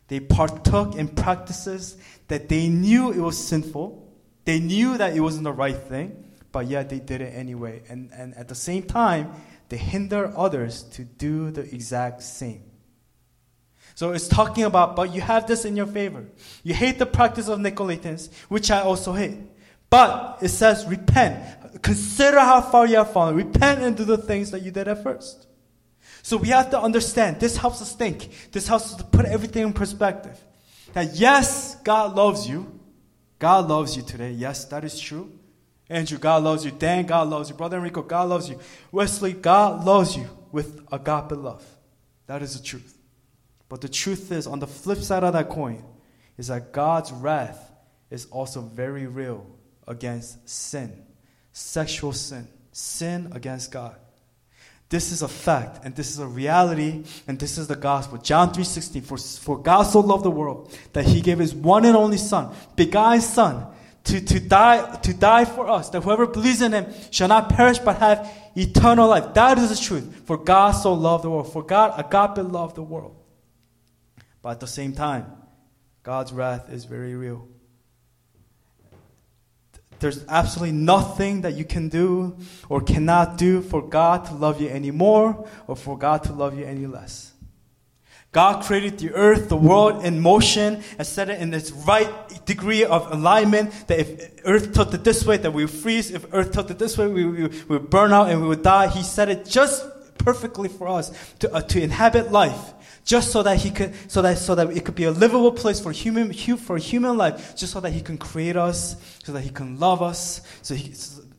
They 0.08 0.20
partook 0.20 0.94
in 0.94 1.08
practices 1.08 1.96
that 2.28 2.48
they 2.48 2.68
knew 2.68 3.10
it 3.12 3.18
was 3.18 3.36
sinful. 3.36 4.06
They 4.44 4.60
knew 4.60 4.96
that 4.98 5.16
it 5.16 5.20
wasn't 5.20 5.44
the 5.44 5.52
right 5.52 5.76
thing, 5.76 6.32
but 6.52 6.68
yet 6.68 6.88
they 6.88 7.00
did 7.00 7.20
it 7.20 7.34
anyway. 7.34 7.82
And, 7.88 8.10
and 8.12 8.34
at 8.34 8.48
the 8.48 8.54
same 8.54 8.84
time, 8.84 9.32
they 9.68 9.76
hinder 9.76 10.32
others 10.36 10.84
to 10.92 11.04
do 11.04 11.50
the 11.50 11.62
exact 11.62 12.22
same. 12.22 12.62
So 13.96 14.12
it's 14.12 14.28
talking 14.28 14.64
about, 14.64 14.94
but 14.94 15.12
you 15.14 15.22
have 15.22 15.46
this 15.46 15.64
in 15.64 15.76
your 15.76 15.86
favor. 15.86 16.26
You 16.62 16.74
hate 16.74 16.98
the 16.98 17.06
practice 17.06 17.48
of 17.48 17.58
Nicolaitans, 17.58 18.32
which 18.48 18.70
I 18.70 18.82
also 18.82 19.14
hate. 19.14 19.38
But 19.88 20.38
it 20.42 20.48
says 20.48 20.84
repent. 20.86 21.82
Consider 21.82 22.40
how 22.40 22.60
far 22.60 22.86
you 22.86 22.96
have 22.96 23.12
fallen. 23.12 23.34
Repent 23.34 23.80
and 23.80 23.96
do 23.96 24.04
the 24.04 24.18
things 24.18 24.50
that 24.50 24.62
you 24.62 24.70
did 24.70 24.86
at 24.86 25.02
first. 25.02 25.46
So 26.26 26.36
we 26.36 26.48
have 26.48 26.70
to 26.70 26.80
understand. 26.80 27.38
This 27.38 27.56
helps 27.56 27.80
us 27.80 27.94
think. 27.94 28.50
This 28.50 28.66
helps 28.66 28.86
us 28.86 28.96
to 28.96 29.04
put 29.04 29.26
everything 29.26 29.62
in 29.62 29.72
perspective. 29.72 30.36
That 30.92 31.14
yes, 31.14 31.76
God 31.84 32.16
loves 32.16 32.48
you. 32.48 32.80
God 33.38 33.68
loves 33.68 33.96
you 33.96 34.02
today. 34.02 34.32
Yes, 34.32 34.64
that 34.64 34.82
is 34.82 34.98
true. 34.98 35.30
Andrew, 35.88 36.18
God 36.18 36.42
loves 36.42 36.64
you. 36.64 36.72
Dan, 36.72 37.06
God 37.06 37.28
loves 37.28 37.48
you. 37.48 37.54
Brother 37.54 37.76
Enrico, 37.76 38.02
God 38.02 38.28
loves 38.28 38.48
you. 38.50 38.58
Wesley, 38.90 39.34
God 39.34 39.84
loves 39.84 40.16
you 40.16 40.28
with 40.50 40.80
agape 40.90 41.30
love. 41.30 41.64
That 42.26 42.42
is 42.42 42.58
the 42.58 42.64
truth. 42.64 42.98
But 43.68 43.80
the 43.80 43.88
truth 43.88 44.32
is, 44.32 44.48
on 44.48 44.58
the 44.58 44.66
flip 44.66 44.98
side 44.98 45.22
of 45.22 45.32
that 45.34 45.48
coin, 45.48 45.84
is 46.36 46.48
that 46.48 46.72
God's 46.72 47.12
wrath 47.12 47.70
is 48.10 48.26
also 48.32 48.62
very 48.62 49.06
real 49.06 49.46
against 49.86 50.48
sin, 50.48 50.92
sexual 51.52 52.12
sin, 52.12 52.48
sin 52.72 53.30
against 53.32 53.70
God. 53.70 53.94
This 54.88 55.10
is 55.10 55.22
a 55.22 55.28
fact, 55.28 55.84
and 55.84 55.96
this 55.96 56.10
is 56.10 56.20
a 56.20 56.26
reality, 56.26 57.04
and 57.26 57.38
this 57.38 57.58
is 57.58 57.66
the 57.66 57.74
gospel. 57.74 58.18
John 58.18 58.52
3.16, 58.52 59.02
for, 59.04 59.18
for 59.18 59.58
God 59.58 59.82
so 59.82 59.98
loved 59.98 60.24
the 60.24 60.30
world 60.30 60.72
that 60.92 61.04
he 61.04 61.20
gave 61.20 61.40
his 61.40 61.54
one 61.54 61.84
and 61.84 61.96
only 61.96 62.18
son, 62.18 62.54
begotten 62.76 63.20
son, 63.20 63.66
to, 64.04 64.20
to, 64.20 64.38
die, 64.38 64.96
to 64.98 65.12
die 65.12 65.44
for 65.44 65.68
us, 65.68 65.90
that 65.90 66.02
whoever 66.04 66.26
believes 66.26 66.62
in 66.62 66.72
him 66.72 66.86
shall 67.10 67.26
not 67.26 67.48
perish 67.48 67.80
but 67.80 67.98
have 67.98 68.32
eternal 68.54 69.08
life. 69.08 69.34
That 69.34 69.58
is 69.58 69.70
the 69.70 69.84
truth. 69.84 70.22
For 70.24 70.36
God 70.36 70.70
so 70.72 70.94
loved 70.94 71.24
the 71.24 71.30
world. 71.30 71.52
For 71.52 71.64
God, 71.64 71.98
agape 71.98 72.44
loved 72.48 72.76
the 72.76 72.84
world. 72.84 73.16
But 74.42 74.50
at 74.50 74.60
the 74.60 74.68
same 74.68 74.92
time, 74.92 75.26
God's 76.04 76.32
wrath 76.32 76.70
is 76.70 76.84
very 76.84 77.16
real. 77.16 77.48
There's 79.98 80.24
absolutely 80.28 80.76
nothing 80.76 81.40
that 81.42 81.54
you 81.54 81.64
can 81.64 81.88
do 81.88 82.36
or 82.68 82.80
cannot 82.80 83.38
do 83.38 83.62
for 83.62 83.82
God 83.82 84.26
to 84.26 84.34
love 84.34 84.60
you 84.60 84.68
any 84.68 84.90
more 84.90 85.48
or 85.66 85.76
for 85.76 85.96
God 85.96 86.22
to 86.24 86.32
love 86.32 86.58
you 86.58 86.64
any 86.64 86.86
less. 86.86 87.32
God 88.32 88.64
created 88.64 88.98
the 88.98 89.14
earth, 89.14 89.48
the 89.48 89.56
world 89.56 90.04
in 90.04 90.20
motion, 90.20 90.82
and 90.98 91.06
set 91.06 91.30
it 91.30 91.40
in 91.40 91.54
its 91.54 91.70
right 91.70 92.10
degree 92.44 92.84
of 92.84 93.10
alignment. 93.10 93.70
That 93.86 94.00
if 94.00 94.40
earth 94.44 94.74
tilted 94.74 95.04
this 95.04 95.24
way, 95.24 95.38
that 95.38 95.50
we 95.50 95.64
would 95.64 95.72
freeze. 95.72 96.10
If 96.10 96.26
earth 96.34 96.52
tilted 96.52 96.78
this 96.78 96.98
way, 96.98 97.06
we, 97.06 97.24
we, 97.24 97.42
we 97.46 97.78
would 97.78 97.88
burn 97.88 98.12
out 98.12 98.28
and 98.28 98.42
we 98.42 98.48
would 98.48 98.62
die. 98.62 98.88
He 98.88 99.02
set 99.02 99.30
it 99.30 99.46
just 99.46 99.86
perfectly 100.18 100.68
for 100.68 100.86
us 100.86 101.12
to, 101.38 101.54
uh, 101.54 101.62
to 101.62 101.82
inhabit 101.82 102.30
life 102.30 102.74
just 103.06 103.30
so 103.30 103.42
that 103.42 103.56
he 103.56 103.70
could 103.70 103.94
so 104.10 104.20
that 104.20 104.36
so 104.36 104.54
that 104.54 104.70
it 104.76 104.84
could 104.84 104.96
be 104.96 105.04
a 105.04 105.10
livable 105.10 105.52
place 105.52 105.80
for 105.80 105.92
human 105.92 106.32
for 106.58 106.76
human 106.76 107.16
life 107.16 107.56
just 107.56 107.72
so 107.72 107.80
that 107.80 107.92
he 107.92 108.02
can 108.02 108.18
create 108.18 108.56
us 108.56 108.96
so 109.24 109.32
that 109.32 109.40
he 109.40 109.48
can 109.48 109.78
love 109.78 110.02
us 110.02 110.42
so 110.60 110.74
he 110.74 110.92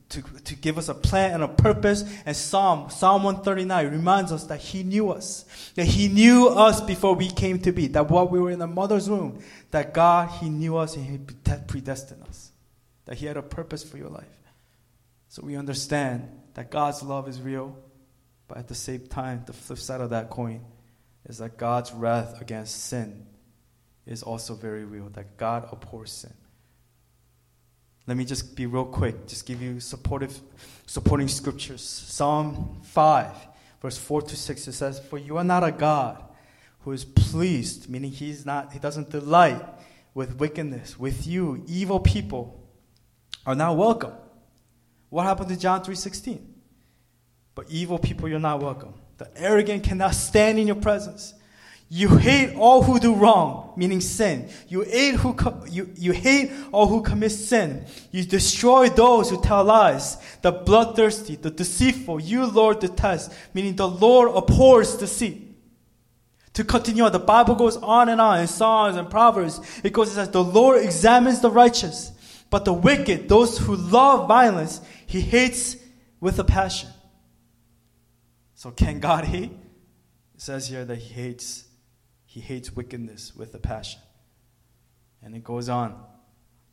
to, 0.09 0.21
to 0.21 0.55
give 0.55 0.77
us 0.77 0.87
a 0.87 0.93
plan 0.93 1.33
and 1.33 1.43
a 1.43 1.47
purpose. 1.47 2.03
And 2.25 2.35
psalm 2.35 2.89
psalm 2.89 3.23
139 3.23 3.91
reminds 3.91 4.31
us 4.31 4.45
that 4.45 4.59
he 4.59 4.83
knew 4.83 5.11
us 5.11 5.45
that 5.75 5.85
he 5.85 6.07
knew 6.07 6.47
us 6.47 6.81
before 6.81 7.15
we 7.15 7.29
came 7.29 7.59
to 7.59 7.71
be 7.71 7.87
that 7.87 8.09
while 8.09 8.27
we 8.27 8.39
were 8.39 8.51
in 8.51 8.59
the 8.59 8.67
mother's 8.67 9.09
womb 9.09 9.43
that 9.71 9.93
god 9.93 10.29
he 10.39 10.49
knew 10.49 10.77
us 10.77 10.95
and 10.95 11.05
he 11.05 11.17
predestined 11.67 12.23
us 12.23 12.51
that 13.05 13.17
he 13.17 13.25
had 13.25 13.37
a 13.37 13.41
purpose 13.41 13.83
for 13.83 13.97
your 13.97 14.09
life. 14.09 14.25
So 15.27 15.43
we 15.45 15.55
understand 15.57 16.29
that 16.53 16.71
god's 16.71 17.03
love 17.03 17.27
is 17.27 17.41
real 17.41 17.77
but 18.47 18.57
at 18.57 18.67
the 18.69 18.75
same 18.75 19.07
time 19.07 19.43
the 19.45 19.53
flip 19.53 19.79
side 19.79 19.99
of 19.99 20.11
that 20.11 20.29
coin 20.29 20.61
is 21.25 21.39
that 21.39 21.57
God's 21.57 21.91
wrath 21.91 22.41
against 22.41 22.85
sin 22.85 23.25
is 24.05 24.23
also 24.23 24.55
very 24.55 24.85
real, 24.85 25.09
that 25.09 25.37
God 25.37 25.67
abhors 25.71 26.11
sin. 26.11 26.33
Let 28.07 28.15
me 28.15 28.23
just 28.23 28.55
be 28.55 28.65
real 28.65 28.85
quick, 28.85 29.27
just 29.27 29.45
give 29.45 29.61
you 29.61 29.81
supportive, 29.81 30.39
supporting 30.85 31.27
scriptures. 31.27 31.81
Psalm 31.81 32.79
5, 32.83 33.33
verse 33.81 33.97
4 33.97 34.21
to 34.21 34.35
6, 34.35 34.67
it 34.67 34.71
says, 34.71 34.99
For 34.99 35.17
you 35.17 35.35
are 35.35 35.43
not 35.43 35.65
a 35.65 35.73
God 35.73 36.23
who 36.81 36.93
is 36.93 37.03
pleased, 37.03 37.89
meaning 37.89 38.11
he's 38.11 38.45
not, 38.45 38.71
he 38.71 38.79
doesn't 38.79 39.09
delight 39.09 39.61
with 40.13 40.37
wickedness. 40.37 40.97
With 40.97 41.27
you, 41.27 41.65
evil 41.67 41.99
people 41.99 42.63
are 43.45 43.55
not 43.55 43.75
welcome. 43.75 44.13
What 45.09 45.23
happened 45.23 45.49
to 45.49 45.57
John 45.57 45.83
3.16? 45.83 46.39
But 47.55 47.69
evil 47.69 47.99
people, 47.99 48.29
you're 48.29 48.39
not 48.39 48.61
welcome. 48.61 48.93
The 49.17 49.29
arrogant 49.35 49.83
cannot 49.83 50.13
stand 50.15 50.59
in 50.59 50.67
your 50.67 50.75
presence. 50.75 51.33
You 51.89 52.17
hate 52.17 52.55
all 52.55 52.83
who 52.83 52.99
do 52.99 53.15
wrong, 53.15 53.73
meaning 53.77 54.01
sin. 54.01 54.49
You 54.67 54.81
hate 54.81 55.15
who 55.15 55.33
co- 55.33 55.63
you, 55.69 55.89
you 55.95 56.11
hate 56.11 56.51
all 56.73 56.87
who 56.87 57.01
commit 57.01 57.31
sin. 57.31 57.85
You 58.11 58.25
destroy 58.25 58.89
those 58.89 59.29
who 59.29 59.41
tell 59.41 59.63
lies. 59.63 60.17
The 60.41 60.51
bloodthirsty, 60.51 61.37
the 61.37 61.49
deceitful, 61.49 62.19
you 62.19 62.45
Lord 62.45 62.79
detest, 62.79 63.31
meaning 63.53 63.77
the 63.77 63.87
Lord 63.87 64.35
abhors 64.35 64.97
deceit. 64.97 65.43
To 66.55 66.65
continue 66.65 67.03
on, 67.03 67.11
the 67.13 67.19
Bible 67.19 67.55
goes 67.55 67.77
on 67.77 68.09
and 68.09 68.19
on 68.19 68.41
in 68.41 68.47
Psalms 68.47 68.97
and 68.97 69.09
Proverbs. 69.09 69.61
It 69.83 69.93
goes 69.93 70.17
as 70.17 70.29
the 70.29 70.43
Lord 70.43 70.83
examines 70.83 71.39
the 71.39 71.51
righteous, 71.51 72.11
but 72.49 72.65
the 72.65 72.73
wicked, 72.73 73.29
those 73.29 73.59
who 73.59 73.75
love 73.75 74.27
violence, 74.27 74.81
he 75.05 75.21
hates 75.21 75.77
with 76.19 76.37
a 76.39 76.43
passion. 76.43 76.89
So 78.57 78.71
can 78.71 78.99
God 78.99 79.23
hate? 79.23 79.51
It 80.33 80.41
says 80.41 80.67
here 80.67 80.83
that 80.83 80.97
he 80.97 81.13
hates 81.13 81.65
he 82.25 82.39
hates 82.39 82.75
wickedness 82.75 83.35
with 83.35 83.53
a 83.53 83.59
passion. 83.59 84.01
And 85.21 85.35
it 85.35 85.43
goes 85.43 85.69
on. 85.69 85.95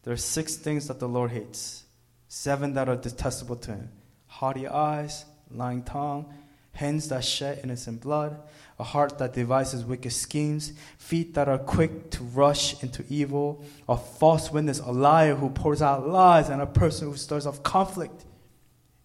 There 0.02 0.14
are 0.14 0.16
six 0.16 0.56
things 0.56 0.88
that 0.88 0.98
the 0.98 1.08
Lord 1.08 1.30
hates. 1.30 1.84
Seven 2.26 2.72
that 2.74 2.88
are 2.88 2.96
detestable 2.96 3.56
to 3.56 3.72
him. 3.72 3.90
Haughty 4.26 4.66
eyes, 4.66 5.26
lying 5.50 5.82
tongue, 5.82 6.32
hands 6.72 7.10
that 7.10 7.22
shed 7.22 7.60
innocent 7.62 8.00
blood, 8.00 8.42
a 8.78 8.84
heart 8.84 9.18
that 9.18 9.34
devises 9.34 9.84
wicked 9.84 10.12
schemes, 10.12 10.72
feet 10.96 11.34
that 11.34 11.50
are 11.50 11.58
quick 11.58 12.10
to 12.12 12.24
rush 12.24 12.82
into 12.82 13.04
evil, 13.10 13.62
a 13.90 13.96
false 13.96 14.50
witness, 14.50 14.80
a 14.80 14.90
liar 14.90 15.34
who 15.34 15.50
pours 15.50 15.82
out 15.82 16.08
lies, 16.08 16.48
and 16.48 16.62
a 16.62 16.66
person 16.66 17.10
who 17.10 17.16
stirs 17.16 17.46
up 17.46 17.62
conflict 17.62 18.24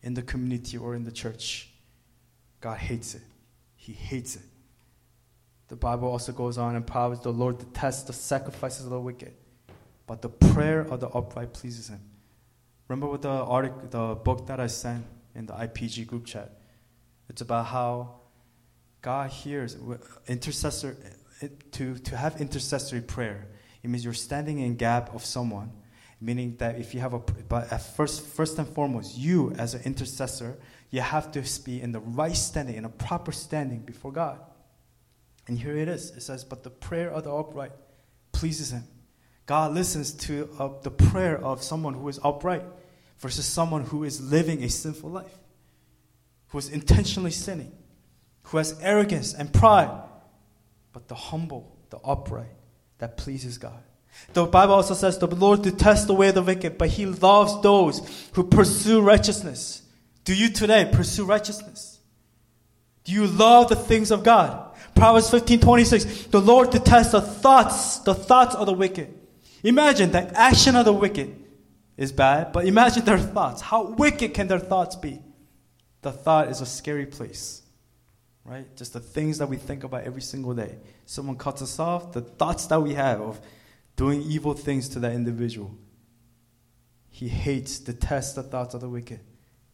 in 0.01 0.13
the 0.13 0.21
community 0.21 0.77
or 0.77 0.95
in 0.95 1.03
the 1.03 1.11
church. 1.11 1.69
God 2.61 2.77
hates 2.77 3.15
it. 3.15 3.21
He 3.75 3.93
hates 3.93 4.35
it. 4.35 4.43
The 5.69 5.75
Bible 5.75 6.07
also 6.07 6.31
goes 6.31 6.57
on 6.57 6.75
in 6.75 6.83
Proverbs 6.83 7.21
the 7.21 7.31
Lord 7.31 7.59
detests 7.59 8.03
the 8.03 8.13
sacrifices 8.13 8.85
of 8.85 8.91
the 8.91 8.99
wicked, 8.99 9.33
but 10.07 10.21
the 10.21 10.29
prayer 10.29 10.81
of 10.81 10.99
the 10.99 11.07
upright 11.09 11.53
pleases 11.53 11.89
him. 11.89 12.01
Remember 12.87 13.07
what 13.07 13.21
the 13.21 13.29
article, 13.29 13.87
the 13.89 14.15
book 14.15 14.47
that 14.47 14.59
I 14.59 14.65
sent 14.67 15.05
in 15.35 15.45
the 15.45 15.53
IPG 15.53 16.07
group 16.07 16.25
chat? 16.25 16.59
It's 17.29 17.41
about 17.41 17.67
how 17.67 18.15
God 19.03 19.29
hears 19.29 19.77
intercessor 20.27 20.97
eh, 21.41 21.45
eh, 21.45 21.49
to, 21.73 21.99
to 21.99 22.17
have 22.17 22.41
intercessory 22.41 23.01
prayer. 23.01 23.47
It 23.83 23.89
means 23.89 24.03
you're 24.03 24.13
standing 24.15 24.59
in 24.59 24.75
gap 24.75 25.13
of 25.13 25.23
someone, 25.23 25.71
meaning 26.19 26.55
that 26.57 26.79
if 26.79 26.95
you 26.95 26.99
have 26.99 27.13
a 27.13 27.19
but 27.19 27.71
at 27.71 27.95
first 27.95 28.25
first 28.25 28.57
and 28.57 28.67
foremost, 28.67 29.15
you 29.15 29.51
as 29.51 29.75
an 29.75 29.83
intercessor 29.83 30.57
you 30.91 31.01
have 31.01 31.31
to 31.33 31.63
be 31.63 31.81
in 31.81 31.91
the 31.91 31.99
right 31.99 32.35
standing, 32.35 32.75
in 32.75 32.85
a 32.85 32.89
proper 32.89 33.31
standing 33.31 33.79
before 33.79 34.11
God. 34.11 34.39
And 35.47 35.57
here 35.57 35.77
it 35.77 35.87
is. 35.87 36.11
It 36.11 36.21
says, 36.21 36.43
But 36.43 36.63
the 36.63 36.69
prayer 36.69 37.11
of 37.11 37.23
the 37.23 37.33
upright 37.33 37.71
pleases 38.31 38.71
him. 38.71 38.83
God 39.45 39.73
listens 39.73 40.13
to 40.13 40.49
uh, 40.59 40.69
the 40.83 40.91
prayer 40.91 41.43
of 41.43 41.63
someone 41.63 41.95
who 41.95 42.07
is 42.07 42.19
upright 42.23 42.63
versus 43.17 43.45
someone 43.45 43.83
who 43.83 44.03
is 44.03 44.21
living 44.21 44.63
a 44.63 44.69
sinful 44.69 45.09
life, 45.09 45.37
who 46.49 46.57
is 46.57 46.69
intentionally 46.69 47.31
sinning, 47.31 47.71
who 48.43 48.57
has 48.57 48.79
arrogance 48.81 49.33
and 49.33 49.51
pride. 49.51 49.89
But 50.93 51.07
the 51.07 51.15
humble, 51.15 51.77
the 51.89 51.97
upright, 51.97 52.55
that 52.99 53.17
pleases 53.17 53.57
God. 53.57 53.83
The 54.33 54.45
Bible 54.45 54.75
also 54.75 54.93
says 54.93 55.17
the 55.17 55.27
Lord 55.27 55.61
detests 55.61 56.05
the 56.05 56.13
way 56.13 56.29
of 56.29 56.35
the 56.35 56.43
wicked, 56.43 56.77
but 56.77 56.89
he 56.89 57.05
loves 57.05 57.61
those 57.61 58.29
who 58.33 58.43
pursue 58.43 59.01
righteousness. 59.01 59.83
Do 60.29 60.35
you 60.35 60.49
today 60.49 60.87
pursue 60.93 61.25
righteousness? 61.25 61.97
Do 63.03 63.13
you 63.13 63.25
love 63.25 63.67
the 63.67 63.75
things 63.75 64.11
of 64.11 64.23
God? 64.23 64.75
Proverbs 64.93 65.27
15 65.31 65.59
26. 65.59 66.25
The 66.27 66.39
Lord 66.39 66.69
detests 66.69 67.13
the 67.13 67.21
thoughts, 67.21 67.97
the 68.01 68.13
thoughts 68.13 68.53
of 68.53 68.67
the 68.67 68.73
wicked. 68.73 69.11
Imagine 69.63 70.11
the 70.11 70.21
action 70.39 70.75
of 70.75 70.85
the 70.85 70.93
wicked 70.93 71.35
is 71.97 72.11
bad, 72.11 72.51
but 72.51 72.67
imagine 72.67 73.05
their 73.05 73.17
thoughts. 73.17 73.61
How 73.61 73.87
wicked 73.87 74.35
can 74.35 74.47
their 74.47 74.59
thoughts 74.59 74.95
be? 74.95 75.19
The 76.03 76.11
thought 76.11 76.49
is 76.49 76.61
a 76.61 76.67
scary 76.67 77.07
place, 77.07 77.63
right? 78.45 78.67
Just 78.75 78.93
the 78.93 78.99
things 78.99 79.39
that 79.39 79.49
we 79.49 79.57
think 79.57 79.83
about 79.83 80.03
every 80.03 80.21
single 80.21 80.53
day. 80.53 80.77
Someone 81.07 81.37
cuts 81.37 81.63
us 81.63 81.79
off, 81.79 82.11
the 82.11 82.21
thoughts 82.21 82.67
that 82.67 82.83
we 82.83 82.93
have 82.93 83.19
of 83.19 83.41
doing 83.95 84.21
evil 84.21 84.53
things 84.53 84.89
to 84.89 84.99
that 84.99 85.13
individual. 85.13 85.75
He 87.09 87.29
hates, 87.29 87.79
detests 87.79 88.33
the 88.33 88.43
thoughts 88.43 88.75
of 88.75 88.81
the 88.81 88.89
wicked 88.89 89.21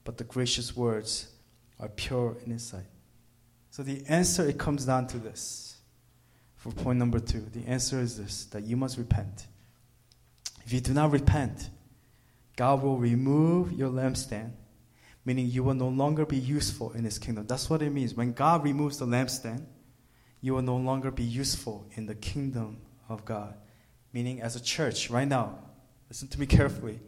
but 0.06 0.18
the 0.18 0.24
gracious 0.24 0.78
words 0.78 1.28
are 1.80 1.90
pure 1.90 2.38
in 2.46 2.52
his 2.52 2.64
sight. 2.64 2.86
So 3.72 3.84
the 3.84 4.06
answer 4.08 4.48
it 4.48 4.58
comes 4.58 4.86
down 4.86 5.08
to 5.08 5.18
this. 5.18 5.76
For 6.56 6.72
point 6.72 6.98
number 6.98 7.20
2, 7.20 7.48
the 7.54 7.68
answer 7.68 8.00
is 8.00 8.18
this 8.18 8.46
that 8.46 8.64
you 8.64 8.78
must 8.78 8.98
repent. 8.98 9.48
If 10.66 10.72
you 10.72 10.80
do 10.80 10.94
not 10.94 11.12
repent, 11.12 11.70
God 12.56 12.82
will 12.82 12.98
remove 12.98 13.74
your 13.74 13.90
lampstand, 13.90 14.52
meaning 15.26 15.48
you 15.48 15.64
will 15.64 15.74
no 15.74 15.90
longer 15.90 16.26
be 16.26 16.38
useful 16.38 16.94
in 16.94 17.04
His 17.04 17.20
kingdom. 17.20 17.46
That's 17.46 17.70
what 17.70 17.82
it 17.82 17.92
means. 17.92 18.14
When 18.14 18.32
God 18.32 18.64
removes 18.64 18.98
the 18.98 19.06
lampstand, 19.06 19.66
you 20.42 20.54
will 20.54 20.62
no 20.62 20.78
longer 20.78 21.12
be 21.12 21.24
useful 21.24 21.86
in 21.96 22.06
the 22.06 22.16
kingdom 22.16 22.78
of 23.10 23.26
God. 23.26 23.56
Meaning, 24.14 24.42
as 24.42 24.56
a 24.56 24.64
church, 24.64 25.10
right 25.10 25.28
now, 25.28 25.60
listen 26.10 26.28
to 26.30 26.40
me 26.40 26.46
carefully. 26.46 27.00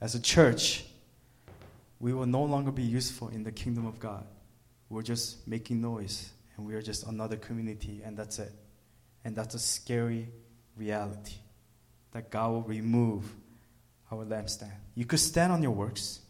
As 0.00 0.14
a 0.14 0.20
church, 0.20 0.84
we 2.00 2.12
will 2.12 2.26
no 2.26 2.42
longer 2.44 2.70
be 2.70 2.82
useful 2.82 3.28
in 3.28 3.42
the 3.42 3.52
kingdom 3.52 3.86
of 3.86 3.98
God. 3.98 4.24
We're 4.88 5.02
just 5.02 5.46
making 5.46 5.80
noise, 5.80 6.30
and 6.56 6.66
we 6.66 6.74
are 6.74 6.82
just 6.82 7.06
another 7.06 7.36
community, 7.36 8.00
and 8.04 8.16
that's 8.16 8.38
it. 8.38 8.52
And 9.24 9.34
that's 9.36 9.54
a 9.54 9.58
scary 9.58 10.28
reality 10.76 11.34
that 12.12 12.30
God 12.30 12.52
will 12.52 12.62
remove 12.62 13.24
our 14.10 14.24
lampstand. 14.24 14.72
You 14.94 15.04
could 15.04 15.20
stand 15.20 15.52
on 15.52 15.62
your 15.62 15.72
works. 15.72 16.20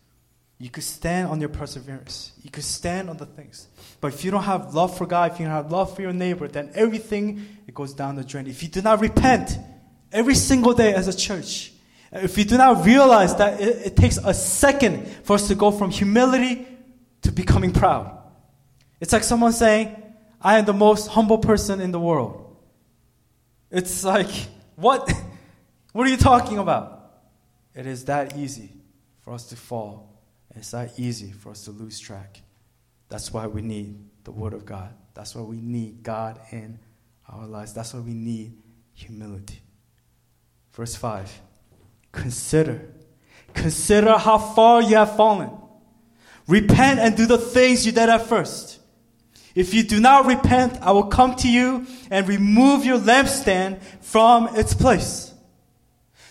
You 0.58 0.70
could 0.70 0.82
stand 0.82 1.28
on 1.28 1.38
your 1.38 1.50
perseverance. 1.50 2.32
You 2.42 2.50
could 2.50 2.64
stand 2.64 3.08
on 3.08 3.16
the 3.16 3.26
things. 3.26 3.68
But 4.00 4.12
if 4.12 4.24
you 4.24 4.32
don't 4.32 4.42
have 4.42 4.74
love 4.74 4.96
for 4.96 5.06
God, 5.06 5.32
if 5.32 5.38
you 5.38 5.46
don't 5.46 5.54
have 5.54 5.70
love 5.70 5.94
for 5.94 6.02
your 6.02 6.12
neighbor, 6.12 6.48
then 6.48 6.70
everything 6.74 7.46
it 7.68 7.74
goes 7.74 7.94
down 7.94 8.16
the 8.16 8.24
drain. 8.24 8.48
If 8.48 8.62
you 8.64 8.68
do 8.68 8.82
not 8.82 9.00
repent 9.00 9.56
every 10.10 10.34
single 10.34 10.72
day 10.72 10.94
as 10.94 11.06
a 11.06 11.16
church, 11.16 11.72
if 12.12 12.38
you 12.38 12.44
do 12.44 12.56
not 12.56 12.84
realize 12.84 13.36
that 13.36 13.60
it, 13.60 13.86
it 13.86 13.96
takes 13.96 14.16
a 14.18 14.32
second 14.32 15.08
for 15.24 15.34
us 15.34 15.48
to 15.48 15.54
go 15.54 15.70
from 15.70 15.90
humility 15.90 16.66
to 17.22 17.32
becoming 17.32 17.72
proud. 17.72 18.16
It's 19.00 19.12
like 19.12 19.24
someone 19.24 19.52
saying, 19.52 20.02
I 20.40 20.58
am 20.58 20.64
the 20.64 20.72
most 20.72 21.08
humble 21.08 21.38
person 21.38 21.80
in 21.80 21.92
the 21.92 22.00
world. 22.00 22.56
It's 23.70 24.04
like, 24.04 24.30
what? 24.76 25.12
what 25.92 26.06
are 26.06 26.10
you 26.10 26.16
talking 26.16 26.58
about? 26.58 27.12
It 27.74 27.86
is 27.86 28.04
that 28.06 28.36
easy 28.36 28.72
for 29.20 29.34
us 29.34 29.46
to 29.46 29.56
fall. 29.56 30.20
It's 30.54 30.70
that 30.70 30.98
easy 30.98 31.30
for 31.32 31.50
us 31.50 31.64
to 31.64 31.70
lose 31.70 32.00
track. 32.00 32.40
That's 33.08 33.32
why 33.32 33.46
we 33.46 33.62
need 33.62 33.98
the 34.24 34.32
Word 34.32 34.54
of 34.54 34.64
God. 34.64 34.94
That's 35.14 35.34
why 35.34 35.42
we 35.42 35.60
need 35.60 36.02
God 36.02 36.40
in 36.50 36.78
our 37.28 37.46
lives. 37.46 37.72
That's 37.74 37.94
why 37.94 38.00
we 38.00 38.14
need 38.14 38.56
humility. 38.94 39.60
Verse 40.72 40.94
5 40.94 41.40
Consider. 42.20 42.80
Consider 43.54 44.18
how 44.18 44.38
far 44.38 44.82
you 44.82 44.96
have 44.96 45.16
fallen. 45.16 45.50
Repent 46.48 46.98
and 46.98 47.16
do 47.16 47.26
the 47.26 47.38
things 47.38 47.86
you 47.86 47.92
did 47.92 48.08
at 48.08 48.26
first. 48.26 48.80
If 49.54 49.72
you 49.72 49.82
do 49.82 50.00
not 50.00 50.26
repent, 50.26 50.78
I 50.82 50.92
will 50.92 51.06
come 51.06 51.36
to 51.36 51.48
you 51.48 51.86
and 52.10 52.28
remove 52.28 52.84
your 52.84 52.98
lampstand 52.98 53.80
from 54.00 54.56
its 54.56 54.74
place. 54.74 55.32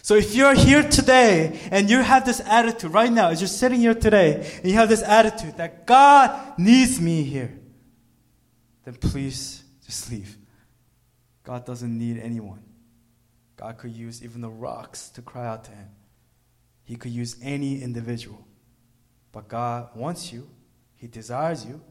So 0.02 0.16
if 0.16 0.36
you're 0.36 0.54
here 0.54 0.84
today 0.84 1.60
and 1.72 1.90
you 1.90 2.02
have 2.02 2.26
this 2.26 2.42
attitude 2.42 2.92
right 2.92 3.12
now, 3.12 3.30
as 3.30 3.42
you're 3.42 3.48
sitting 3.48 3.80
here 3.80 3.96
today, 3.96 4.50
and 4.58 4.66
you 4.66 4.74
have 4.74 4.90
this 4.90 5.04
attitude 5.04 5.58
that 5.58 5.86
God 5.86 6.58
needs 6.58 7.00
me 7.00 7.24
here, 7.24 7.58
then 8.84 8.96
please 8.96 9.64
just 9.86 10.12
leave. 10.12 10.38
God 11.44 11.66
doesn't 11.66 11.98
need 11.98 12.20
anyone. 12.20 12.67
God 13.58 13.78
could 13.80 13.92
use 13.92 14.24
even 14.24 14.42
the 14.42 14.50
rocks 14.50 15.10
to 15.10 15.22
cry 15.22 15.48
out 15.48 15.66
to 15.66 15.72
Him. 15.72 15.90
He 16.84 16.96
could 16.96 17.12
use 17.12 17.36
any 17.42 17.82
individual. 17.82 18.48
But 19.32 19.48
God 19.48 19.90
wants 19.96 20.32
you, 20.32 20.48
He 20.96 21.08
desires 21.08 21.66
you, 21.66 21.82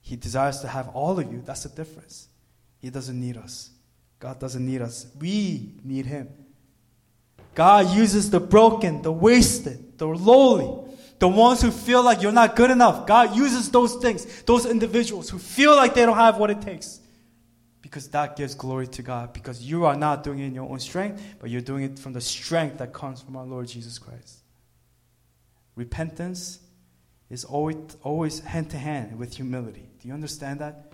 He 0.00 0.16
desires 0.16 0.60
to 0.60 0.68
have 0.68 0.88
all 0.88 1.20
of 1.20 1.30
you. 1.30 1.42
That's 1.44 1.62
the 1.62 1.68
difference. 1.68 2.28
He 2.80 2.90
doesn't 2.90 3.18
need 3.18 3.36
us. 3.36 3.70
God 4.18 4.40
doesn't 4.40 4.64
need 4.64 4.82
us. 4.82 5.06
We 5.18 5.74
need 5.84 6.06
Him. 6.06 6.28
God 7.54 7.94
uses 7.94 8.30
the 8.30 8.40
broken, 8.40 9.02
the 9.02 9.12
wasted, 9.12 9.98
the 9.98 10.06
lowly, 10.06 10.90
the 11.18 11.28
ones 11.28 11.60
who 11.60 11.70
feel 11.70 12.02
like 12.02 12.22
you're 12.22 12.32
not 12.32 12.56
good 12.56 12.70
enough. 12.70 13.06
God 13.06 13.36
uses 13.36 13.70
those 13.70 13.96
things, 13.96 14.42
those 14.42 14.64
individuals 14.64 15.28
who 15.28 15.38
feel 15.38 15.76
like 15.76 15.94
they 15.94 16.06
don't 16.06 16.16
have 16.16 16.38
what 16.38 16.50
it 16.50 16.62
takes. 16.62 17.00
Because 17.90 18.06
that 18.10 18.36
gives 18.36 18.54
glory 18.54 18.86
to 18.86 19.02
God. 19.02 19.32
Because 19.32 19.60
you 19.60 19.84
are 19.84 19.96
not 19.96 20.22
doing 20.22 20.38
it 20.38 20.46
in 20.46 20.54
your 20.54 20.70
own 20.70 20.78
strength, 20.78 21.20
but 21.40 21.50
you're 21.50 21.60
doing 21.60 21.82
it 21.82 21.98
from 21.98 22.12
the 22.12 22.20
strength 22.20 22.78
that 22.78 22.92
comes 22.92 23.20
from 23.20 23.34
our 23.36 23.44
Lord 23.44 23.66
Jesus 23.66 23.98
Christ. 23.98 24.38
Repentance 25.74 26.60
is 27.30 27.44
always, 27.44 27.76
always 28.02 28.40
hand 28.40 28.70
to 28.70 28.78
hand 28.78 29.18
with 29.18 29.34
humility. 29.34 29.88
Do 30.00 30.06
you 30.06 30.14
understand 30.14 30.60
that? 30.60 30.92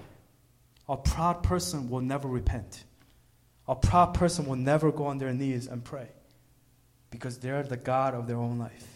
A 0.88 0.96
proud 0.96 1.42
person 1.42 1.90
will 1.90 2.00
never 2.00 2.28
repent. 2.28 2.84
A 3.68 3.74
proud 3.74 4.14
person 4.14 4.46
will 4.46 4.56
never 4.56 4.90
go 4.90 5.04
on 5.04 5.18
their 5.18 5.34
knees 5.34 5.66
and 5.66 5.84
pray 5.84 6.08
because 7.10 7.38
they're 7.38 7.62
the 7.62 7.76
God 7.76 8.14
of 8.14 8.26
their 8.26 8.38
own 8.38 8.58
life. 8.58 8.86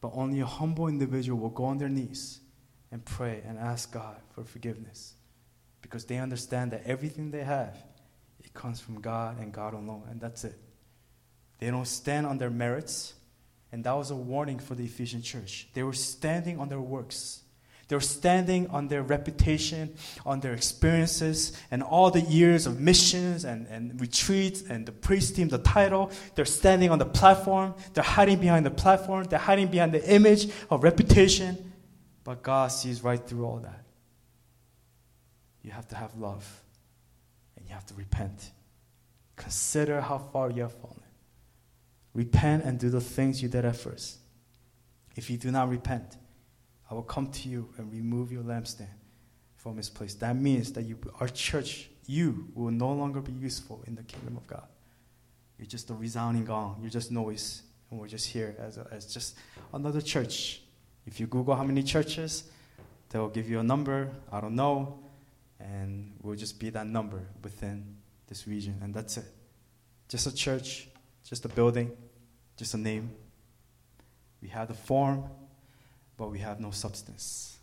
But 0.00 0.12
only 0.14 0.40
a 0.40 0.46
humble 0.46 0.88
individual 0.88 1.38
will 1.38 1.50
go 1.50 1.64
on 1.64 1.76
their 1.76 1.88
knees 1.90 2.40
and 2.90 3.04
pray 3.04 3.42
and 3.46 3.58
ask 3.58 3.92
God 3.92 4.16
for 4.30 4.44
forgiveness 4.44 5.15
because 5.86 6.04
they 6.04 6.18
understand 6.18 6.72
that 6.72 6.82
everything 6.84 7.30
they 7.30 7.44
have 7.44 7.76
it 8.42 8.52
comes 8.52 8.80
from 8.80 9.00
God 9.00 9.38
and 9.38 9.52
God 9.52 9.72
alone 9.72 10.02
and 10.10 10.20
that's 10.20 10.42
it. 10.42 10.58
They 11.60 11.70
don't 11.70 11.86
stand 11.86 12.26
on 12.26 12.38
their 12.38 12.50
merits 12.50 13.14
and 13.70 13.84
that 13.84 13.92
was 13.92 14.10
a 14.10 14.16
warning 14.16 14.58
for 14.58 14.74
the 14.74 14.84
Ephesian 14.84 15.22
church. 15.22 15.68
They 15.74 15.84
were 15.84 15.92
standing 15.92 16.58
on 16.58 16.68
their 16.68 16.80
works. 16.80 17.42
They're 17.86 18.00
standing 18.00 18.66
on 18.70 18.88
their 18.88 19.02
reputation, 19.02 19.94
on 20.24 20.40
their 20.40 20.54
experiences, 20.54 21.56
and 21.70 21.84
all 21.84 22.10
the 22.10 22.20
years 22.20 22.66
of 22.66 22.80
missions 22.80 23.44
and, 23.44 23.68
and 23.68 24.00
retreats 24.00 24.62
and 24.62 24.84
the 24.86 24.90
praise 24.90 25.30
team, 25.30 25.46
the 25.48 25.58
title. 25.58 26.10
They're 26.34 26.46
standing 26.46 26.90
on 26.90 26.98
the 26.98 27.06
platform. 27.06 27.74
They're 27.94 28.02
hiding 28.02 28.40
behind 28.40 28.66
the 28.66 28.72
platform. 28.72 29.24
They're 29.24 29.38
hiding 29.38 29.68
behind 29.68 29.92
the 29.92 30.12
image 30.12 30.50
of 30.68 30.82
reputation. 30.82 31.72
But 32.24 32.42
God 32.42 32.72
sees 32.72 33.04
right 33.04 33.24
through 33.24 33.44
all 33.44 33.58
that. 33.58 33.85
You 35.66 35.72
have 35.72 35.88
to 35.88 35.96
have 35.96 36.14
love, 36.16 36.62
and 37.56 37.66
you 37.66 37.74
have 37.74 37.84
to 37.86 37.94
repent. 37.94 38.52
Consider 39.34 40.00
how 40.00 40.18
far 40.18 40.48
you 40.48 40.62
have 40.62 40.72
fallen. 40.72 41.02
Repent 42.14 42.64
and 42.64 42.78
do 42.78 42.88
the 42.88 43.00
things 43.00 43.42
you 43.42 43.48
did 43.48 43.64
at 43.64 43.74
first. 43.74 44.18
If 45.16 45.28
you 45.28 45.36
do 45.36 45.50
not 45.50 45.68
repent, 45.68 46.18
I 46.88 46.94
will 46.94 47.02
come 47.02 47.32
to 47.32 47.48
you 47.48 47.68
and 47.78 47.92
remove 47.92 48.30
your 48.30 48.44
lampstand 48.44 48.86
from 49.56 49.76
its 49.80 49.90
place. 49.90 50.14
That 50.14 50.36
means 50.36 50.72
that 50.74 50.82
you, 50.82 50.98
our 51.18 51.26
church, 51.26 51.90
you 52.06 52.46
will 52.54 52.70
no 52.70 52.92
longer 52.92 53.20
be 53.20 53.32
useful 53.32 53.82
in 53.88 53.96
the 53.96 54.04
kingdom 54.04 54.36
of 54.36 54.46
God. 54.46 54.68
You're 55.58 55.66
just 55.66 55.90
a 55.90 55.94
resounding 55.94 56.44
gong. 56.44 56.78
You're 56.80 56.90
just 56.90 57.10
noise. 57.10 57.62
And 57.90 57.98
we're 57.98 58.06
just 58.06 58.28
here 58.28 58.54
as, 58.60 58.78
a, 58.78 58.86
as 58.92 59.12
just 59.12 59.36
another 59.74 60.00
church. 60.00 60.60
If 61.06 61.18
you 61.18 61.26
Google 61.26 61.56
how 61.56 61.64
many 61.64 61.82
churches, 61.82 62.44
they'll 63.08 63.28
give 63.28 63.50
you 63.50 63.58
a 63.58 63.64
number. 63.64 64.10
I 64.30 64.40
don't 64.40 64.54
know. 64.54 65.00
And 65.58 66.14
we'll 66.22 66.36
just 66.36 66.58
be 66.58 66.70
that 66.70 66.86
number 66.86 67.22
within 67.42 67.96
this 68.28 68.46
region. 68.46 68.78
And 68.82 68.94
that's 68.94 69.16
it. 69.16 69.24
Just 70.08 70.26
a 70.26 70.34
church, 70.34 70.88
just 71.24 71.44
a 71.44 71.48
building, 71.48 71.90
just 72.56 72.74
a 72.74 72.78
name. 72.78 73.10
We 74.42 74.48
have 74.48 74.68
the 74.68 74.74
form, 74.74 75.24
but 76.16 76.30
we 76.30 76.38
have 76.40 76.60
no 76.60 76.70
substance. 76.70 77.58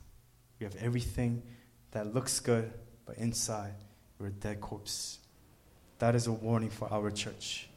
We 0.59 0.65
have 0.65 0.75
everything 0.77 1.43
that 1.91 2.13
looks 2.13 2.39
good, 2.39 2.73
but 3.05 3.17
inside 3.17 3.73
we're 4.19 4.27
a 4.27 4.31
dead 4.31 4.61
corpse. 4.61 5.19
That 5.99 6.15
is 6.15 6.27
a 6.27 6.31
warning 6.31 6.69
for 6.69 6.91
our 6.91 7.11
church. 7.11 7.67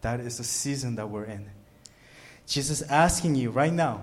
That 0.00 0.20
is 0.20 0.38
the 0.38 0.44
season 0.44 0.96
that 0.96 1.08
we're 1.08 1.24
in. 1.24 1.50
Jesus 2.46 2.82
asking 2.82 3.34
you 3.34 3.50
right 3.50 3.72
now, 3.72 4.02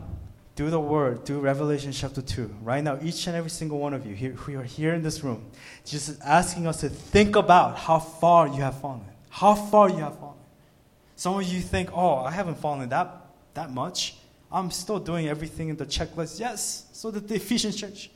do 0.55 0.69
the 0.69 0.79
word, 0.79 1.25
do 1.25 1.39
Revelation 1.39 1.91
chapter 1.91 2.21
2. 2.21 2.55
Right 2.61 2.83
now, 2.83 2.97
each 3.01 3.27
and 3.27 3.35
every 3.35 3.49
single 3.49 3.77
one 3.77 3.93
of 3.93 4.05
you 4.05 4.15
here, 4.15 4.31
who 4.31 4.57
are 4.57 4.63
here 4.63 4.93
in 4.93 5.03
this 5.03 5.23
room, 5.23 5.45
Jesus 5.83 6.17
asking 6.21 6.65
us 6.65 6.79
to 6.81 6.89
think 6.89 7.35
about 7.35 7.77
how 7.77 7.99
far 7.99 8.47
you 8.47 8.61
have 8.61 8.79
fallen. 8.79 9.05
How 9.29 9.53
far 9.53 9.89
you 9.89 9.97
have 9.97 10.17
fallen. 10.17 10.37
Some 11.17 11.37
of 11.37 11.43
you 11.43 11.59
think, 11.59 11.89
oh, 11.93 12.19
I 12.19 12.31
haven't 12.31 12.55
fallen 12.59 12.87
that, 12.89 13.09
that 13.53 13.71
much. 13.71 14.15
I'm 14.49 14.71
still 14.71 14.99
doing 14.99 15.27
everything 15.27 15.67
in 15.67 15.75
the 15.75 15.85
checklist. 15.85 16.39
Yes, 16.39 16.85
so 16.93 17.11
did 17.11 17.27
the 17.27 17.35
Ephesian 17.35 17.73
church. 17.73 18.09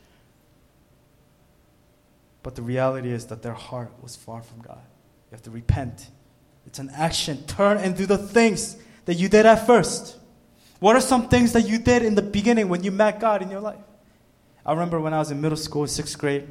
But 2.41 2.55
the 2.55 2.61
reality 2.61 3.11
is 3.11 3.25
that 3.25 3.41
their 3.41 3.53
heart 3.53 3.91
was 4.01 4.15
far 4.15 4.41
from 4.41 4.61
God. 4.61 4.79
You 5.29 5.35
have 5.35 5.43
to 5.43 5.51
repent. 5.51 6.07
It's 6.65 6.79
an 6.79 6.89
action. 6.95 7.43
Turn 7.47 7.77
and 7.77 7.97
do 7.97 8.05
the 8.05 8.17
things 8.17 8.77
that 9.05 9.15
you 9.15 9.27
did 9.27 9.45
at 9.45 9.67
first. 9.67 10.18
What 10.79 10.95
are 10.95 11.01
some 11.01 11.27
things 11.27 11.51
that 11.53 11.67
you 11.67 11.77
did 11.77 12.03
in 12.03 12.15
the 12.15 12.21
beginning 12.21 12.69
when 12.69 12.83
you 12.83 12.91
met 12.91 13.19
God 13.19 13.41
in 13.41 13.51
your 13.51 13.59
life? 13.59 13.79
I 14.65 14.71
remember 14.71 14.99
when 14.99 15.13
I 15.13 15.19
was 15.19 15.29
in 15.29 15.41
middle 15.41 15.57
school, 15.57 15.85
sixth 15.87 16.17
grade, 16.17 16.47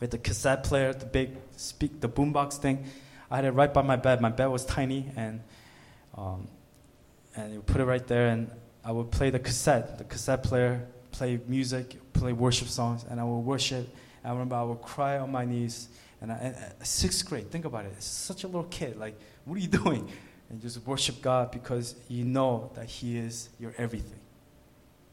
with 0.00 0.10
the 0.10 0.18
cassette 0.18 0.64
player, 0.64 0.92
the 0.92 1.06
big 1.06 1.30
speak, 1.56 2.00
the 2.00 2.08
boombox 2.08 2.54
thing. 2.54 2.84
I 3.30 3.36
had 3.36 3.44
it 3.44 3.52
right 3.52 3.72
by 3.72 3.82
my 3.82 3.96
bed. 3.96 4.20
My 4.20 4.30
bed 4.30 4.46
was 4.46 4.64
tiny, 4.64 5.10
and 5.16 5.40
um, 6.16 6.48
and 7.36 7.52
you 7.52 7.62
put 7.62 7.80
it 7.80 7.84
right 7.84 8.06
there. 8.06 8.28
And 8.28 8.50
I 8.84 8.92
would 8.92 9.10
play 9.10 9.30
the 9.30 9.38
cassette, 9.38 9.98
the 9.98 10.04
cassette 10.04 10.42
player, 10.42 10.86
play 11.12 11.38
music, 11.46 11.96
play 12.12 12.32
worship 12.32 12.68
songs, 12.68 13.04
and 13.08 13.20
I 13.20 13.24
would 13.24 13.40
worship. 13.40 13.88
I 14.24 14.30
remember 14.30 14.56
I 14.56 14.62
would 14.62 14.82
cry 14.82 15.18
on 15.18 15.30
my 15.30 15.44
knees. 15.44 15.88
And, 16.20 16.32
I, 16.32 16.36
and 16.36 16.86
sixth 16.86 17.24
grade, 17.26 17.50
think 17.50 17.64
about 17.64 17.84
it. 17.84 18.02
Such 18.02 18.44
a 18.44 18.46
little 18.46 18.64
kid. 18.64 18.96
Like, 18.96 19.18
what 19.44 19.56
are 19.56 19.60
you 19.60 19.68
doing? 19.84 20.08
And 20.50 20.60
just 20.60 20.84
worship 20.86 21.20
God 21.22 21.50
because 21.50 21.94
you 22.08 22.24
know 22.24 22.70
that 22.74 22.86
He 22.86 23.18
is 23.18 23.48
your 23.58 23.74
everything. 23.78 24.20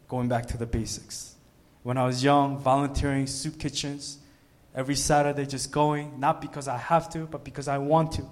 Going 0.07 0.27
back 0.27 0.45
to 0.47 0.57
the 0.57 0.65
basics. 0.65 1.36
When 1.81 1.97
I 1.97 2.05
was 2.05 2.23
young, 2.23 2.57
volunteering 2.57 3.27
soup 3.27 3.59
kitchens, 3.59 4.19
every 4.75 4.95
Saturday 4.95 5.45
just 5.45 5.71
going, 5.71 6.19
not 6.19 6.41
because 6.41 6.67
I 6.67 6.77
have 6.77 7.09
to, 7.13 7.25
but 7.25 7.43
because 7.43 7.67
I 7.67 7.77
want 7.77 8.13
to. 8.13 8.25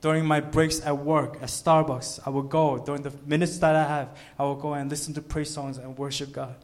During 0.00 0.24
my 0.24 0.40
breaks 0.40 0.80
at 0.86 0.96
work, 0.96 1.36
at 1.36 1.48
Starbucks, 1.48 2.20
I 2.24 2.30
would 2.30 2.48
go. 2.48 2.78
During 2.78 3.02
the 3.02 3.12
minutes 3.26 3.58
that 3.58 3.74
I 3.74 3.82
have, 3.82 4.16
I 4.38 4.44
would 4.44 4.60
go 4.60 4.74
and 4.74 4.88
listen 4.88 5.12
to 5.14 5.22
praise 5.22 5.50
songs 5.50 5.78
and 5.78 5.98
worship 5.98 6.32
God. 6.32 6.54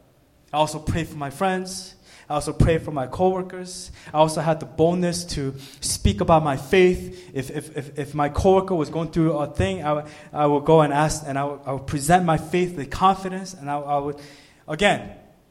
I 0.52 0.58
also 0.58 0.78
pray 0.78 1.02
for 1.02 1.16
my 1.16 1.30
friends. 1.30 1.96
I 2.28 2.34
also 2.34 2.52
pray 2.52 2.78
for 2.78 2.90
my 2.90 3.06
coworkers. 3.06 3.90
I 4.12 4.18
also 4.18 4.40
had 4.40 4.60
the 4.60 4.66
boldness 4.66 5.24
to 5.36 5.54
speak 5.80 6.20
about 6.20 6.42
my 6.42 6.56
faith. 6.56 7.30
If, 7.34 7.50
if, 7.50 7.76
if, 7.76 7.98
if 7.98 8.14
my 8.14 8.30
coworker 8.30 8.74
was 8.74 8.88
going 8.88 9.10
through 9.10 9.32
a 9.32 9.46
thing, 9.46 9.84
I 9.84 9.92
would, 9.92 10.06
I 10.32 10.46
would 10.46 10.64
go 10.64 10.80
and 10.80 10.92
ask, 10.92 11.22
and 11.26 11.38
I 11.38 11.44
would, 11.44 11.86
present 11.86 12.24
my 12.24 12.38
faith 12.38 12.76
with 12.76 12.90
confidence. 12.90 13.52
And 13.52 13.70
I, 13.70 13.78
I 13.78 13.98
would, 13.98 14.20
again, 14.66 15.10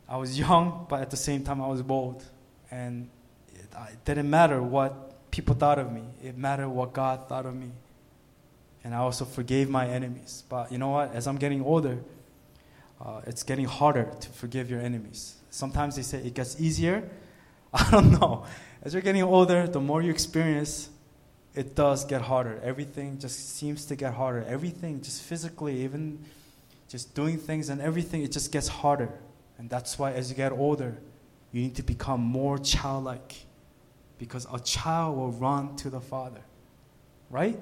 I 0.10 0.18
was 0.18 0.38
young, 0.38 0.88
but 0.90 1.02
at 1.02 1.12
the 1.12 1.18
same 1.18 1.44
time, 1.44 1.62
I 1.62 1.68
was 1.68 1.84
bold. 1.84 2.24
And 2.72 3.10
it, 3.54 3.66
it 3.92 4.06
didn't 4.06 4.30
matter 4.30 4.62
what 4.62 5.32
people 5.32 5.56
thought 5.56 5.80
of 5.80 5.92
me, 5.92 6.04
it 6.24 6.38
mattered 6.38 6.70
what 6.70 6.94
God 6.94 7.28
thought 7.30 7.46
of 7.46 7.56
me. 7.56 7.72
And 8.84 8.94
I 8.94 8.98
also 8.98 9.26
forgave 9.26 9.70
my 9.70 9.88
enemies. 9.88 10.44
But 10.50 10.72
you 10.72 10.78
know 10.78 10.90
what? 10.90 11.14
As 11.14 11.28
I'm 11.28 11.38
getting 11.38 11.64
older, 11.64 12.00
uh, 13.00 13.22
it's 13.26 13.44
getting 13.44 13.66
harder 13.66 14.12
to 14.20 14.30
forgive 14.30 14.70
your 14.70 14.82
enemies. 14.82 15.36
Sometimes 15.54 15.96
they 15.98 16.02
say 16.02 16.18
it 16.18 16.34
gets 16.34 16.60
easier. 16.60 17.08
I 17.74 17.92
don't 17.92 18.20
know. 18.20 18.44
As 18.82 18.94
you're 18.94 19.04
getting 19.04 19.22
older, 19.22 19.68
the 19.68 19.80
more 19.80 20.02
you 20.02 20.10
experience, 20.10 20.90
it 21.54 21.76
does 21.76 22.06
get 22.06 22.24
harder. 22.24 22.60
Everything 22.64 23.20
just 23.20 23.56
seems 23.56 23.86
to 23.86 23.96
get 23.96 24.16
harder. 24.16 24.44
Everything, 24.48 25.00
just 25.00 25.22
physically, 25.22 25.84
even 25.84 26.26
just 26.90 27.14
doing 27.14 27.38
things 27.38 27.70
and 27.70 27.82
everything, 27.82 28.24
it 28.24 28.32
just 28.32 28.52
gets 28.52 28.68
harder. 28.68 29.10
And 29.60 29.70
that's 29.70 30.00
why 30.00 30.14
as 30.14 30.28
you 30.32 30.36
get 30.36 30.52
older, 30.52 30.98
you 31.52 31.62
need 31.62 31.76
to 31.76 31.84
become 31.84 32.20
more 32.20 32.58
childlike. 32.58 33.36
Because 34.18 34.48
a 34.52 34.60
child 34.60 35.18
will 35.18 35.34
run 35.34 35.76
to 35.78 35.92
the 35.92 36.02
Father. 36.02 36.42
Right? 37.30 37.60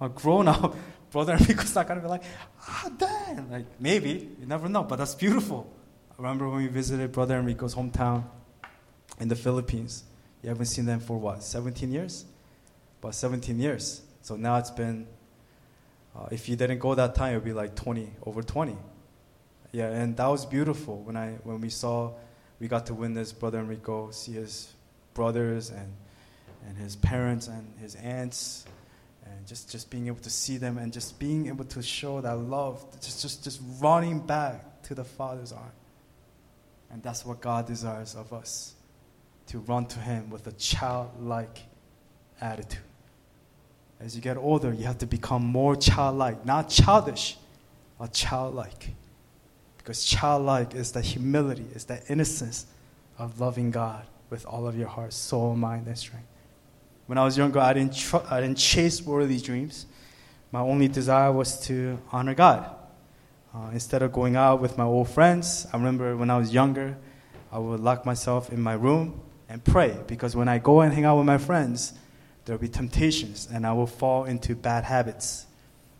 A 0.00 0.08
grown 0.08 0.48
up 0.48 0.74
brother 1.12 1.34
Enrico's 1.34 1.72
not 1.72 1.86
gonna 1.86 2.00
be 2.00 2.08
like, 2.08 2.24
ah, 2.62 2.90
damn. 2.98 3.48
Like, 3.48 3.66
maybe. 3.78 4.28
You 4.40 4.46
never 4.46 4.68
know, 4.68 4.82
but 4.82 4.96
that's 4.96 5.14
beautiful. 5.14 5.72
Remember 6.18 6.48
when 6.48 6.62
we 6.62 6.66
visited 6.66 7.12
Brother 7.12 7.38
Enrico's 7.38 7.76
hometown 7.76 8.24
in 9.20 9.28
the 9.28 9.36
Philippines. 9.36 10.02
You 10.42 10.48
haven't 10.48 10.66
seen 10.66 10.84
them 10.84 10.98
for 10.98 11.16
what, 11.16 11.44
17 11.44 11.92
years? 11.92 12.24
About 13.00 13.14
17 13.14 13.56
years. 13.60 14.02
So 14.22 14.34
now 14.34 14.56
it's 14.56 14.72
been, 14.72 15.06
uh, 16.16 16.26
if 16.32 16.48
you 16.48 16.56
didn't 16.56 16.80
go 16.80 16.96
that 16.96 17.14
time, 17.14 17.34
it 17.34 17.36
would 17.36 17.44
be 17.44 17.52
like 17.52 17.76
20, 17.76 18.10
over 18.26 18.42
20. 18.42 18.76
Yeah, 19.70 19.90
and 19.90 20.16
that 20.16 20.26
was 20.26 20.44
beautiful 20.44 20.98
when, 21.02 21.16
I, 21.16 21.34
when 21.44 21.60
we 21.60 21.70
saw, 21.70 22.10
we 22.58 22.66
got 22.66 22.86
to 22.86 22.94
witness 22.94 23.32
Brother 23.32 23.60
Enrico, 23.60 24.10
see 24.10 24.32
his 24.32 24.72
brothers 25.14 25.70
and, 25.70 25.92
and 26.66 26.76
his 26.76 26.96
parents 26.96 27.46
and 27.46 27.74
his 27.80 27.94
aunts 27.94 28.64
and 29.24 29.46
just, 29.46 29.70
just 29.70 29.88
being 29.88 30.08
able 30.08 30.20
to 30.22 30.30
see 30.30 30.56
them 30.56 30.78
and 30.78 30.92
just 30.92 31.20
being 31.20 31.46
able 31.46 31.66
to 31.66 31.80
show 31.80 32.20
that 32.20 32.38
love, 32.38 32.84
just, 33.00 33.22
just, 33.22 33.44
just 33.44 33.60
running 33.78 34.18
back 34.18 34.82
to 34.82 34.96
the 34.96 35.04
Father's 35.04 35.52
arm. 35.52 35.70
And 36.90 37.02
that's 37.02 37.24
what 37.24 37.40
God 37.40 37.66
desires 37.66 38.14
of 38.14 38.32
us 38.32 38.74
to 39.48 39.58
run 39.60 39.86
to 39.86 39.98
Him 39.98 40.30
with 40.30 40.46
a 40.46 40.52
childlike 40.52 41.60
attitude. 42.40 42.80
As 44.00 44.14
you 44.14 44.22
get 44.22 44.36
older, 44.36 44.72
you 44.72 44.84
have 44.84 44.98
to 44.98 45.06
become 45.06 45.44
more 45.44 45.74
childlike, 45.74 46.44
not 46.46 46.68
childish, 46.68 47.36
but 47.98 48.12
childlike. 48.12 48.90
Because 49.78 50.04
childlike 50.04 50.74
is 50.74 50.92
the 50.92 51.00
humility, 51.00 51.66
is 51.74 51.84
the 51.84 52.00
innocence 52.08 52.66
of 53.18 53.40
loving 53.40 53.70
God 53.70 54.06
with 54.30 54.46
all 54.46 54.68
of 54.68 54.78
your 54.78 54.86
heart, 54.86 55.12
soul, 55.12 55.56
mind, 55.56 55.86
and 55.86 55.98
strength. 55.98 56.28
When 57.06 57.18
I 57.18 57.24
was 57.24 57.36
younger, 57.36 57.58
I 57.58 57.72
didn't, 57.72 57.96
tr- 57.96 58.18
I 58.30 58.40
didn't 58.40 58.58
chase 58.58 59.02
worldly 59.02 59.40
dreams. 59.40 59.86
My 60.52 60.60
only 60.60 60.88
desire 60.88 61.32
was 61.32 61.58
to 61.66 61.98
honor 62.12 62.34
God. 62.34 62.70
Uh, 63.58 63.70
instead 63.72 64.02
of 64.02 64.12
going 64.12 64.36
out 64.36 64.60
with 64.60 64.78
my 64.78 64.84
old 64.84 65.08
friends, 65.08 65.66
I 65.72 65.76
remember 65.76 66.16
when 66.16 66.30
I 66.30 66.36
was 66.36 66.54
younger, 66.54 66.96
I 67.50 67.58
would 67.58 67.80
lock 67.80 68.06
myself 68.06 68.52
in 68.52 68.60
my 68.60 68.74
room 68.74 69.20
and 69.48 69.64
pray 69.64 69.98
because 70.06 70.36
when 70.36 70.48
I 70.48 70.58
go 70.58 70.80
and 70.82 70.94
hang 70.94 71.04
out 71.04 71.16
with 71.16 71.26
my 71.26 71.38
friends, 71.38 71.92
there 72.44 72.54
will 72.54 72.60
be 72.60 72.68
temptations 72.68 73.48
and 73.52 73.66
I 73.66 73.72
will 73.72 73.88
fall 73.88 74.26
into 74.26 74.54
bad 74.54 74.84
habits. 74.84 75.46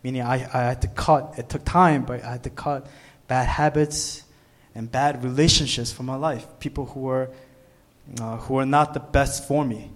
Meaning, 0.05 0.23
I, 0.23 0.35
I 0.35 0.69
had 0.69 0.83
to 0.83 0.89
cut, 0.89 1.35
it 1.37 1.49
took 1.49 1.65
time, 1.65 2.05
but 2.05 2.23
I 2.23 2.33
had 2.33 2.45
to 2.45 2.51
cut 2.51 2.87
bad 3.27 3.49
habits 3.49 4.23
and 4.77 4.91
bad 4.91 5.25
relationships 5.25 5.91
from 5.91 6.07
my 6.07 6.15
life. 6.15 6.47
People 6.61 6.87
who 6.87 7.01
were, 7.01 7.31
uh, 8.21 8.37
who 8.37 8.55
were 8.55 8.67
not 8.67 8.95
the 8.95 9.01
best 9.01 9.49
for 9.49 9.65
me. 9.65 9.91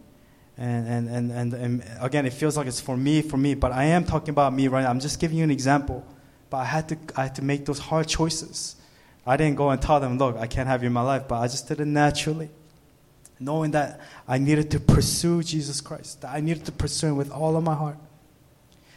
And, 0.59 0.89
and, 0.89 1.09
and, 1.09 1.31
and, 1.31 1.55
and, 1.55 1.85
again, 2.01 2.27
it 2.27 2.33
feels 2.33 2.57
like 2.57 2.67
it's 2.67 2.81
for 2.81 2.97
me, 2.97 3.23
for 3.23 3.37
me, 3.37 3.55
but 3.55 3.71
I 3.71 3.85
am 3.85 4.05
talking 4.05 4.31
about 4.31 4.53
me 4.53 4.67
right 4.67 4.83
now. 4.83 4.91
I'm 4.91 5.01
just 5.01 5.21
giving 5.21 5.39
you 5.39 5.45
an 5.45 5.53
example. 5.53 6.05
But 6.53 6.59
I 6.59 6.65
had 6.65 6.89
to, 6.91 6.99
I 7.17 7.23
had 7.23 7.35
to 7.37 7.43
make 7.43 7.65
those 7.65 7.79
hard 7.79 8.07
choices. 8.07 8.77
I 9.27 9.39
didn't 9.39 9.57
go 9.57 9.71
and 9.71 9.81
tell 9.81 10.01
them, 10.01 10.19
look, 10.19 10.37
I 10.37 10.47
can't 10.47 10.69
have 10.69 10.83
you 10.83 10.89
in 10.89 10.93
my 10.93 11.01
life, 11.01 11.27
but 11.27 11.37
I 11.37 11.47
just 11.47 11.67
did 11.67 11.81
it 11.81 11.87
naturally. 11.87 12.51
Knowing 13.41 13.71
that 13.71 14.01
I 14.29 14.37
needed 14.37 14.71
to 14.73 14.79
pursue 14.79 15.43
Jesus 15.43 15.81
Christ, 15.81 16.21
that 16.21 16.31
I 16.31 16.41
needed 16.41 16.67
to 16.67 16.73
pursue 16.73 17.07
Him 17.07 17.17
with 17.17 17.31
all 17.31 17.57
of 17.57 17.65
my 17.65 17.75
heart. 17.75 17.97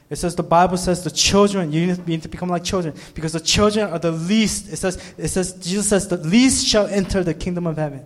It 0.10 0.18
says 0.18 0.36
the 0.36 0.44
Bible 0.44 0.76
says 0.76 1.06
the 1.06 1.10
children, 1.10 1.72
you 1.72 1.96
need, 2.06 2.24
to 2.24 2.28
become 2.28 2.50
like 2.50 2.66
children 2.66 2.94
because 3.14 3.32
the 3.32 3.40
children 3.40 3.90
are 3.90 4.00
the 4.00 4.12
least. 4.12 4.74
It 4.74 4.76
says, 4.76 5.02
it 5.18 5.30
says, 5.30 5.54
Jesus 5.54 5.88
says, 5.88 6.10
the 6.10 6.18
least 6.18 6.68
shall 6.68 6.88
enter 6.88 7.24
the 7.24 7.34
kingdom 7.34 7.68
of 7.68 7.78
heaven. 7.78 8.06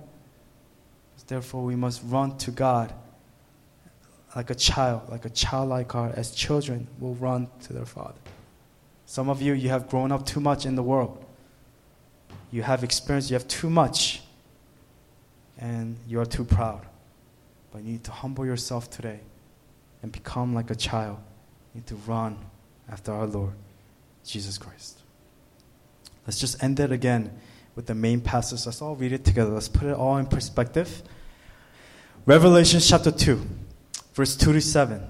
Therefore, 1.25 1.63
we 1.63 1.75
must 1.75 2.03
run 2.05 2.37
to 2.37 2.51
God 2.51 2.93
like 4.35 4.51
a 4.51 4.55
child, 4.55 5.09
like 5.09 5.25
a 5.25 5.29
childlike 5.31 5.91
heart, 5.91 6.13
as 6.13 6.29
children 6.29 6.87
will 6.99 7.15
run 7.15 7.47
to 7.61 7.73
their 7.73 7.87
father. 7.87 8.13
Some 9.09 9.27
of 9.27 9.41
you, 9.41 9.53
you 9.53 9.69
have 9.69 9.89
grown 9.89 10.11
up 10.11 10.23
too 10.23 10.39
much 10.39 10.67
in 10.67 10.75
the 10.75 10.83
world. 10.83 11.25
You 12.51 12.61
have 12.61 12.83
experienced, 12.83 13.31
you 13.31 13.33
have 13.33 13.47
too 13.47 13.67
much, 13.67 14.21
and 15.57 15.97
you 16.07 16.19
are 16.19 16.27
too 16.27 16.43
proud. 16.43 16.85
But 17.71 17.81
you 17.81 17.93
need 17.93 18.03
to 18.03 18.11
humble 18.11 18.45
yourself 18.45 18.91
today 18.91 19.21
and 20.03 20.11
become 20.11 20.53
like 20.53 20.69
a 20.69 20.75
child. 20.75 21.17
You 21.73 21.79
need 21.79 21.87
to 21.87 21.95
run 22.05 22.37
after 22.87 23.11
our 23.11 23.25
Lord, 23.25 23.53
Jesus 24.23 24.59
Christ. 24.59 24.99
Let's 26.27 26.39
just 26.39 26.63
end 26.63 26.79
it 26.79 26.91
again 26.91 27.31
with 27.75 27.87
the 27.87 27.95
main 27.95 28.21
passage. 28.21 28.63
Let's 28.67 28.79
all 28.79 28.95
read 28.95 29.11
it 29.11 29.25
together. 29.25 29.49
Let's 29.49 29.69
put 29.69 29.87
it 29.87 29.95
all 29.95 30.17
in 30.17 30.27
perspective. 30.27 31.01
Revelation 32.27 32.79
chapter 32.79 33.09
2 33.09 33.41
verse 34.13 34.37
2 34.37 34.53
to 34.53 34.61
7. 34.61 35.01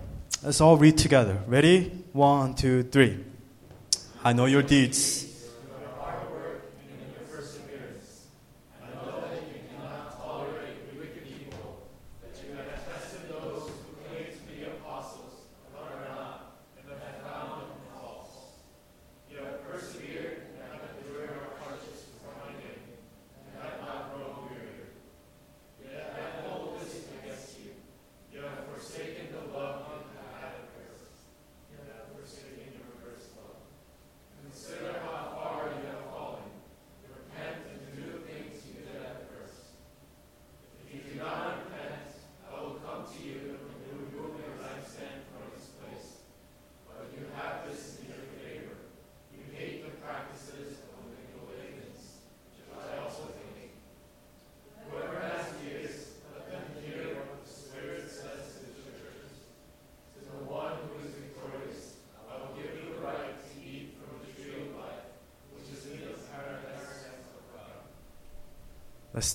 Let's 0.41 0.61
all 0.61 0.77
read 0.77 0.97
together. 0.97 1.39
Ready? 1.47 1.91
One, 2.13 2.55
two, 2.55 2.83
three. 2.83 3.25
I 4.23 4.33
know 4.33 4.45
your 4.45 4.63
deeds 4.63 5.28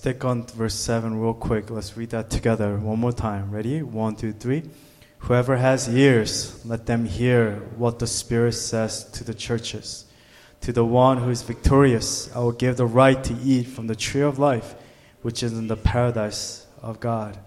stick 0.05 0.23
on 0.23 0.43
verse 0.49 0.75
7 0.75 1.19
real 1.19 1.33
quick. 1.33 1.71
Let's 1.71 1.97
read 1.97 2.11
that 2.11 2.29
together 2.29 2.77
one 2.77 2.99
more 2.99 3.11
time. 3.11 3.51
Ready? 3.51 3.83
One, 3.83 4.15
two, 4.15 4.35
three. 4.35 4.65
Whoever 5.21 5.57
has 5.57 5.89
ears, 5.89 6.61
let 6.67 6.85
them 6.85 7.07
hear 7.07 7.55
what 7.79 8.01
the 8.01 8.07
Spirit 8.07 8.53
says 8.53 9.05
to 9.13 9.25
the 9.25 9.33
churches. 9.33 10.05
To 10.61 10.75
the 10.75 10.85
one 10.85 11.17
who 11.17 11.31
is 11.31 11.41
victorious, 11.41 12.31
I 12.37 12.41
will 12.41 12.53
give 12.53 12.77
the 12.77 12.85
right 12.85 13.25
to 13.25 13.35
eat 13.43 13.67
from 13.69 13.87
the 13.87 13.97
tree 13.97 14.21
of 14.21 14.39
life, 14.39 14.75
which 15.23 15.43
is 15.43 15.55
in 15.55 15.69
the 15.69 15.77
paradise 15.77 16.67
of 16.83 17.01
God. 17.01 17.39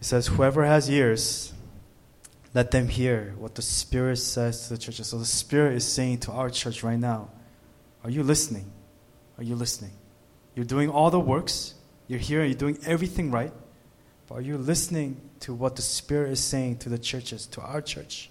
It 0.00 0.04
says, 0.04 0.26
Whoever 0.26 0.64
has 0.64 0.90
ears, 0.90 1.52
let 2.54 2.72
them 2.72 2.88
hear 2.88 3.36
what 3.38 3.54
the 3.54 3.62
Spirit 3.62 4.16
says 4.16 4.66
to 4.66 4.74
the 4.74 4.78
churches. 4.78 5.06
So 5.06 5.18
the 5.20 5.24
Spirit 5.24 5.76
is 5.76 5.86
saying 5.86 6.18
to 6.22 6.32
our 6.32 6.50
church 6.50 6.82
right 6.82 6.98
now, 6.98 7.30
Are 8.02 8.10
you 8.10 8.24
listening? 8.24 8.72
Are 9.38 9.44
you 9.44 9.54
listening? 9.54 9.92
You're 10.56 10.64
doing 10.64 10.88
all 10.88 11.10
the 11.10 11.20
works, 11.20 11.74
you're 12.08 12.18
here, 12.18 12.42
you're 12.44 12.54
doing 12.54 12.78
everything 12.84 13.30
right, 13.30 13.52
but 14.26 14.36
are 14.36 14.40
you 14.40 14.56
listening 14.56 15.20
to 15.40 15.54
what 15.54 15.76
the 15.76 15.82
Spirit 15.82 16.32
is 16.32 16.40
saying 16.40 16.78
to 16.78 16.88
the 16.88 16.98
churches, 16.98 17.46
to 17.48 17.60
our 17.60 17.80
church? 17.80 18.30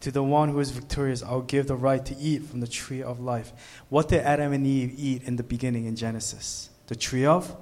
To 0.00 0.10
the 0.10 0.22
one 0.22 0.48
who 0.48 0.60
is 0.60 0.70
victorious, 0.70 1.22
I'll 1.22 1.42
give 1.42 1.66
the 1.66 1.76
right 1.76 2.02
to 2.06 2.16
eat 2.16 2.44
from 2.44 2.60
the 2.60 2.68
tree 2.68 3.02
of 3.02 3.20
life. 3.20 3.52
What 3.90 4.08
did 4.08 4.20
Adam 4.20 4.52
and 4.54 4.66
Eve 4.66 4.94
eat 4.96 5.24
in 5.24 5.36
the 5.36 5.42
beginning 5.42 5.84
in 5.84 5.96
Genesis? 5.96 6.70
The 6.86 6.96
tree 6.96 7.26
of 7.26 7.54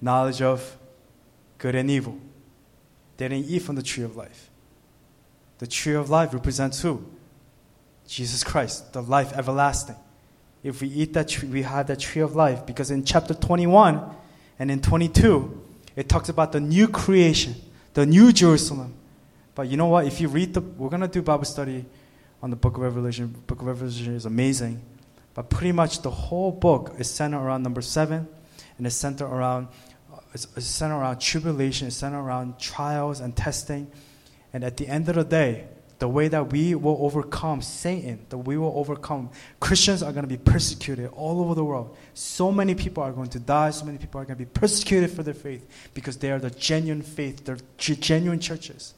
knowledge 0.00 0.42
of 0.42 0.76
good 1.56 1.74
and 1.74 1.90
evil. 1.90 2.18
They 3.16 3.28
didn't 3.28 3.46
eat 3.46 3.60
from 3.60 3.76
the 3.76 3.82
tree 3.82 4.04
of 4.04 4.16
life. 4.16 4.50
The 5.58 5.66
tree 5.66 5.94
of 5.94 6.10
life 6.10 6.34
represents 6.34 6.82
who? 6.82 7.06
Jesus 8.06 8.44
Christ, 8.44 8.92
the 8.92 9.00
life 9.00 9.32
everlasting. 9.32 9.96
If 10.64 10.80
we 10.80 10.88
eat 10.88 11.12
that 11.12 11.28
tree, 11.28 11.48
we 11.48 11.62
have 11.62 11.86
that 11.88 12.00
tree 12.00 12.22
of 12.22 12.34
life. 12.34 12.64
Because 12.64 12.90
in 12.90 13.04
chapter 13.04 13.34
21 13.34 14.02
and 14.58 14.70
in 14.70 14.80
22, 14.80 15.62
it 15.94 16.08
talks 16.08 16.30
about 16.30 16.52
the 16.52 16.60
new 16.60 16.88
creation, 16.88 17.54
the 17.92 18.06
new 18.06 18.32
Jerusalem. 18.32 18.94
But 19.54 19.68
you 19.68 19.76
know 19.76 19.86
what? 19.86 20.06
If 20.06 20.22
you 20.22 20.28
read 20.28 20.54
the, 20.54 20.62
we're 20.62 20.88
going 20.88 21.02
to 21.02 21.08
do 21.08 21.20
Bible 21.20 21.44
study 21.44 21.84
on 22.42 22.48
the 22.48 22.56
book 22.56 22.76
of 22.76 22.82
Revelation. 22.82 23.28
Book 23.46 23.60
of 23.60 23.66
Revelation 23.66 24.14
is 24.14 24.24
amazing. 24.24 24.80
But 25.34 25.50
pretty 25.50 25.72
much 25.72 26.00
the 26.00 26.10
whole 26.10 26.50
book 26.50 26.94
is 26.98 27.10
centered 27.10 27.38
around 27.40 27.62
number 27.62 27.82
seven, 27.82 28.26
and 28.78 28.86
it's 28.86 28.96
centered 28.96 29.26
around, 29.26 29.68
it's, 30.32 30.46
it's 30.56 30.66
centered 30.66 30.96
around 30.96 31.20
tribulation, 31.20 31.88
it's 31.88 31.96
centered 31.96 32.20
around 32.20 32.58
trials 32.58 33.20
and 33.20 33.36
testing. 33.36 33.90
And 34.52 34.64
at 34.64 34.78
the 34.78 34.88
end 34.88 35.08
of 35.10 35.16
the 35.16 35.24
day, 35.24 35.66
the 36.04 36.08
way 36.08 36.28
that 36.28 36.52
we 36.52 36.74
will 36.74 36.98
overcome 37.00 37.62
Satan, 37.62 38.26
that 38.28 38.36
we 38.36 38.58
will 38.58 38.74
overcome. 38.76 39.30
Christians 39.58 40.02
are 40.02 40.12
going 40.12 40.24
to 40.24 40.28
be 40.28 40.36
persecuted 40.36 41.10
all 41.14 41.40
over 41.40 41.54
the 41.54 41.64
world. 41.64 41.96
So 42.12 42.52
many 42.52 42.74
people 42.74 43.02
are 43.02 43.10
going 43.10 43.30
to 43.30 43.38
die. 43.38 43.70
So 43.70 43.86
many 43.86 43.96
people 43.96 44.20
are 44.20 44.26
going 44.26 44.36
to 44.36 44.44
be 44.44 44.50
persecuted 44.50 45.10
for 45.12 45.22
their 45.22 45.32
faith 45.32 45.66
because 45.94 46.18
they 46.18 46.30
are 46.30 46.38
the 46.38 46.50
genuine 46.50 47.00
faith, 47.00 47.46
they're 47.46 47.56
genuine 47.78 48.38
churches. 48.38 48.92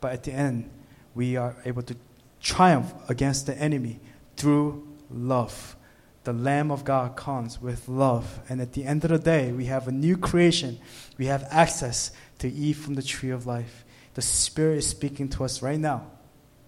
But 0.00 0.12
at 0.12 0.22
the 0.22 0.30
end, 0.30 0.70
we 1.16 1.34
are 1.34 1.56
able 1.64 1.82
to 1.82 1.96
triumph 2.40 2.94
against 3.08 3.46
the 3.46 3.58
enemy 3.58 3.98
through 4.36 4.86
love. 5.10 5.74
The 6.22 6.32
Lamb 6.32 6.70
of 6.70 6.84
God 6.84 7.16
comes 7.16 7.60
with 7.60 7.88
love. 7.88 8.38
And 8.48 8.60
at 8.60 8.74
the 8.74 8.84
end 8.84 9.02
of 9.02 9.10
the 9.10 9.18
day, 9.18 9.50
we 9.50 9.64
have 9.64 9.88
a 9.88 9.92
new 9.92 10.16
creation. 10.16 10.78
We 11.18 11.26
have 11.26 11.48
access 11.50 12.12
to 12.38 12.48
eat 12.48 12.74
from 12.74 12.94
the 12.94 13.02
tree 13.02 13.30
of 13.30 13.44
life. 13.44 13.84
The 14.14 14.22
Spirit 14.22 14.78
is 14.78 14.86
speaking 14.86 15.28
to 15.30 15.42
us 15.42 15.60
right 15.60 15.80
now 15.80 16.12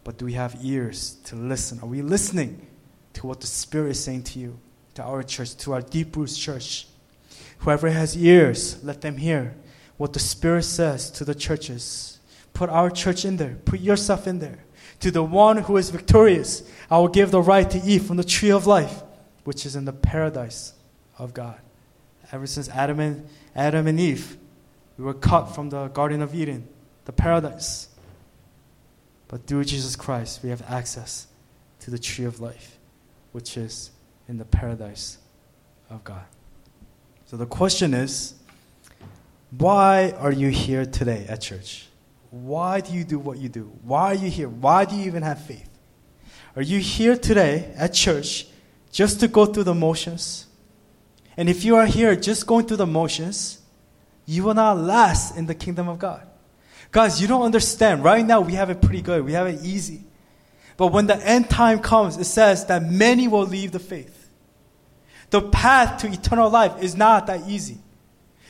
but 0.07 0.19
do 0.19 0.25
we 0.25 0.35
have 0.35 0.57
ears 0.63 1.17
to 1.25 1.35
listen? 1.35 1.81
Are 1.81 1.87
we 1.87 2.01
listening 2.01 2.65
to 3.15 3.27
what 3.27 3.41
the 3.41 3.49
Spirit 3.49 3.91
is 3.91 4.05
saying 4.05 4.23
to 4.23 4.39
you, 4.39 4.57
to 4.95 5.03
our 5.03 5.25
church, 5.25 5.57
to 5.57 5.73
our 5.73 5.83
Deep 5.83 6.15
Roots 6.15 6.39
church? 6.39 6.87
Whoever 7.59 7.91
has 7.91 8.17
ears, 8.17 8.79
let 8.85 9.01
them 9.01 9.17
hear 9.17 9.57
what 9.97 10.13
the 10.13 10.21
Spirit 10.21 10.63
says 10.63 11.11
to 11.11 11.25
the 11.25 11.35
churches. 11.35 12.21
Put 12.55 12.71
our 12.71 12.89
church 12.89 13.25
in 13.25 13.37
there, 13.37 13.57
put 13.65 13.81
yourself 13.81 14.29
in 14.29 14.39
there. 14.39 14.61
To 15.01 15.11
the 15.11 15.25
one 15.25 15.57
who 15.57 15.77
is 15.77 15.91
victorious, 15.91 16.63
I 16.89 16.99
will 16.99 17.09
give 17.09 17.33
the 17.33 17.43
right 17.43 17.69
to 17.69 17.79
eat 17.79 18.03
from 18.03 18.17
the 18.17 18.23
tree 18.23 18.53
of 18.53 18.65
life, 18.65 19.03
which 19.43 19.67
is 19.67 19.75
in 19.75 19.87
the 19.87 19.93
paradise 19.93 20.73
of 21.19 21.35
God. 21.35 21.59
Ever 22.31 22.47
since 22.47 22.69
Adam 22.69 23.01
and, 23.01 23.29
Adam 23.57 23.89
and 23.89 23.99
Eve, 23.99 24.37
we 24.99 25.05
were 25.05 25.15
cut 25.15 25.47
from 25.47 25.71
the 25.71 25.89
Garden 25.89 26.23
of 26.23 26.33
Eden, 26.33 26.69
the 27.07 27.13
paradise. 27.13 27.89
But 29.29 29.47
through 29.47 29.65
Jesus 29.65 29.97
Christ, 29.97 30.43
we 30.43 30.51
have 30.51 30.63
access 30.69 31.27
to 31.81 31.91
the 31.91 31.99
tree 31.99 32.25
of 32.25 32.41
life, 32.41 32.79
which 33.33 33.57
is 33.57 33.91
in 34.29 34.39
the 34.39 34.45
paradise 34.45 35.19
of 35.91 36.05
God. 36.05 36.25
So 37.27 37.37
the 37.37 37.47
question 37.47 37.95
is 37.95 38.35
why 39.51 40.13
are 40.19 40.33
you 40.33 40.49
here 40.49 40.85
today 40.85 41.27
at 41.29 41.41
church? 41.41 41.89
Why 42.31 42.81
do 42.81 42.93
you 42.93 43.05
do 43.05 43.19
what 43.19 43.39
you 43.39 43.49
do? 43.49 43.73
Why 43.83 44.13
are 44.13 44.15
you 44.15 44.31
here? 44.31 44.49
Why 44.49 44.85
do 44.85 44.97
you 44.97 45.07
even 45.07 45.23
have 45.23 45.45
faith? 45.45 45.71
Are 46.55 46.63
you 46.63 46.79
here 46.79 47.17
today 47.17 47.73
at 47.77 47.95
church 47.95 48.47
just 48.91 49.21
to 49.21 49.29
go 49.29 49.47
through 49.47 49.65
the 49.65 49.75
motions? 49.75 50.47
And 51.37 51.49
if 51.49 51.65
you 51.65 51.77
are 51.77 51.87
here 51.87 52.17
just 52.17 52.47
going 52.47 52.67
through 52.67 52.79
the 52.79 52.87
motions, 52.87 53.61
you 54.25 54.43
will 54.43 54.55
not 54.55 54.79
last 54.79 55.37
in 55.37 55.47
the 55.47 55.55
kingdom 55.55 55.89
of 55.89 55.99
God. 55.99 56.27
Guys, 56.97 57.21
you 57.21 57.29
don't 57.29 57.43
understand. 57.43 58.03
Right 58.03 58.25
now, 58.25 58.41
we 58.41 58.55
have 58.55 58.71
it 58.71 58.81
pretty 58.81 59.03
good, 59.03 59.23
we 59.23 59.35
have 59.35 59.47
it 59.47 59.63
easy. 59.63 60.03
But 60.79 60.95
when 60.95 61.07
the 61.07 61.17
end 61.17 61.51
time 61.51 61.81
comes, 61.81 62.17
it 62.17 62.25
says 62.25 62.65
that 62.69 62.91
many 62.91 63.29
will 63.29 63.45
leave 63.45 63.73
the 63.73 63.79
faith. 63.79 64.31
The 65.29 65.43
path 65.43 66.01
to 66.01 66.07
eternal 66.07 66.49
life 66.49 66.83
is 66.83 66.97
not 66.97 67.27
that 67.27 67.51
easy. 67.51 67.77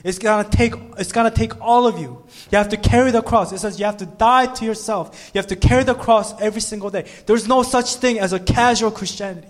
It's 0.05 0.21
gonna 0.21 0.49
take, 0.49 0.75
it's 0.97 1.11
gonna 1.11 1.33
take 1.33 1.61
all 1.61 1.89
of 1.89 1.99
you. 1.99 2.25
You 2.53 2.59
have 2.59 2.69
to 2.69 2.77
carry 2.77 3.11
the 3.11 3.21
cross. 3.21 3.51
It 3.51 3.59
says 3.59 3.81
you 3.81 3.85
have 3.85 3.97
to 3.97 4.07
die 4.07 4.47
to 4.47 4.65
yourself. 4.65 5.33
You 5.35 5.41
have 5.41 5.49
to 5.49 5.57
carry 5.57 5.83
the 5.83 5.95
cross 5.95 6.41
every 6.41 6.61
single 6.61 6.91
day. 6.91 7.11
There's 7.27 7.49
no 7.49 7.65
such 7.65 7.97
thing 7.97 8.21
as 8.21 8.33
a 8.33 8.39
casual 8.39 8.93
Christianity. 8.93 9.49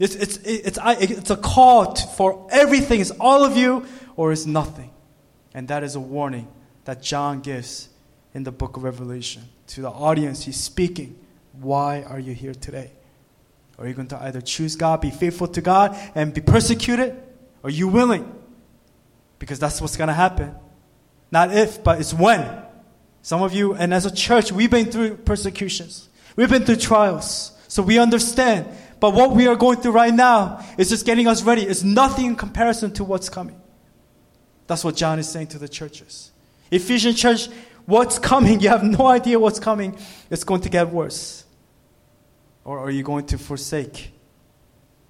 It's, 0.00 0.16
it's, 0.16 0.38
it's, 0.38 0.78
it's 0.82 1.30
a 1.30 1.36
call 1.36 1.92
to, 1.92 2.06
for 2.08 2.48
everything. 2.50 3.00
It's 3.00 3.12
all 3.12 3.44
of 3.44 3.56
you 3.56 3.86
or 4.16 4.32
it's 4.32 4.44
nothing. 4.44 4.90
And 5.54 5.68
that 5.68 5.84
is 5.84 5.94
a 5.94 6.00
warning 6.00 6.48
that 6.84 7.00
John 7.00 7.42
gives 7.42 7.90
in 8.34 8.44
the 8.44 8.52
book 8.52 8.76
of 8.76 8.84
Revelation. 8.84 9.42
To 9.68 9.82
the 9.82 9.90
audience, 9.90 10.44
he's 10.44 10.56
speaking. 10.56 11.18
Why 11.52 12.02
are 12.02 12.18
you 12.18 12.34
here 12.34 12.54
today? 12.54 12.92
Are 13.78 13.86
you 13.86 13.94
going 13.94 14.08
to 14.08 14.22
either 14.22 14.40
choose 14.40 14.76
God, 14.76 15.00
be 15.00 15.10
faithful 15.10 15.48
to 15.48 15.60
God, 15.60 15.96
and 16.14 16.32
be 16.32 16.40
persecuted? 16.40 17.20
Are 17.64 17.70
you 17.70 17.88
willing? 17.88 18.32
Because 19.38 19.58
that's 19.58 19.80
what's 19.80 19.96
going 19.96 20.08
to 20.08 20.14
happen. 20.14 20.54
Not 21.30 21.54
if, 21.54 21.82
but 21.82 22.00
it's 22.00 22.14
when. 22.14 22.62
Some 23.22 23.42
of 23.42 23.54
you, 23.54 23.74
and 23.74 23.94
as 23.94 24.06
a 24.06 24.14
church, 24.14 24.52
we've 24.52 24.70
been 24.70 24.90
through 24.90 25.16
persecutions, 25.18 26.08
we've 26.36 26.50
been 26.50 26.64
through 26.64 26.76
trials. 26.76 27.52
So 27.68 27.82
we 27.82 27.98
understand. 27.98 28.66
But 29.00 29.14
what 29.14 29.32
we 29.32 29.46
are 29.46 29.56
going 29.56 29.78
through 29.78 29.92
right 29.92 30.12
now 30.12 30.62
is 30.76 30.90
just 30.90 31.06
getting 31.06 31.26
us 31.26 31.42
ready. 31.42 31.62
It's 31.62 31.82
nothing 31.82 32.26
in 32.26 32.36
comparison 32.36 32.92
to 32.92 33.04
what's 33.04 33.30
coming. 33.30 33.58
That's 34.66 34.84
what 34.84 34.94
John 34.94 35.18
is 35.18 35.28
saying 35.28 35.46
to 35.48 35.58
the 35.58 35.68
churches. 35.68 36.32
Ephesian 36.70 37.14
church, 37.14 37.48
what's 37.86 38.18
coming? 38.18 38.60
You 38.62 38.68
have 38.68 38.84
no 38.84 39.06
idea 39.06 39.38
what's 39.38 39.58
coming. 39.58 39.98
It's 40.30 40.44
going 40.44 40.60
to 40.62 40.68
get 40.68 40.90
worse. 40.90 41.44
Or 42.64 42.78
are 42.78 42.90
you 42.90 43.02
going 43.02 43.26
to 43.26 43.38
forsake? 43.38 44.12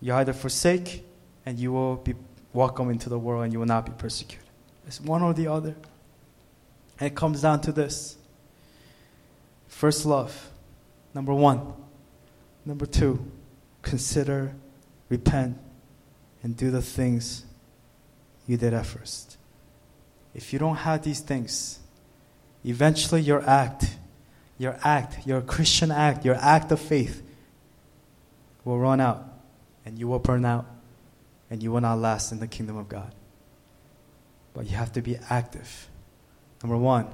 You 0.00 0.14
either 0.14 0.32
forsake 0.32 1.04
and 1.44 1.58
you 1.58 1.72
will 1.72 1.96
be 1.96 2.14
welcome 2.52 2.90
into 2.90 3.08
the 3.08 3.18
world 3.18 3.44
and 3.44 3.52
you 3.52 3.58
will 3.58 3.66
not 3.66 3.86
be 3.86 3.92
persecuted. 3.92 4.46
It's 4.86 5.00
one 5.00 5.22
or 5.22 5.34
the 5.34 5.48
other. 5.48 5.74
And 6.98 7.06
it 7.06 7.14
comes 7.14 7.42
down 7.42 7.60
to 7.62 7.72
this 7.72 8.16
first 9.68 10.06
love, 10.06 10.50
number 11.14 11.34
one. 11.34 11.74
Number 12.64 12.86
two, 12.86 13.30
consider, 13.82 14.54
repent, 15.08 15.58
and 16.42 16.56
do 16.56 16.70
the 16.70 16.82
things 16.82 17.44
you 18.46 18.56
did 18.56 18.72
at 18.72 18.86
first. 18.86 19.36
If 20.34 20.52
you 20.52 20.58
don't 20.58 20.76
have 20.76 21.02
these 21.02 21.20
things, 21.20 21.80
eventually 22.64 23.20
your 23.20 23.42
act, 23.48 23.96
your 24.58 24.78
act, 24.82 25.26
your 25.26 25.40
Christian 25.40 25.90
act, 25.90 26.24
your 26.24 26.36
act 26.36 26.70
of 26.72 26.80
faith 26.80 27.22
will 28.64 28.78
run 28.78 29.00
out 29.00 29.26
and 29.84 29.98
you 29.98 30.06
will 30.08 30.18
burn 30.18 30.44
out 30.44 30.66
and 31.50 31.62
you 31.62 31.72
will 31.72 31.80
not 31.80 31.98
last 31.98 32.32
in 32.32 32.40
the 32.40 32.46
kingdom 32.46 32.76
of 32.76 32.88
God. 32.88 33.14
But 34.54 34.66
you 34.70 34.76
have 34.76 34.92
to 34.92 35.02
be 35.02 35.18
active. 35.30 35.88
Number 36.62 36.76
one, 36.76 37.08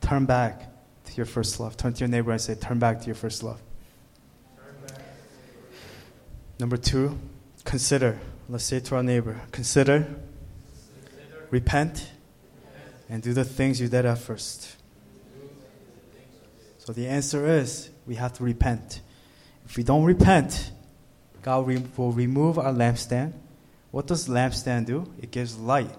turn 0.00 0.26
back 0.26 0.62
to 1.06 1.14
your 1.14 1.26
first 1.26 1.58
love. 1.58 1.76
Turn 1.76 1.92
to 1.94 2.00
your 2.00 2.08
neighbor 2.08 2.30
and 2.30 2.40
say, 2.40 2.54
Turn 2.54 2.78
back 2.78 3.00
to 3.00 3.06
your 3.06 3.14
first 3.14 3.42
love. 3.42 3.60
Number 6.58 6.76
two, 6.76 7.18
consider. 7.64 8.18
Let's 8.48 8.64
say 8.64 8.80
to 8.80 8.96
our 8.96 9.02
neighbor, 9.02 9.40
consider, 9.52 9.98
consider. 9.98 11.46
repent, 11.50 12.10
and 13.08 13.22
do 13.22 13.32
the 13.32 13.44
things 13.44 13.80
you 13.80 13.88
did 13.88 14.06
at 14.06 14.18
first. 14.18 14.75
So 16.86 16.92
the 16.92 17.08
answer 17.08 17.48
is 17.48 17.90
we 18.06 18.14
have 18.14 18.32
to 18.34 18.44
repent. 18.44 19.00
If 19.64 19.76
we 19.76 19.82
don't 19.82 20.04
repent, 20.04 20.70
God 21.42 21.66
will 21.96 22.12
remove 22.12 22.60
our 22.60 22.72
lampstand. 22.72 23.32
What 23.90 24.06
does 24.06 24.28
lampstand 24.28 24.86
do? 24.86 25.12
It 25.20 25.32
gives 25.32 25.58
light 25.58 25.90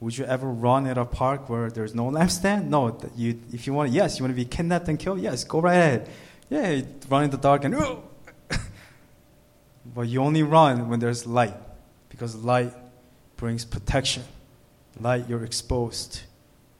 Would 0.00 0.18
you 0.18 0.26
ever 0.26 0.46
run 0.46 0.86
at 0.86 0.98
a 0.98 1.06
park 1.06 1.48
where 1.48 1.70
there's 1.70 1.94
no 1.94 2.10
lampstand? 2.10 2.66
No. 2.66 3.00
You, 3.16 3.40
if 3.50 3.66
you 3.66 3.72
want, 3.72 3.92
yes, 3.92 4.18
you 4.18 4.24
want 4.24 4.32
to 4.32 4.36
be 4.36 4.44
kidnapped 4.44 4.88
and 4.88 4.98
killed. 4.98 5.20
Yes, 5.20 5.44
go 5.44 5.60
right 5.60 5.76
ahead. 5.76 6.10
Yeah, 6.50 6.82
run 7.08 7.24
in 7.24 7.30
the 7.30 7.38
dark 7.38 7.64
and. 7.64 7.74
but 9.86 10.02
you 10.02 10.20
only 10.20 10.42
run 10.42 10.90
when 10.90 11.00
there's 11.00 11.26
light, 11.26 11.56
because 12.10 12.34
light 12.34 12.74
brings 13.38 13.64
protection. 13.64 14.24
Light, 15.00 15.30
you're 15.30 15.44
exposed. 15.44 16.20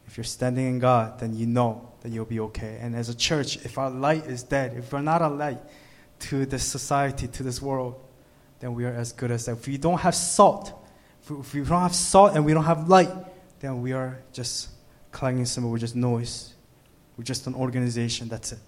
If 0.07 0.19
you're 0.19 0.25
standing 0.25 0.67
in 0.67 0.79
God, 0.79 1.21
then 1.21 1.35
you 1.35 1.47
know 1.47 1.90
that 2.01 2.11
you'll 2.11 2.25
be 2.25 2.41
okay. 2.41 2.79
And 2.81 2.95
as 2.95 3.09
a 3.09 3.15
church, 3.15 3.57
if 3.65 3.79
our 3.79 3.91
light 3.91 4.27
is 4.27 4.43
dead, 4.43 4.75
if 4.77 4.93
we're 4.93 5.01
not 5.01 5.23
a 5.23 5.29
light 5.29 5.59
to 6.21 6.47
this 6.47 6.65
society, 6.65 7.29
to 7.29 7.43
this 7.43 7.61
world, 7.61 8.01
then 8.61 8.75
we 8.75 8.85
are 8.85 8.93
as 8.93 9.13
good 9.13 9.31
as 9.31 9.47
that. 9.47 9.53
If 9.53 9.67
we 9.67 9.79
don't 9.79 10.01
have 10.01 10.15
salt, 10.15 10.73
if 11.23 11.55
we 11.55 11.61
don't 11.61 11.81
have 11.81 11.95
salt 11.95 12.35
and 12.35 12.45
we 12.45 12.53
don't 12.53 12.65
have 12.65 12.89
light, 12.89 13.11
then 13.61 13.83
we 13.83 13.93
are 13.93 14.19
just 14.33 14.71
clanging 15.13 15.45
cymbal, 15.45 15.71
we're 15.71 15.79
just 15.79 15.97
noise. 15.97 16.55
We're 17.17 17.25
just 17.25 17.47
an 17.47 17.55
organization, 17.55 18.29
that's 18.29 18.53
it. 18.53 18.59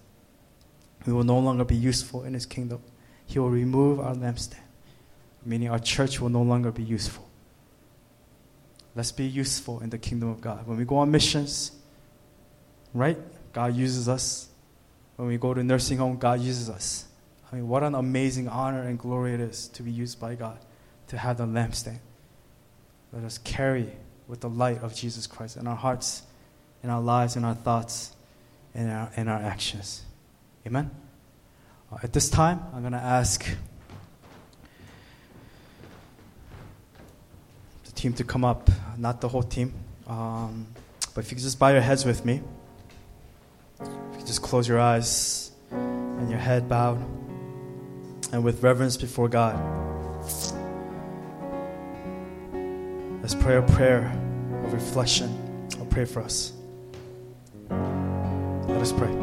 We 1.05 1.13
will 1.13 1.23
no 1.23 1.39
longer 1.39 1.65
be 1.65 1.75
useful 1.75 2.23
in 2.23 2.33
His 2.33 2.45
kingdom. 2.45 2.81
He 3.25 3.39
will 3.39 3.49
remove 3.49 3.99
our 3.99 4.13
lampstand, 4.13 4.59
meaning 5.45 5.69
our 5.69 5.79
church 5.79 6.19
will 6.19 6.29
no 6.29 6.41
longer 6.41 6.71
be 6.71 6.83
useful. 6.83 7.27
Let's 8.95 9.11
be 9.11 9.25
useful 9.25 9.79
in 9.79 9.89
the 9.89 9.97
kingdom 9.97 10.29
of 10.29 10.39
God. 10.39 10.67
When 10.67 10.77
we 10.77 10.85
go 10.85 10.97
on 10.97 11.09
missions, 11.09 11.71
right? 12.93 13.17
God 13.53 13.75
uses 13.75 14.09
us. 14.09 14.47
When 15.15 15.27
we 15.27 15.37
go 15.37 15.53
to 15.53 15.63
nursing 15.63 15.97
home, 15.97 16.17
God 16.17 16.41
uses 16.41 16.69
us. 16.69 17.05
I 17.51 17.57
mean, 17.57 17.67
what 17.67 17.83
an 17.83 17.93
amazing 17.93 18.47
honor 18.47 18.81
and 18.81 18.97
glory 18.97 19.33
it 19.35 19.39
is 19.39 19.67
to 19.69 19.83
be 19.83 19.91
used 19.91 20.19
by 20.19 20.35
God, 20.35 20.57
to 21.07 21.17
have 21.17 21.37
the 21.37 21.45
lampstand. 21.45 21.99
Let 23.11 23.23
us 23.23 23.37
carry 23.37 23.91
with 24.27 24.41
the 24.41 24.49
light 24.49 24.81
of 24.81 24.95
Jesus 24.95 25.27
Christ 25.27 25.57
in 25.57 25.67
our 25.67 25.75
hearts, 25.75 26.23
in 26.83 26.89
our 26.89 27.01
lives, 27.01 27.35
in 27.35 27.43
our 27.43 27.53
thoughts, 27.53 28.15
in 28.73 28.89
our, 28.89 29.11
in 29.15 29.27
our 29.27 29.39
actions. 29.39 30.03
Amen? 30.65 30.89
Uh, 31.91 31.97
at 32.01 32.11
this 32.11 32.29
time, 32.29 32.59
I'm 32.73 32.81
going 32.81 32.93
to 32.93 32.97
ask 32.97 33.45
the 37.85 37.91
team 37.91 38.13
to 38.13 38.23
come 38.23 38.43
up, 38.43 38.67
not 38.97 39.21
the 39.21 39.27
whole 39.27 39.43
team. 39.43 39.73
Um, 40.07 40.65
but 41.13 41.23
if 41.23 41.31
you 41.31 41.35
could 41.35 41.43
just 41.43 41.59
bow 41.59 41.69
your 41.69 41.81
heads 41.81 42.03
with 42.03 42.25
me, 42.25 42.41
if 43.81 44.19
you 44.19 44.25
just 44.25 44.41
close 44.41 44.67
your 44.67 44.79
eyes 44.79 45.51
and 45.71 46.29
your 46.29 46.39
head 46.39 46.69
bowed 46.69 46.97
and 48.31 48.43
with 48.43 48.63
reverence 48.63 48.97
before 48.97 49.29
God. 49.29 49.55
Let's 53.21 53.35
pray 53.35 53.57
a 53.57 53.61
prayer 53.61 54.11
of 54.65 54.73
reflection. 54.73 55.69
I'll 55.79 55.85
pray 55.85 56.05
for 56.05 56.21
us. 56.21 56.53
Let 57.69 58.81
us 58.81 58.91
pray. 58.91 59.13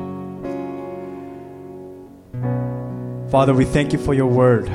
Father, 3.30 3.54
we 3.54 3.64
thank 3.64 3.92
you 3.92 3.98
for 3.98 4.14
your 4.14 4.26
word. 4.26 4.70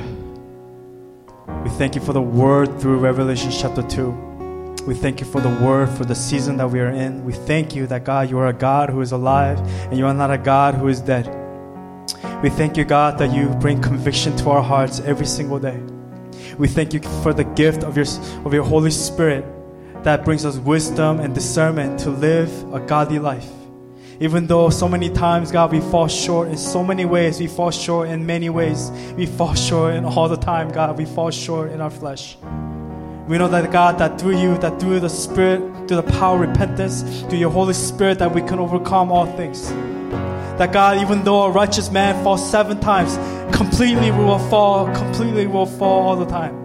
We 1.63 1.69
thank 1.71 1.95
you 1.95 2.01
for 2.01 2.13
the 2.13 2.21
word 2.21 2.79
through 2.79 2.99
Revelation 2.99 3.51
chapter 3.51 3.81
2. 3.81 4.34
We 4.85 4.93
thank 4.93 5.19
you 5.19 5.25
for 5.25 5.41
the 5.41 5.49
word 5.49 5.89
for 5.89 6.05
the 6.05 6.13
season 6.13 6.57
that 6.57 6.69
we 6.69 6.79
are 6.79 6.89
in. 6.89 7.25
We 7.25 7.33
thank 7.33 7.75
you 7.75 7.87
that 7.87 8.03
God, 8.03 8.29
you 8.29 8.37
are 8.37 8.47
a 8.47 8.53
God 8.53 8.91
who 8.91 9.01
is 9.01 9.11
alive 9.11 9.57
and 9.89 9.97
you 9.97 10.05
are 10.05 10.13
not 10.13 10.29
a 10.29 10.37
God 10.37 10.75
who 10.75 10.87
is 10.89 11.01
dead. 11.01 11.25
We 12.43 12.51
thank 12.51 12.77
you, 12.77 12.85
God, 12.85 13.17
that 13.17 13.33
you 13.33 13.47
bring 13.59 13.81
conviction 13.81 14.37
to 14.37 14.51
our 14.51 14.61
hearts 14.61 14.99
every 14.99 15.25
single 15.25 15.57
day. 15.57 15.81
We 16.59 16.67
thank 16.67 16.93
you 16.93 16.99
for 17.23 17.33
the 17.33 17.43
gift 17.43 17.83
of 17.83 17.97
your, 17.97 18.05
of 18.45 18.53
your 18.53 18.63
Holy 18.63 18.91
Spirit 18.91 19.43
that 20.03 20.23
brings 20.23 20.45
us 20.45 20.57
wisdom 20.57 21.19
and 21.19 21.33
discernment 21.33 21.99
to 22.01 22.11
live 22.11 22.51
a 22.71 22.79
godly 22.79 23.17
life. 23.17 23.49
Even 24.19 24.45
though 24.45 24.69
so 24.69 24.87
many 24.87 25.09
times, 25.09 25.51
God, 25.51 25.71
we 25.71 25.81
fall 25.81 26.07
short 26.07 26.49
in 26.49 26.57
so 26.57 26.83
many 26.83 27.05
ways, 27.05 27.39
we 27.39 27.47
fall 27.47 27.71
short 27.71 28.09
in 28.09 28.23
many 28.23 28.51
ways. 28.51 28.91
We 29.17 29.25
fall 29.25 29.55
short 29.55 29.95
in 29.95 30.05
all 30.05 30.29
the 30.29 30.37
time, 30.37 30.71
God. 30.71 30.95
We 30.95 31.05
fall 31.05 31.31
short 31.31 31.71
in 31.71 31.81
our 31.81 31.89
flesh. 31.89 32.37
We 33.27 33.39
know 33.39 33.47
that, 33.47 33.71
God, 33.71 33.97
that 33.97 34.19
through 34.21 34.37
you, 34.37 34.55
that 34.59 34.79
through 34.79 34.99
the 34.99 35.09
Spirit, 35.09 35.59
through 35.87 35.97
the 35.97 36.03
power 36.03 36.43
of 36.43 36.49
repentance, 36.49 37.01
through 37.23 37.39
your 37.39 37.49
Holy 37.49 37.73
Spirit, 37.73 38.19
that 38.19 38.31
we 38.31 38.41
can 38.41 38.59
overcome 38.59 39.11
all 39.11 39.25
things. 39.25 39.69
That 40.59 40.71
God, 40.71 41.01
even 41.01 41.23
though 41.23 41.43
a 41.43 41.49
righteous 41.49 41.89
man 41.89 42.23
falls 42.23 42.47
seven 42.49 42.79
times, 42.79 43.17
completely 43.55 44.11
we 44.11 44.23
will 44.23 44.39
fall, 44.49 44.93
completely 44.93 45.47
will 45.47 45.65
fall 45.65 46.07
all 46.07 46.15
the 46.15 46.27
time. 46.27 46.55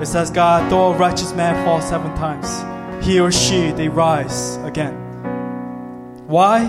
It 0.00 0.06
says, 0.06 0.30
God, 0.30 0.70
though 0.70 0.92
a 0.92 0.96
righteous 0.96 1.32
man 1.34 1.64
falls 1.64 1.88
seven 1.88 2.14
times, 2.14 2.46
he 3.04 3.18
or 3.18 3.32
she, 3.32 3.72
they 3.72 3.88
rise 3.88 4.56
again. 4.58 4.94
Why? 6.28 6.68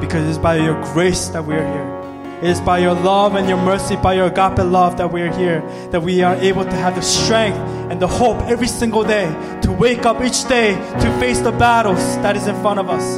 Because 0.00 0.28
it's 0.28 0.36
by 0.36 0.56
your 0.56 0.78
grace 0.92 1.28
that 1.28 1.42
we 1.46 1.54
are 1.54 1.64
here. 1.64 2.01
It 2.42 2.50
is 2.50 2.60
by 2.60 2.78
your 2.80 2.94
love 2.94 3.36
and 3.36 3.48
your 3.48 3.56
mercy, 3.56 3.94
by 3.94 4.14
your 4.14 4.26
agape 4.26 4.58
love 4.58 4.96
that 4.96 5.12
we 5.12 5.22
are 5.22 5.32
here, 5.32 5.60
that 5.92 6.02
we 6.02 6.22
are 6.22 6.34
able 6.34 6.64
to 6.64 6.72
have 6.72 6.96
the 6.96 7.00
strength 7.00 7.56
and 7.88 8.02
the 8.02 8.08
hope 8.08 8.36
every 8.50 8.66
single 8.66 9.04
day 9.04 9.28
to 9.62 9.70
wake 9.70 10.04
up 10.06 10.20
each 10.20 10.48
day 10.48 10.74
to 10.74 11.18
face 11.20 11.38
the 11.38 11.52
battles 11.52 12.00
that 12.16 12.34
is 12.36 12.48
in 12.48 12.60
front 12.60 12.80
of 12.80 12.90
us. 12.90 13.16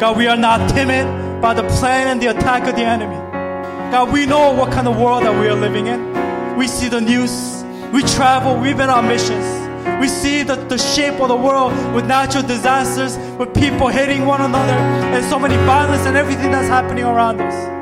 God, 0.00 0.16
we 0.16 0.28
are 0.28 0.36
not 0.36 0.70
timid 0.70 1.42
by 1.42 1.54
the 1.54 1.64
plan 1.64 2.06
and 2.06 2.22
the 2.22 2.28
attack 2.28 2.68
of 2.68 2.76
the 2.76 2.82
enemy. 2.82 3.16
God, 3.90 4.12
we 4.12 4.26
know 4.26 4.52
what 4.52 4.72
kind 4.72 4.86
of 4.86 4.96
world 4.96 5.24
that 5.24 5.36
we 5.40 5.48
are 5.48 5.56
living 5.56 5.88
in. 5.88 6.56
We 6.56 6.68
see 6.68 6.88
the 6.88 7.00
news, 7.00 7.64
we 7.92 8.02
travel, 8.02 8.60
we've 8.60 8.76
been 8.76 8.90
on 8.90 9.08
missions. 9.08 9.44
We 10.00 10.06
see 10.06 10.44
the, 10.44 10.54
the 10.54 10.78
shape 10.78 11.20
of 11.20 11.26
the 11.26 11.36
world 11.36 11.72
with 11.92 12.06
natural 12.06 12.44
disasters, 12.44 13.18
with 13.40 13.52
people 13.54 13.88
hating 13.88 14.24
one 14.24 14.40
another, 14.40 14.72
and 14.72 15.24
so 15.24 15.36
many 15.36 15.56
violence 15.66 16.06
and 16.06 16.16
everything 16.16 16.52
that's 16.52 16.68
happening 16.68 17.02
around 17.02 17.40
us. 17.40 17.73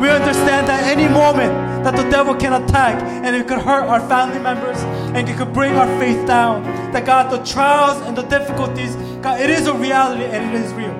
We 0.00 0.08
understand 0.08 0.66
that 0.66 0.84
any 0.84 1.06
moment 1.12 1.84
that 1.84 1.94
the 1.94 2.08
devil 2.10 2.34
can 2.34 2.54
attack 2.62 3.02
and 3.02 3.36
it 3.36 3.46
could 3.46 3.58
hurt 3.58 3.84
our 3.84 4.00
family 4.08 4.38
members 4.38 4.78
and 5.14 5.28
it 5.28 5.36
could 5.36 5.52
bring 5.52 5.74
our 5.74 5.86
faith 6.00 6.26
down. 6.26 6.62
That 6.92 7.04
God, 7.04 7.30
the 7.30 7.44
trials 7.44 8.00
and 8.06 8.16
the 8.16 8.22
difficulties, 8.22 8.96
God, 9.20 9.42
it 9.42 9.50
is 9.50 9.66
a 9.66 9.74
reality 9.74 10.24
and 10.24 10.54
it 10.54 10.62
is 10.62 10.72
real. 10.72 10.94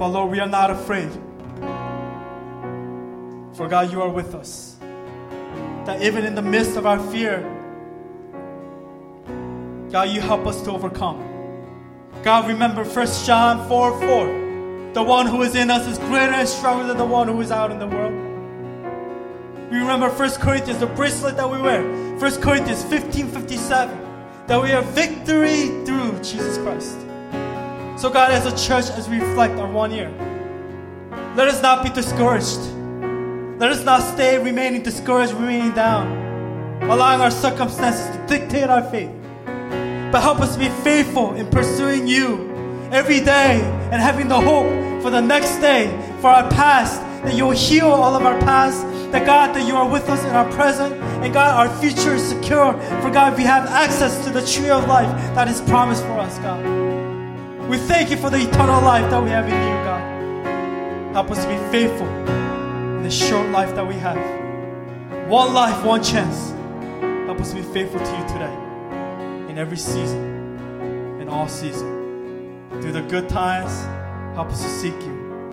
But 0.00 0.08
Lord, 0.08 0.32
we 0.32 0.40
are 0.40 0.48
not 0.48 0.72
afraid. 0.72 1.12
For 3.54 3.68
God, 3.68 3.92
you 3.92 4.02
are 4.02 4.10
with 4.10 4.34
us. 4.34 4.78
That 5.86 6.02
even 6.02 6.24
in 6.24 6.34
the 6.34 6.42
midst 6.42 6.76
of 6.76 6.86
our 6.86 6.98
fear, 6.98 7.40
God, 9.92 10.08
you 10.08 10.20
help 10.20 10.44
us 10.44 10.60
to 10.62 10.72
overcome. 10.72 11.22
God, 12.24 12.48
remember 12.48 12.82
1 12.82 13.06
John 13.24 13.68
4 13.68 14.00
4. 14.00 14.51
The 14.94 15.02
one 15.02 15.26
who 15.26 15.40
is 15.40 15.54
in 15.54 15.70
us 15.70 15.86
is 15.86 15.96
greater 15.96 16.32
and 16.32 16.46
stronger 16.46 16.86
than 16.86 16.98
the 16.98 17.04
one 17.06 17.26
who 17.26 17.40
is 17.40 17.50
out 17.50 17.70
in 17.70 17.78
the 17.78 17.86
world. 17.86 18.12
We 19.70 19.78
remember 19.78 20.10
1 20.10 20.30
Corinthians, 20.32 20.80
the 20.80 20.86
bracelet 20.86 21.36
that 21.36 21.50
we 21.50 21.58
wear. 21.58 21.82
1 22.18 22.42
Corinthians 22.42 22.84
15 22.84 23.28
57. 23.28 23.98
That 24.48 24.62
we 24.62 24.68
have 24.68 24.84
victory 24.88 25.68
through 25.86 26.18
Jesus 26.22 26.58
Christ. 26.58 26.98
So, 27.98 28.10
God, 28.10 28.32
as 28.32 28.44
a 28.44 28.50
church, 28.50 28.90
as 28.90 29.08
we 29.08 29.18
reflect 29.18 29.54
on 29.54 29.72
one 29.72 29.92
year, 29.92 30.12
let 31.36 31.48
us 31.48 31.62
not 31.62 31.82
be 31.82 31.88
discouraged. 31.88 32.60
Let 33.58 33.70
us 33.70 33.82
not 33.84 34.02
stay 34.02 34.36
remaining 34.36 34.82
discouraged, 34.82 35.32
remaining 35.32 35.72
down, 35.72 36.82
allowing 36.82 37.22
our 37.22 37.30
circumstances 37.30 38.14
to 38.14 38.26
dictate 38.26 38.68
our 38.68 38.82
faith. 38.90 39.10
But 40.12 40.20
help 40.20 40.40
us 40.40 40.58
be 40.58 40.68
faithful 40.84 41.32
in 41.34 41.48
pursuing 41.48 42.06
you 42.06 42.51
every 42.92 43.20
day 43.20 43.60
and 43.90 44.02
having 44.02 44.28
the 44.28 44.38
hope 44.38 45.02
for 45.02 45.10
the 45.10 45.20
next 45.20 45.58
day, 45.58 45.88
for 46.20 46.28
our 46.28 46.48
past, 46.50 47.00
that 47.24 47.34
you 47.34 47.44
will 47.46 47.52
heal 47.52 47.86
all 47.86 48.14
of 48.14 48.22
our 48.22 48.38
past, 48.40 48.82
that 49.12 49.24
God, 49.24 49.54
that 49.54 49.66
you 49.66 49.74
are 49.76 49.88
with 49.88 50.08
us 50.08 50.22
in 50.24 50.30
our 50.30 50.50
present, 50.52 50.94
and 50.94 51.32
God, 51.32 51.56
our 51.56 51.80
future 51.80 52.14
is 52.14 52.22
secure. 52.22 52.72
For 53.00 53.10
God, 53.10 53.36
we 53.36 53.44
have 53.44 53.66
access 53.66 54.24
to 54.24 54.30
the 54.30 54.44
tree 54.44 54.70
of 54.70 54.86
life 54.86 55.10
that 55.34 55.48
is 55.48 55.60
promised 55.62 56.02
for 56.02 56.18
us, 56.18 56.38
God. 56.38 56.62
We 57.68 57.78
thank 57.78 58.10
you 58.10 58.16
for 58.18 58.28
the 58.28 58.36
eternal 58.36 58.82
life 58.82 59.10
that 59.10 59.22
we 59.22 59.30
have 59.30 59.46
in 59.46 59.54
you, 59.54 59.84
God. 59.84 61.14
Help 61.14 61.30
us 61.30 61.44
to 61.44 61.48
be 61.48 61.56
faithful 61.70 62.08
in 62.08 63.02
the 63.02 63.10
short 63.10 63.48
life 63.50 63.74
that 63.74 63.86
we 63.86 63.94
have. 63.94 64.18
One 65.28 65.54
life, 65.54 65.82
one 65.84 66.02
chance. 66.02 66.50
Help 67.26 67.40
us 67.40 67.50
to 67.50 67.56
be 67.56 67.62
faithful 67.62 68.00
to 68.00 68.10
you 68.18 68.28
today 68.28 68.54
in 69.50 69.58
every 69.58 69.78
season, 69.78 71.18
in 71.20 71.28
all 71.28 71.48
season. 71.48 72.01
Through 72.82 72.92
the 72.94 73.02
good 73.02 73.28
times, 73.28 73.84
help 74.34 74.48
us 74.48 74.60
to 74.60 74.68
seek 74.68 74.94
you. 74.94 75.52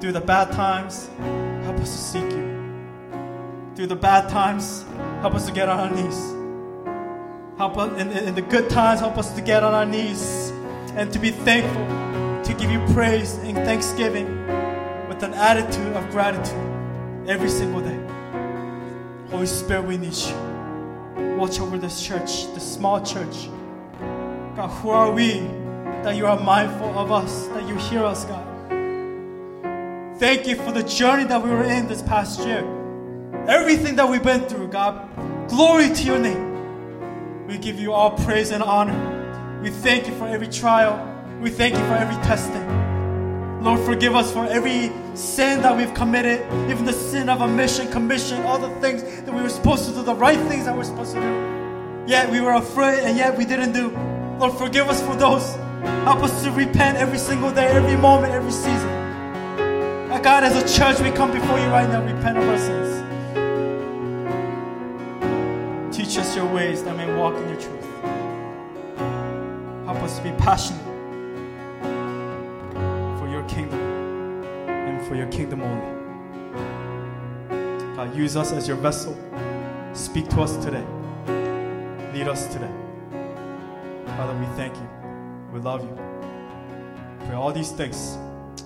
Through 0.00 0.10
the 0.10 0.20
bad 0.20 0.50
times, 0.50 1.08
help 1.62 1.76
us 1.76 1.92
to 1.92 1.98
seek 1.98 2.32
you. 2.32 2.48
Through 3.76 3.86
the 3.86 3.94
bad 3.94 4.28
times, 4.28 4.84
help 5.20 5.34
us 5.34 5.46
to 5.46 5.52
get 5.52 5.68
on 5.68 5.78
our 5.78 5.90
knees. 5.94 6.34
Help 7.58 7.78
us 7.78 8.00
in, 8.00 8.10
in 8.10 8.34
the 8.34 8.42
good 8.42 8.68
times, 8.68 8.98
help 8.98 9.18
us 9.18 9.32
to 9.36 9.40
get 9.40 9.62
on 9.62 9.72
our 9.72 9.86
knees 9.86 10.50
and 10.96 11.12
to 11.12 11.20
be 11.20 11.30
thankful, 11.30 11.84
to 12.42 12.52
give 12.58 12.72
you 12.72 12.84
praise 12.92 13.34
and 13.34 13.56
thanksgiving 13.58 14.26
with 15.06 15.22
an 15.22 15.34
attitude 15.34 15.92
of 15.92 16.10
gratitude 16.10 16.58
every 17.28 17.50
single 17.50 17.80
day. 17.80 18.00
Holy 19.30 19.46
Spirit, 19.46 19.84
we 19.84 19.96
need 19.96 20.12
you. 20.12 21.36
watch 21.36 21.60
over 21.60 21.78
this 21.78 22.04
church, 22.04 22.52
this 22.52 22.74
small 22.74 23.00
church. 23.00 23.48
God, 24.56 24.70
who 24.82 24.90
are 24.90 25.12
we 25.12 25.67
that 26.04 26.16
you 26.16 26.26
are 26.26 26.38
mindful 26.38 26.98
of 26.98 27.10
us, 27.10 27.46
that 27.48 27.68
you 27.68 27.74
hear 27.76 28.04
us, 28.04 28.24
God? 28.24 28.46
Thank 30.18 30.46
you 30.46 30.56
for 30.56 30.72
the 30.72 30.82
journey 30.82 31.24
that 31.24 31.42
we 31.42 31.50
were 31.50 31.62
in 31.64 31.86
this 31.86 32.02
past 32.02 32.40
year. 32.40 32.64
Everything 33.46 33.96
that 33.96 34.08
we've 34.08 34.22
been 34.22 34.42
through, 34.48 34.68
God. 34.68 35.08
Glory 35.48 35.90
to 35.90 36.02
your 36.02 36.18
name. 36.18 37.46
We 37.46 37.56
give 37.56 37.78
you 37.78 37.92
all 37.92 38.10
praise 38.10 38.50
and 38.50 38.62
honor. 38.62 39.60
We 39.62 39.70
thank 39.70 40.06
you 40.06 40.14
for 40.16 40.26
every 40.26 40.48
trial. 40.48 40.98
We 41.40 41.50
thank 41.50 41.74
you 41.74 41.80
for 41.86 41.94
every 41.94 42.16
testing. 42.24 42.66
Lord, 43.62 43.80
forgive 43.80 44.14
us 44.14 44.32
for 44.32 44.44
every 44.46 44.92
sin 45.14 45.62
that 45.62 45.76
we've 45.76 45.92
committed, 45.94 46.40
even 46.70 46.84
the 46.84 46.92
sin 46.92 47.28
of 47.28 47.40
omission, 47.40 47.90
commission, 47.90 48.42
all 48.42 48.58
the 48.58 48.70
things 48.80 49.02
that 49.02 49.32
we 49.32 49.40
were 49.40 49.48
supposed 49.48 49.86
to 49.86 49.92
do, 49.92 50.02
the 50.02 50.14
right 50.14 50.38
things 50.48 50.64
that 50.64 50.76
we're 50.76 50.84
supposed 50.84 51.14
to 51.14 51.20
do. 51.20 52.04
Yet 52.06 52.30
we 52.30 52.40
were 52.40 52.54
afraid 52.54 53.04
and 53.04 53.16
yet 53.16 53.36
we 53.36 53.44
didn't 53.44 53.72
do. 53.72 53.90
Lord, 54.38 54.58
forgive 54.58 54.88
us 54.88 55.00
for 55.02 55.14
those. 55.14 55.56
Help 56.04 56.22
us 56.22 56.42
to 56.42 56.50
repent 56.50 56.96
every 56.98 57.18
single 57.18 57.50
day, 57.52 57.66
every 57.66 57.96
moment, 57.96 58.32
every 58.32 58.50
season. 58.50 58.88
And 60.10 60.24
God, 60.24 60.42
as 60.42 60.56
a 60.56 60.78
church, 60.78 61.00
we 61.00 61.10
come 61.10 61.30
before 61.30 61.58
you 61.58 61.66
right 61.66 61.88
now, 61.88 62.02
repent 62.02 62.38
of 62.38 62.48
our 62.48 62.58
sins. 62.58 63.04
Teach 65.94 66.16
us 66.18 66.34
your 66.34 66.46
ways 66.46 66.82
that 66.84 66.96
may 66.96 67.12
walk 67.14 67.34
in 67.34 67.48
your 67.48 67.60
truth. 67.60 67.84
Help 69.84 69.98
us 70.02 70.16
to 70.18 70.22
be 70.24 70.30
passionate 70.32 70.82
for 73.18 73.28
your 73.28 73.42
kingdom 73.48 73.80
and 74.68 75.06
for 75.06 75.14
your 75.14 75.26
kingdom 75.28 75.62
only. 75.62 75.98
God, 77.96 78.14
use 78.16 78.36
us 78.36 78.52
as 78.52 78.66
your 78.66 78.76
vessel. 78.76 79.16
Speak 79.92 80.28
to 80.28 80.40
us 80.40 80.56
today. 80.64 80.84
Lead 82.14 82.28
us 82.28 82.46
today. 82.46 82.70
Father, 84.06 84.38
we 84.38 84.46
thank 84.56 84.74
you. 84.76 84.97
We 85.52 85.60
love 85.60 85.82
you. 85.82 85.96
Pray 87.26 87.34
all 87.34 87.52
these 87.52 87.72
things 87.72 88.16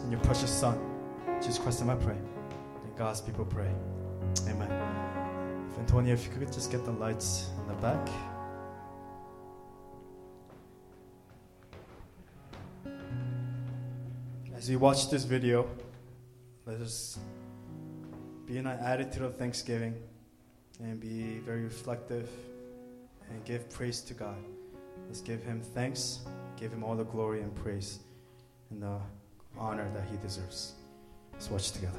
in 0.05 0.11
your 0.11 0.21
precious 0.21 0.51
Son, 0.51 0.79
Jesus 1.41 1.59
Christ, 1.59 1.83
I 1.83 1.95
pray. 1.95 2.17
And 2.17 2.97
God's 2.97 3.21
people 3.21 3.45
pray. 3.45 3.71
Amen. 4.49 4.71
If 5.71 5.79
Antonia, 5.79 6.13
if 6.15 6.27
you 6.27 6.33
could 6.33 6.53
just 6.53 6.71
get 6.71 6.85
the 6.85 6.93
lights 6.93 7.49
in 7.61 7.69
the 7.69 7.75
back. 7.75 8.09
As 14.57 14.71
you 14.71 14.79
watch 14.79 15.11
this 15.11 15.25
video, 15.25 15.69
let 16.67 16.81
us 16.81 17.19
be 18.47 18.59
in 18.59 18.67
an 18.67 18.79
attitude 18.79 19.23
of 19.23 19.37
thanksgiving 19.37 19.95
and 20.81 21.01
be 21.01 21.39
very 21.45 21.63
reflective 21.63 22.29
and 23.31 23.45
give 23.45 23.69
praise 23.71 24.01
to 24.03 24.15
God. 24.15 24.37
Let's 25.09 25.21
give 25.21 25.43
Him 25.43 25.61
thanks, 25.75 26.21
give 26.63 26.73
Him 26.73 26.85
all 26.85 26.95
the 26.95 27.05
glory 27.05 27.43
and 27.43 27.53
praise 27.57 27.99
and 28.71 28.81
the 28.81 29.01
honor 29.59 29.91
that 29.95 30.05
He 30.09 30.17
deserves. 30.19 30.75
Let's 31.33 31.51
watch 31.51 31.73
together. 31.73 31.99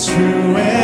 Is 0.00 0.06
true 0.06 0.79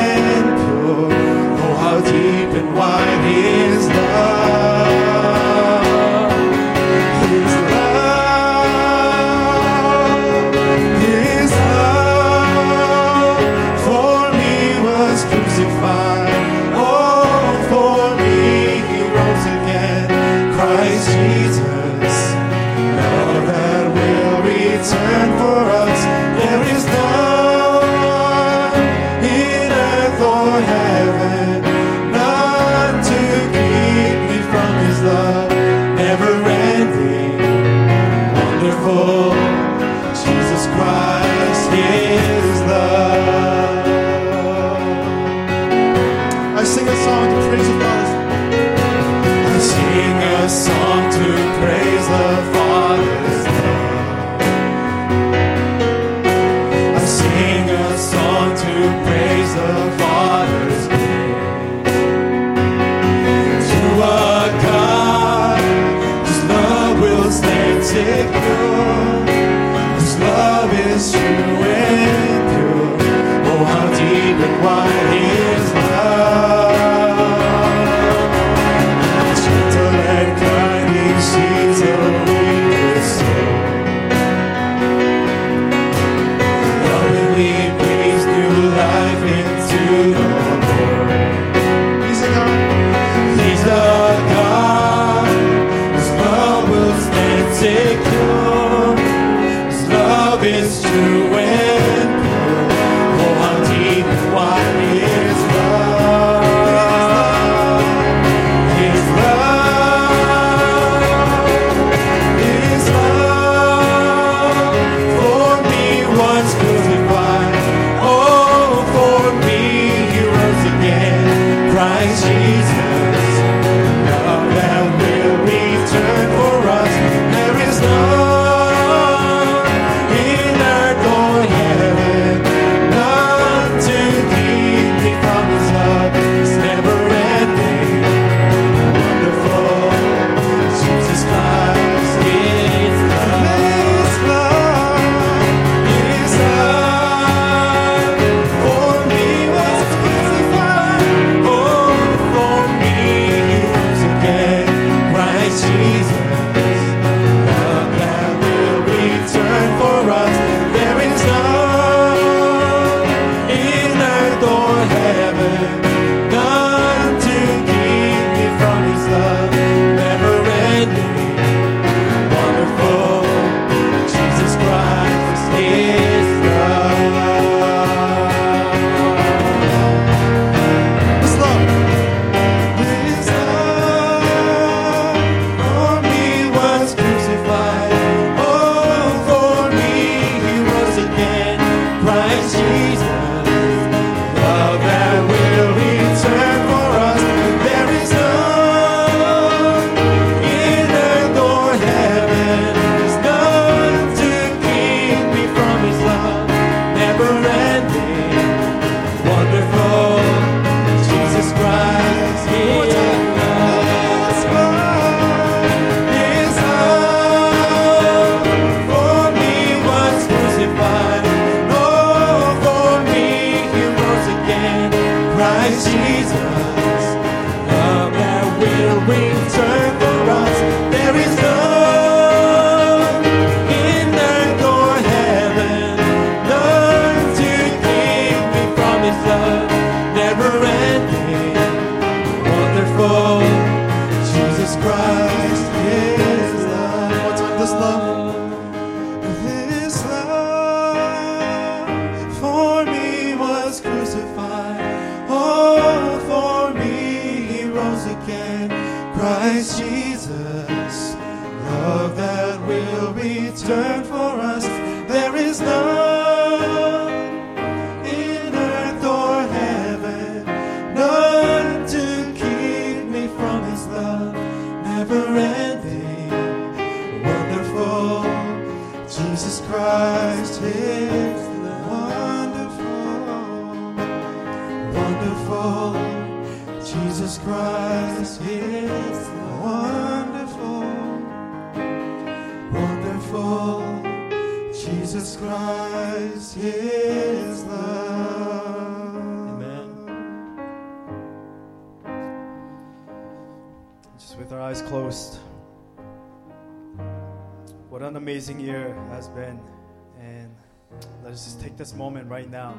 take 311.77 311.87
this 311.87 311.95
moment 311.95 312.27
right 312.31 312.51
now 312.51 312.75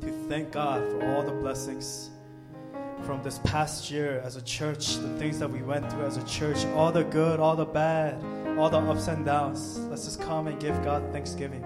to 0.00 0.10
thank 0.26 0.50
God 0.52 0.80
for 0.90 1.14
all 1.14 1.22
the 1.22 1.32
blessings 1.32 2.08
from 3.04 3.22
this 3.22 3.38
past 3.44 3.90
year 3.90 4.22
as 4.24 4.36
a 4.36 4.42
church, 4.42 4.96
the 4.96 5.18
things 5.18 5.38
that 5.38 5.50
we 5.50 5.60
went 5.60 5.90
through 5.92 6.06
as 6.06 6.16
a 6.16 6.24
church, 6.24 6.64
all 6.76 6.90
the 6.90 7.04
good, 7.04 7.40
all 7.40 7.54
the 7.54 7.64
bad, 7.66 8.14
all 8.58 8.70
the 8.70 8.78
ups 8.78 9.08
and 9.08 9.26
downs. 9.26 9.78
Let's 9.90 10.04
just 10.04 10.18
come 10.22 10.46
and 10.46 10.58
give 10.58 10.82
God 10.82 11.02
thanksgiving 11.12 11.62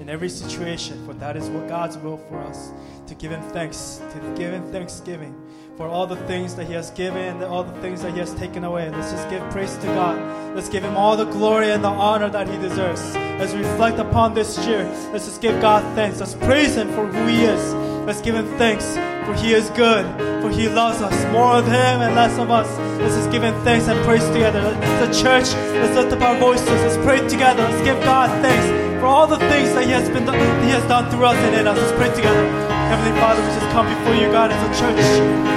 in 0.00 0.08
every 0.08 0.28
situation, 0.28 1.04
for 1.06 1.14
that 1.14 1.36
is 1.36 1.48
what 1.48 1.68
God's 1.68 1.96
will 1.98 2.18
for 2.18 2.38
us 2.40 2.70
to 3.06 3.14
give 3.14 3.30
Him 3.30 3.42
thanks, 3.50 4.00
to 4.12 4.34
give 4.36 4.52
Him 4.52 4.70
thanksgiving 4.72 5.34
for 5.76 5.86
all 5.88 6.06
the 6.06 6.16
things 6.26 6.54
that 6.56 6.66
He 6.66 6.72
has 6.72 6.90
given, 6.90 7.22
and 7.22 7.44
all 7.44 7.62
the 7.62 7.80
things 7.80 8.02
that 8.02 8.12
He 8.12 8.18
has 8.18 8.34
taken 8.34 8.64
away. 8.64 8.88
Let's 8.90 9.12
just 9.12 9.28
give 9.28 9.42
praise 9.50 9.76
to 9.76 9.86
God. 9.86 10.54
Let's 10.54 10.68
give 10.68 10.82
Him 10.82 10.96
all 10.96 11.16
the 11.16 11.26
glory 11.26 11.70
and 11.70 11.84
the 11.84 11.88
honor 11.88 12.30
that 12.30 12.48
He 12.48 12.56
deserves. 12.58 13.14
As 13.16 13.54
we 13.54 13.60
reflect 13.60 13.98
upon 13.98 14.34
this 14.34 14.58
year, 14.66 14.84
let's 15.12 15.26
just 15.26 15.40
give 15.42 15.60
God 15.60 15.82
thanks. 15.94 16.20
Let's 16.20 16.34
praise 16.34 16.76
Him 16.76 16.88
for 16.92 17.06
who 17.06 17.26
He 17.26 17.44
is. 17.44 17.74
Let's 18.06 18.20
give 18.20 18.34
Him 18.34 18.46
thanks 18.56 18.96
for 19.26 19.34
He 19.34 19.52
is 19.52 19.68
good, 19.70 20.06
for 20.42 20.50
He 20.50 20.68
loves 20.68 21.02
us. 21.02 21.32
More 21.32 21.56
of 21.56 21.66
Him 21.66 22.00
and 22.00 22.14
less 22.14 22.38
of 22.38 22.50
us. 22.50 22.68
Let's 23.00 23.16
just 23.16 23.30
give 23.30 23.42
Him 23.42 23.54
thanks 23.64 23.88
and 23.88 24.02
praise 24.04 24.26
together. 24.28 24.62
Let's, 24.62 25.06
The 25.06 25.22
church, 25.22 25.54
let's 25.74 25.94
lift 25.94 26.12
up 26.12 26.22
our 26.22 26.38
voices. 26.38 26.68
Let's 26.68 26.96
pray 26.98 27.26
together. 27.28 27.62
Let's 27.62 27.84
give 27.84 28.00
God 28.02 28.30
thanks 28.42 28.75
for 29.00 29.06
all 29.06 29.26
the 29.26 29.38
things 29.52 29.72
that 29.74 29.84
He 29.84 29.92
has 29.92 30.08
been 30.08 30.24
He 30.64 30.70
has 30.72 30.84
done 30.88 31.10
through 31.10 31.26
us 31.26 31.36
and 31.36 31.54
in 31.54 31.66
us. 31.66 31.76
Let's 31.76 31.92
pray 31.96 32.10
together. 32.14 32.44
Heavenly 32.88 33.14
Father, 33.20 33.42
we 33.42 33.50
just 33.52 33.68
come 33.74 33.86
before 33.86 34.14
you, 34.14 34.30
God, 34.30 34.50
as 34.50 34.62
a 34.62 34.72
church. 34.78 35.00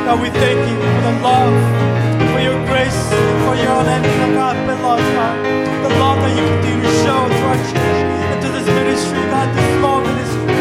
God, 0.05 0.17
we 0.19 0.29
thank 0.29 0.59
you 0.59 0.75
for 0.75 1.01
the 1.07 1.15
love, 1.21 1.55
for 2.33 2.41
your 2.41 2.57
grace, 2.67 3.01
for 3.45 3.55
your 3.55 3.71
unending 3.79 4.33
agape 4.33 4.75
love, 4.81 5.03
God. 5.15 5.35
The 5.85 5.91
love 6.01 6.17
that 6.19 6.33
you 6.35 6.43
continue 6.43 6.83
to 6.83 6.93
show 7.05 7.19
to 7.29 7.39
our 7.47 7.59
church 7.69 7.99
and 8.33 8.37
to 8.43 8.49
this 8.49 8.67
ministry, 8.67 9.21
God, 9.31 9.47
this 9.55 9.67
small 9.77 9.99
ministry. 10.01 10.55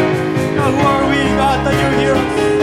God, 0.55 0.71
who 0.77 0.83
are 0.85 1.05
we, 1.11 1.21
God, 1.41 1.59
that 1.67 1.75
you 1.75 1.89
hear 1.99 2.58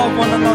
love 0.00 0.16
one 0.16 0.30
another, 0.30 0.49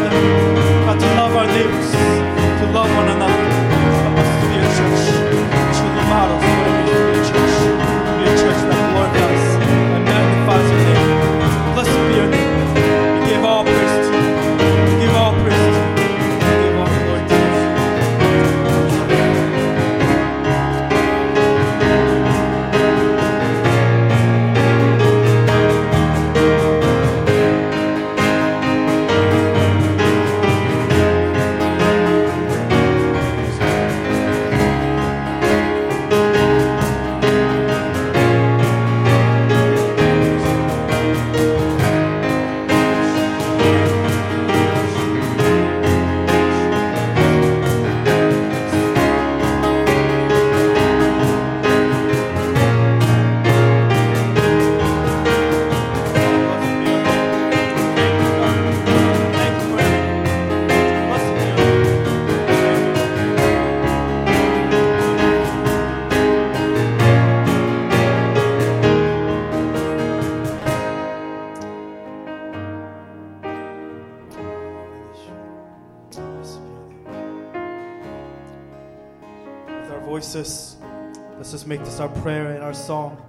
song. 82.86 83.20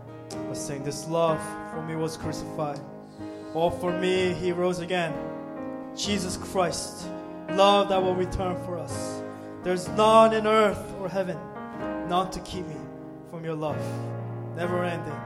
Let's 0.48 0.62
sing 0.62 0.84
this 0.84 1.08
love 1.08 1.42
for 1.74 1.82
me 1.82 1.96
was 1.96 2.16
crucified. 2.16 2.80
All 3.56 3.72
for 3.72 3.92
me 3.92 4.34
he 4.34 4.52
rose 4.52 4.82
again. 4.82 5.16
Jesus 5.96 6.38
Christ, 6.38 7.08
love 7.50 7.90
that 7.90 8.00
will 8.00 8.14
return 8.14 8.56
for 8.66 8.78
us. 8.78 9.24
There's 9.64 9.88
none 9.90 10.34
in 10.34 10.46
earth 10.46 10.94
or 11.02 11.10
heaven, 11.10 11.40
none 12.08 12.30
to 12.30 12.40
keep 12.42 12.68
me 12.68 12.76
from 13.32 13.44
your 13.44 13.56
love. 13.56 13.82
Never 14.56 14.84
ending. 14.84 15.20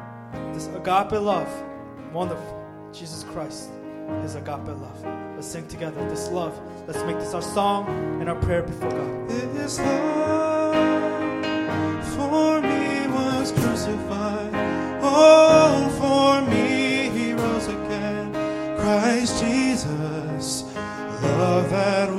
This 0.54 0.68
agape 0.68 1.12
love, 1.12 1.52
wonderful. 2.14 2.58
Jesus 2.94 3.26
Christ, 3.34 3.70
his 4.22 4.36
agape 4.36 4.66
love. 4.68 5.06
Let's 5.36 5.48
sing 5.48 5.68
together 5.68 6.08
this 6.08 6.30
love. 6.30 6.58
Let's 6.88 7.04
make 7.04 7.20
this 7.20 7.34
our 7.34 7.42
song 7.42 7.86
and 8.22 8.30
our 8.30 8.40
prayer 8.40 8.64
before 8.64 8.92
God. 8.92 9.30
This 9.30 9.78
love 9.80 10.74
for 12.16 12.62
me 12.62 12.71
crucified. 13.50 14.52
Oh, 15.02 15.90
for 16.00 16.48
me 16.52 17.10
he 17.10 17.34
rose 17.34 17.68
again. 17.68 18.32
Christ 18.78 19.42
Jesus, 19.44 20.64
love 21.24 21.70
that 21.72 22.10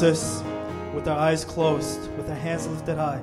just 0.00 0.44
with 0.94 1.08
our 1.08 1.18
eyes 1.18 1.44
closed, 1.44 2.10
with 2.16 2.28
our 2.28 2.36
hands 2.36 2.66
lifted 2.66 2.96
high, 2.96 3.20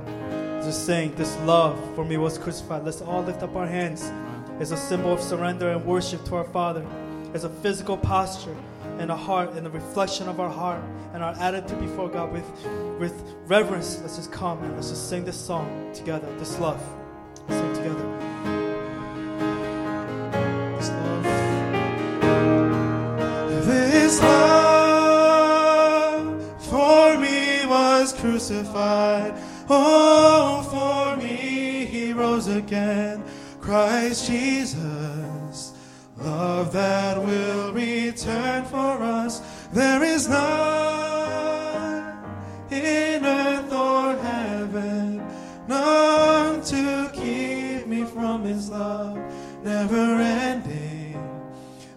just 0.64 0.86
saying, 0.86 1.14
This 1.16 1.38
love 1.42 1.78
for 1.96 2.06
me 2.06 2.18
was 2.18 2.38
crucified. 2.38 2.84
Let's 2.84 3.02
all 3.02 3.24
lift 3.24 3.44
up 3.44 3.56
our 3.56 3.68
hands 3.68 4.12
as 4.60 4.72
a 4.72 4.78
symbol 4.78 5.14
of 5.14 5.22
surrender 5.22 5.70
and 5.70 5.86
worship 5.86 6.24
to 6.26 6.36
our 6.36 6.44
Father, 6.46 6.86
as 7.34 7.44
a 7.44 7.50
physical 7.50 7.98
posture 7.98 8.56
and 9.00 9.12
a 9.12 9.16
heart 9.16 9.54
and 9.54 9.66
a 9.66 9.70
reflection 9.70 10.30
of 10.30 10.40
our 10.40 10.50
heart 10.50 10.82
and 11.14 11.24
our 11.24 11.34
attitude 11.40 11.80
before 11.80 12.10
God 12.10 12.32
with, 12.32 12.46
with 13.00 13.14
reverence. 13.48 14.00
Let's 14.02 14.18
just 14.18 14.32
come 14.32 14.62
and 14.64 14.76
let's 14.76 14.90
just 14.90 15.10
sing 15.10 15.26
this 15.26 15.40
song 15.40 15.92
together, 15.94 16.28
this 16.38 16.60
love. 16.60 16.82
Sing 17.50 17.74
together. 17.74 18.13
Crucified. 28.44 29.34
Oh, 29.70 30.64
for 30.70 31.16
me 31.22 31.86
he 31.86 32.12
rose 32.12 32.48
again. 32.48 33.24
Christ 33.62 34.28
Jesus, 34.28 35.74
love 36.18 36.74
that 36.74 37.18
will 37.18 37.72
return 37.72 38.66
for 38.66 39.02
us. 39.02 39.42
There 39.72 40.04
is 40.04 40.28
none 40.28 42.18
in 42.70 43.26
earth 43.26 43.72
or 43.72 44.18
heaven, 44.18 45.26
none 45.68 46.62
to 46.64 47.10
keep 47.14 47.88
me 47.88 48.04
from 48.04 48.44
his 48.44 48.70
love, 48.70 49.18
never 49.64 49.96
ending, 49.96 51.18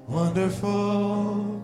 wonderful. 0.06 1.56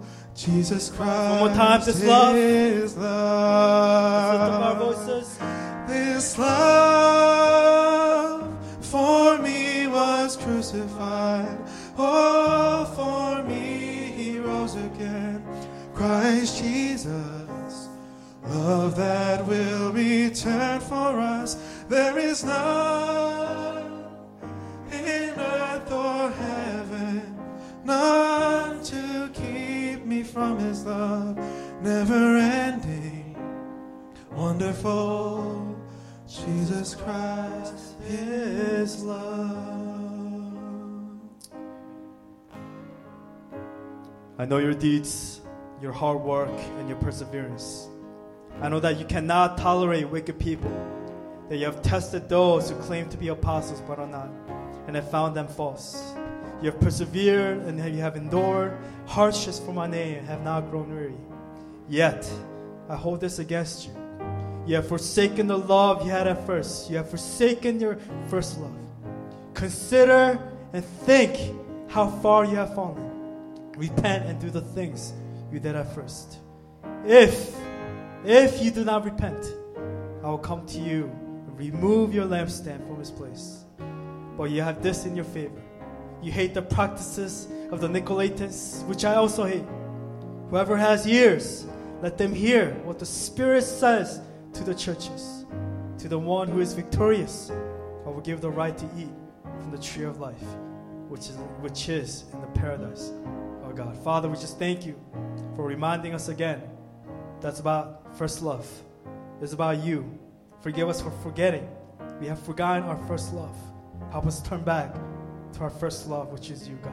Jesus 0.44 0.90
Christ, 0.90 1.38
more 1.38 1.48
time, 1.50 1.80
this 1.84 2.04
love. 2.04 2.34
His 2.34 2.96
Let's 2.96 4.32
lift 4.32 4.42
up 4.50 4.62
our 4.62 4.74
voices. 4.74 5.38
This 5.86 6.36
love 6.36 7.72
for 8.84 9.38
me 9.38 9.86
was 9.86 10.36
crucified. 10.36 11.58
Oh, 11.96 12.84
for 12.96 13.44
me 13.48 14.12
he 14.16 14.40
rose 14.40 14.74
again. 14.74 15.44
Christ 15.94 16.60
Jesus, 16.60 17.88
love 18.48 18.96
that 18.96 19.46
will 19.46 19.92
return 19.92 20.80
for 20.80 21.20
us. 21.20 21.56
There 21.88 22.18
is 22.18 22.42
none 22.42 24.06
in 24.90 25.38
earth 25.38 25.92
or 25.92 26.30
heaven, 26.30 27.38
none 27.84 28.61
me 30.12 30.22
from 30.22 30.58
his 30.58 30.84
love, 30.84 31.38
never 31.80 32.36
ending 32.36 33.34
wonderful 34.32 35.76
Jesus 36.26 36.94
Christ, 36.94 37.96
His 38.06 39.02
love. 39.04 39.70
I 44.38 44.44
know 44.46 44.58
your 44.58 44.74
deeds, 44.74 45.40
your 45.80 45.92
hard 45.92 46.20
work, 46.20 46.58
and 46.78 46.88
your 46.88 46.98
perseverance. 46.98 47.88
I 48.60 48.68
know 48.68 48.80
that 48.80 48.98
you 48.98 49.04
cannot 49.04 49.58
tolerate 49.58 50.08
wicked 50.08 50.38
people, 50.38 50.72
that 51.48 51.56
you 51.56 51.66
have 51.66 51.82
tested 51.82 52.28
those 52.28 52.70
who 52.70 52.76
claim 52.76 53.08
to 53.10 53.16
be 53.16 53.28
apostles 53.28 53.82
but 53.86 53.98
are 53.98 54.06
not, 54.06 54.30
and 54.86 54.96
have 54.96 55.10
found 55.10 55.36
them 55.36 55.48
false. 55.48 56.14
You 56.62 56.70
have 56.70 56.80
persevered 56.80 57.58
and 57.66 57.76
you 57.92 58.00
have 58.00 58.14
endured 58.14 58.78
hardships 59.06 59.58
for 59.58 59.72
my 59.72 59.88
name 59.88 60.18
and 60.18 60.28
have 60.28 60.42
not 60.42 60.70
grown 60.70 60.94
weary. 60.94 61.16
Yet, 61.88 62.30
I 62.88 62.94
hold 62.94 63.20
this 63.20 63.40
against 63.40 63.88
you. 63.88 63.96
You 64.64 64.76
have 64.76 64.86
forsaken 64.86 65.48
the 65.48 65.58
love 65.58 66.04
you 66.04 66.12
had 66.12 66.28
at 66.28 66.46
first. 66.46 66.88
You 66.88 66.98
have 66.98 67.10
forsaken 67.10 67.80
your 67.80 67.98
first 68.28 68.58
love. 68.58 68.76
Consider 69.54 70.38
and 70.72 70.84
think 70.84 71.36
how 71.88 72.08
far 72.08 72.44
you 72.44 72.54
have 72.54 72.72
fallen. 72.76 73.10
Repent 73.76 74.26
and 74.26 74.40
do 74.40 74.48
the 74.48 74.60
things 74.60 75.12
you 75.50 75.58
did 75.58 75.74
at 75.74 75.92
first. 75.94 76.38
If, 77.04 77.56
if 78.24 78.62
you 78.62 78.70
do 78.70 78.84
not 78.84 79.04
repent, 79.04 79.44
I 80.22 80.28
will 80.28 80.38
come 80.38 80.64
to 80.66 80.78
you 80.78 81.10
and 81.46 81.58
remove 81.58 82.14
your 82.14 82.26
lampstand 82.26 82.86
from 82.86 83.00
its 83.00 83.10
place. 83.10 83.64
But 84.36 84.50
you 84.50 84.62
have 84.62 84.80
this 84.80 85.06
in 85.06 85.16
your 85.16 85.24
favor. 85.24 85.61
You 86.22 86.30
hate 86.30 86.54
the 86.54 86.62
practices 86.62 87.48
of 87.72 87.80
the 87.80 87.88
Nicolaitans, 87.88 88.86
which 88.86 89.04
I 89.04 89.16
also 89.16 89.44
hate. 89.44 89.64
Whoever 90.50 90.76
has 90.76 91.04
ears, 91.06 91.66
let 92.00 92.16
them 92.16 92.32
hear 92.32 92.74
what 92.84 93.00
the 93.00 93.06
Spirit 93.06 93.62
says 93.62 94.20
to 94.52 94.62
the 94.62 94.74
churches. 94.74 95.44
To 95.98 96.08
the 96.08 96.18
one 96.18 96.46
who 96.46 96.60
is 96.60 96.74
victorious, 96.74 97.50
I 98.06 98.08
will 98.08 98.20
give 98.20 98.40
the 98.40 98.50
right 98.50 98.76
to 98.78 98.84
eat 98.96 99.10
from 99.42 99.72
the 99.72 99.78
tree 99.78 100.04
of 100.04 100.20
life, 100.20 100.34
which 101.08 101.22
is, 101.22 101.36
which 101.60 101.88
is 101.88 102.24
in 102.32 102.40
the 102.40 102.46
paradise 102.48 103.12
of 103.64 103.74
God. 103.74 103.96
Father, 103.98 104.28
we 104.28 104.36
just 104.36 104.60
thank 104.60 104.86
you 104.86 104.94
for 105.56 105.66
reminding 105.66 106.14
us 106.14 106.28
again 106.28 106.62
that's 107.40 107.58
about 107.58 108.16
first 108.16 108.42
love. 108.42 108.68
It's 109.40 109.54
about 109.54 109.82
you. 109.82 110.18
Forgive 110.60 110.88
us 110.88 111.00
for 111.00 111.10
forgetting. 111.10 111.68
We 112.20 112.28
have 112.28 112.38
forgotten 112.38 112.84
our 112.84 112.98
first 113.08 113.34
love. 113.34 113.56
Help 114.12 114.26
us 114.26 114.40
turn 114.40 114.62
back 114.62 114.94
to 115.54 115.60
our 115.60 115.70
first 115.70 116.08
love, 116.08 116.32
which 116.32 116.50
is 116.50 116.68
you, 116.68 116.78
God. 116.82 116.92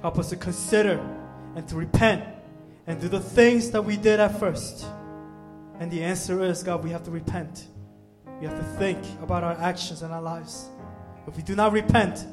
Help 0.00 0.18
us 0.18 0.30
to 0.30 0.36
consider 0.36 0.98
and 1.54 1.68
to 1.68 1.76
repent 1.76 2.24
and 2.86 3.00
do 3.00 3.08
the 3.08 3.20
things 3.20 3.70
that 3.70 3.82
we 3.82 3.96
did 3.96 4.20
at 4.20 4.38
first. 4.38 4.84
And 5.78 5.90
the 5.90 6.02
answer 6.02 6.42
is, 6.42 6.62
God, 6.62 6.82
we 6.84 6.90
have 6.90 7.04
to 7.04 7.10
repent. 7.10 7.66
We 8.40 8.46
have 8.46 8.58
to 8.58 8.64
think 8.78 8.98
about 9.22 9.44
our 9.44 9.54
actions 9.60 10.02
and 10.02 10.12
our 10.12 10.22
lives. 10.22 10.68
If 11.26 11.36
we 11.36 11.42
do 11.42 11.54
not 11.54 11.72
repent, 11.72 12.26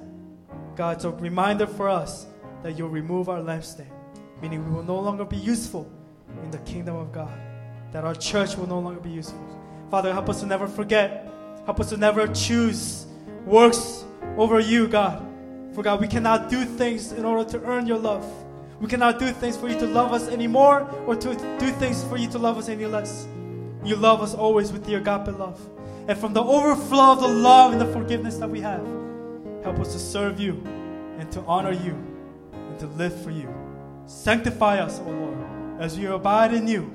God, 0.76 0.98
it's 0.98 1.06
a 1.06 1.12
reminder 1.12 1.68
for 1.68 1.90
us 1.90 2.26
that 2.64 2.78
you'll 2.78 2.90
remove 2.90 3.30
our 3.30 3.40
lampstand, 3.40 3.92
meaning 4.42 4.66
we 4.68 4.76
will 4.76 4.84
no 4.84 5.00
longer 5.00 5.26
be 5.26 5.38
useful 5.38 5.92
in 6.44 6.52
the 6.52 6.58
kingdom 6.60 6.96
of 6.96 7.12
God, 7.12 7.32
that 7.92 8.04
our 8.04 8.16
church 8.16 8.56
will 8.56 8.68
no 8.68 8.80
longer 8.80 9.00
be 9.00 9.12
useful. 9.12 9.46
Father, 9.92 10.12
help 10.12 10.30
us 10.30 10.40
to 10.42 10.46
never 10.46 10.68
forget. 10.68 11.32
Help 11.66 11.80
us 11.80 11.90
to 11.90 11.98
never 11.98 12.28
choose 12.28 13.06
works 13.46 14.04
over 14.38 14.60
you, 14.60 14.88
God. 14.88 15.29
For 15.80 15.84
God, 15.84 16.02
we 16.02 16.10
cannot 16.10 16.50
do 16.50 16.66
things 16.66 17.14
in 17.14 17.24
order 17.24 17.50
to 17.52 17.64
earn 17.64 17.88
your 17.88 18.00
love. 18.00 18.26
We 18.82 18.90
cannot 18.90 19.18
do 19.18 19.28
things 19.28 19.56
for 19.56 19.70
you 19.70 19.80
to 19.80 19.86
love 19.86 20.12
us 20.12 20.28
anymore 20.28 20.82
or 21.08 21.16
to 21.16 21.36
do 21.58 21.72
things 21.72 22.04
for 22.04 22.18
you 22.18 22.30
to 22.32 22.38
love 22.38 22.58
us 22.58 22.68
any 22.68 22.86
less. 22.86 23.30
You 23.86 23.96
love 23.96 24.22
us 24.22 24.34
always 24.34 24.74
with 24.74 24.84
the 24.84 24.96
agape 24.96 25.40
love. 25.40 25.58
And 26.10 26.18
from 26.18 26.34
the 26.34 26.44
overflow 26.44 27.14
of 27.14 27.22
the 27.22 27.30
love 27.30 27.72
and 27.72 27.80
the 27.80 27.86
forgiveness 27.94 28.36
that 28.40 28.50
we 28.50 28.60
have, 28.60 28.86
help 29.64 29.80
us 29.80 29.94
to 29.94 30.00
serve 30.00 30.38
you 30.38 30.62
and 31.18 31.32
to 31.32 31.40
honor 31.44 31.72
you 31.72 31.96
and 32.52 32.78
to 32.80 32.88
live 32.88 33.18
for 33.24 33.32
you. 33.32 33.48
Sanctify 34.06 34.80
us, 34.80 35.00
O 35.00 35.10
Lord, 35.10 35.38
as 35.80 35.98
we 35.98 36.08
abide 36.08 36.54
in 36.54 36.68
you. 36.68 36.94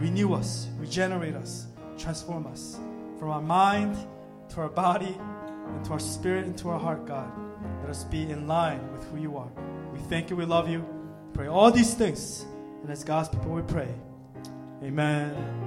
Renew 0.00 0.34
us, 0.34 0.66
regenerate 0.80 1.36
us, 1.36 1.68
transform 1.96 2.48
us 2.48 2.80
from 3.20 3.30
our 3.30 3.40
mind 3.40 3.96
to 4.48 4.62
our 4.62 4.68
body 4.68 5.16
and 5.68 5.84
to 5.84 5.92
our 5.92 6.00
spirit 6.00 6.44
and 6.44 6.58
to 6.58 6.70
our 6.70 6.80
heart, 6.80 7.06
God. 7.06 7.30
Let 7.86 7.94
us 7.94 8.02
be 8.02 8.22
in 8.22 8.48
line 8.48 8.80
with 8.90 9.04
who 9.12 9.16
you 9.16 9.36
are. 9.36 9.48
We 9.92 10.00
thank 10.00 10.28
you, 10.28 10.34
we 10.34 10.44
love 10.44 10.68
you. 10.68 10.84
Pray 11.34 11.46
all 11.46 11.70
these 11.70 11.94
things. 11.94 12.44
And 12.82 12.90
as 12.90 13.04
God's 13.04 13.28
people, 13.28 13.52
we 13.52 13.62
pray. 13.62 13.94
Amen. 14.82 15.65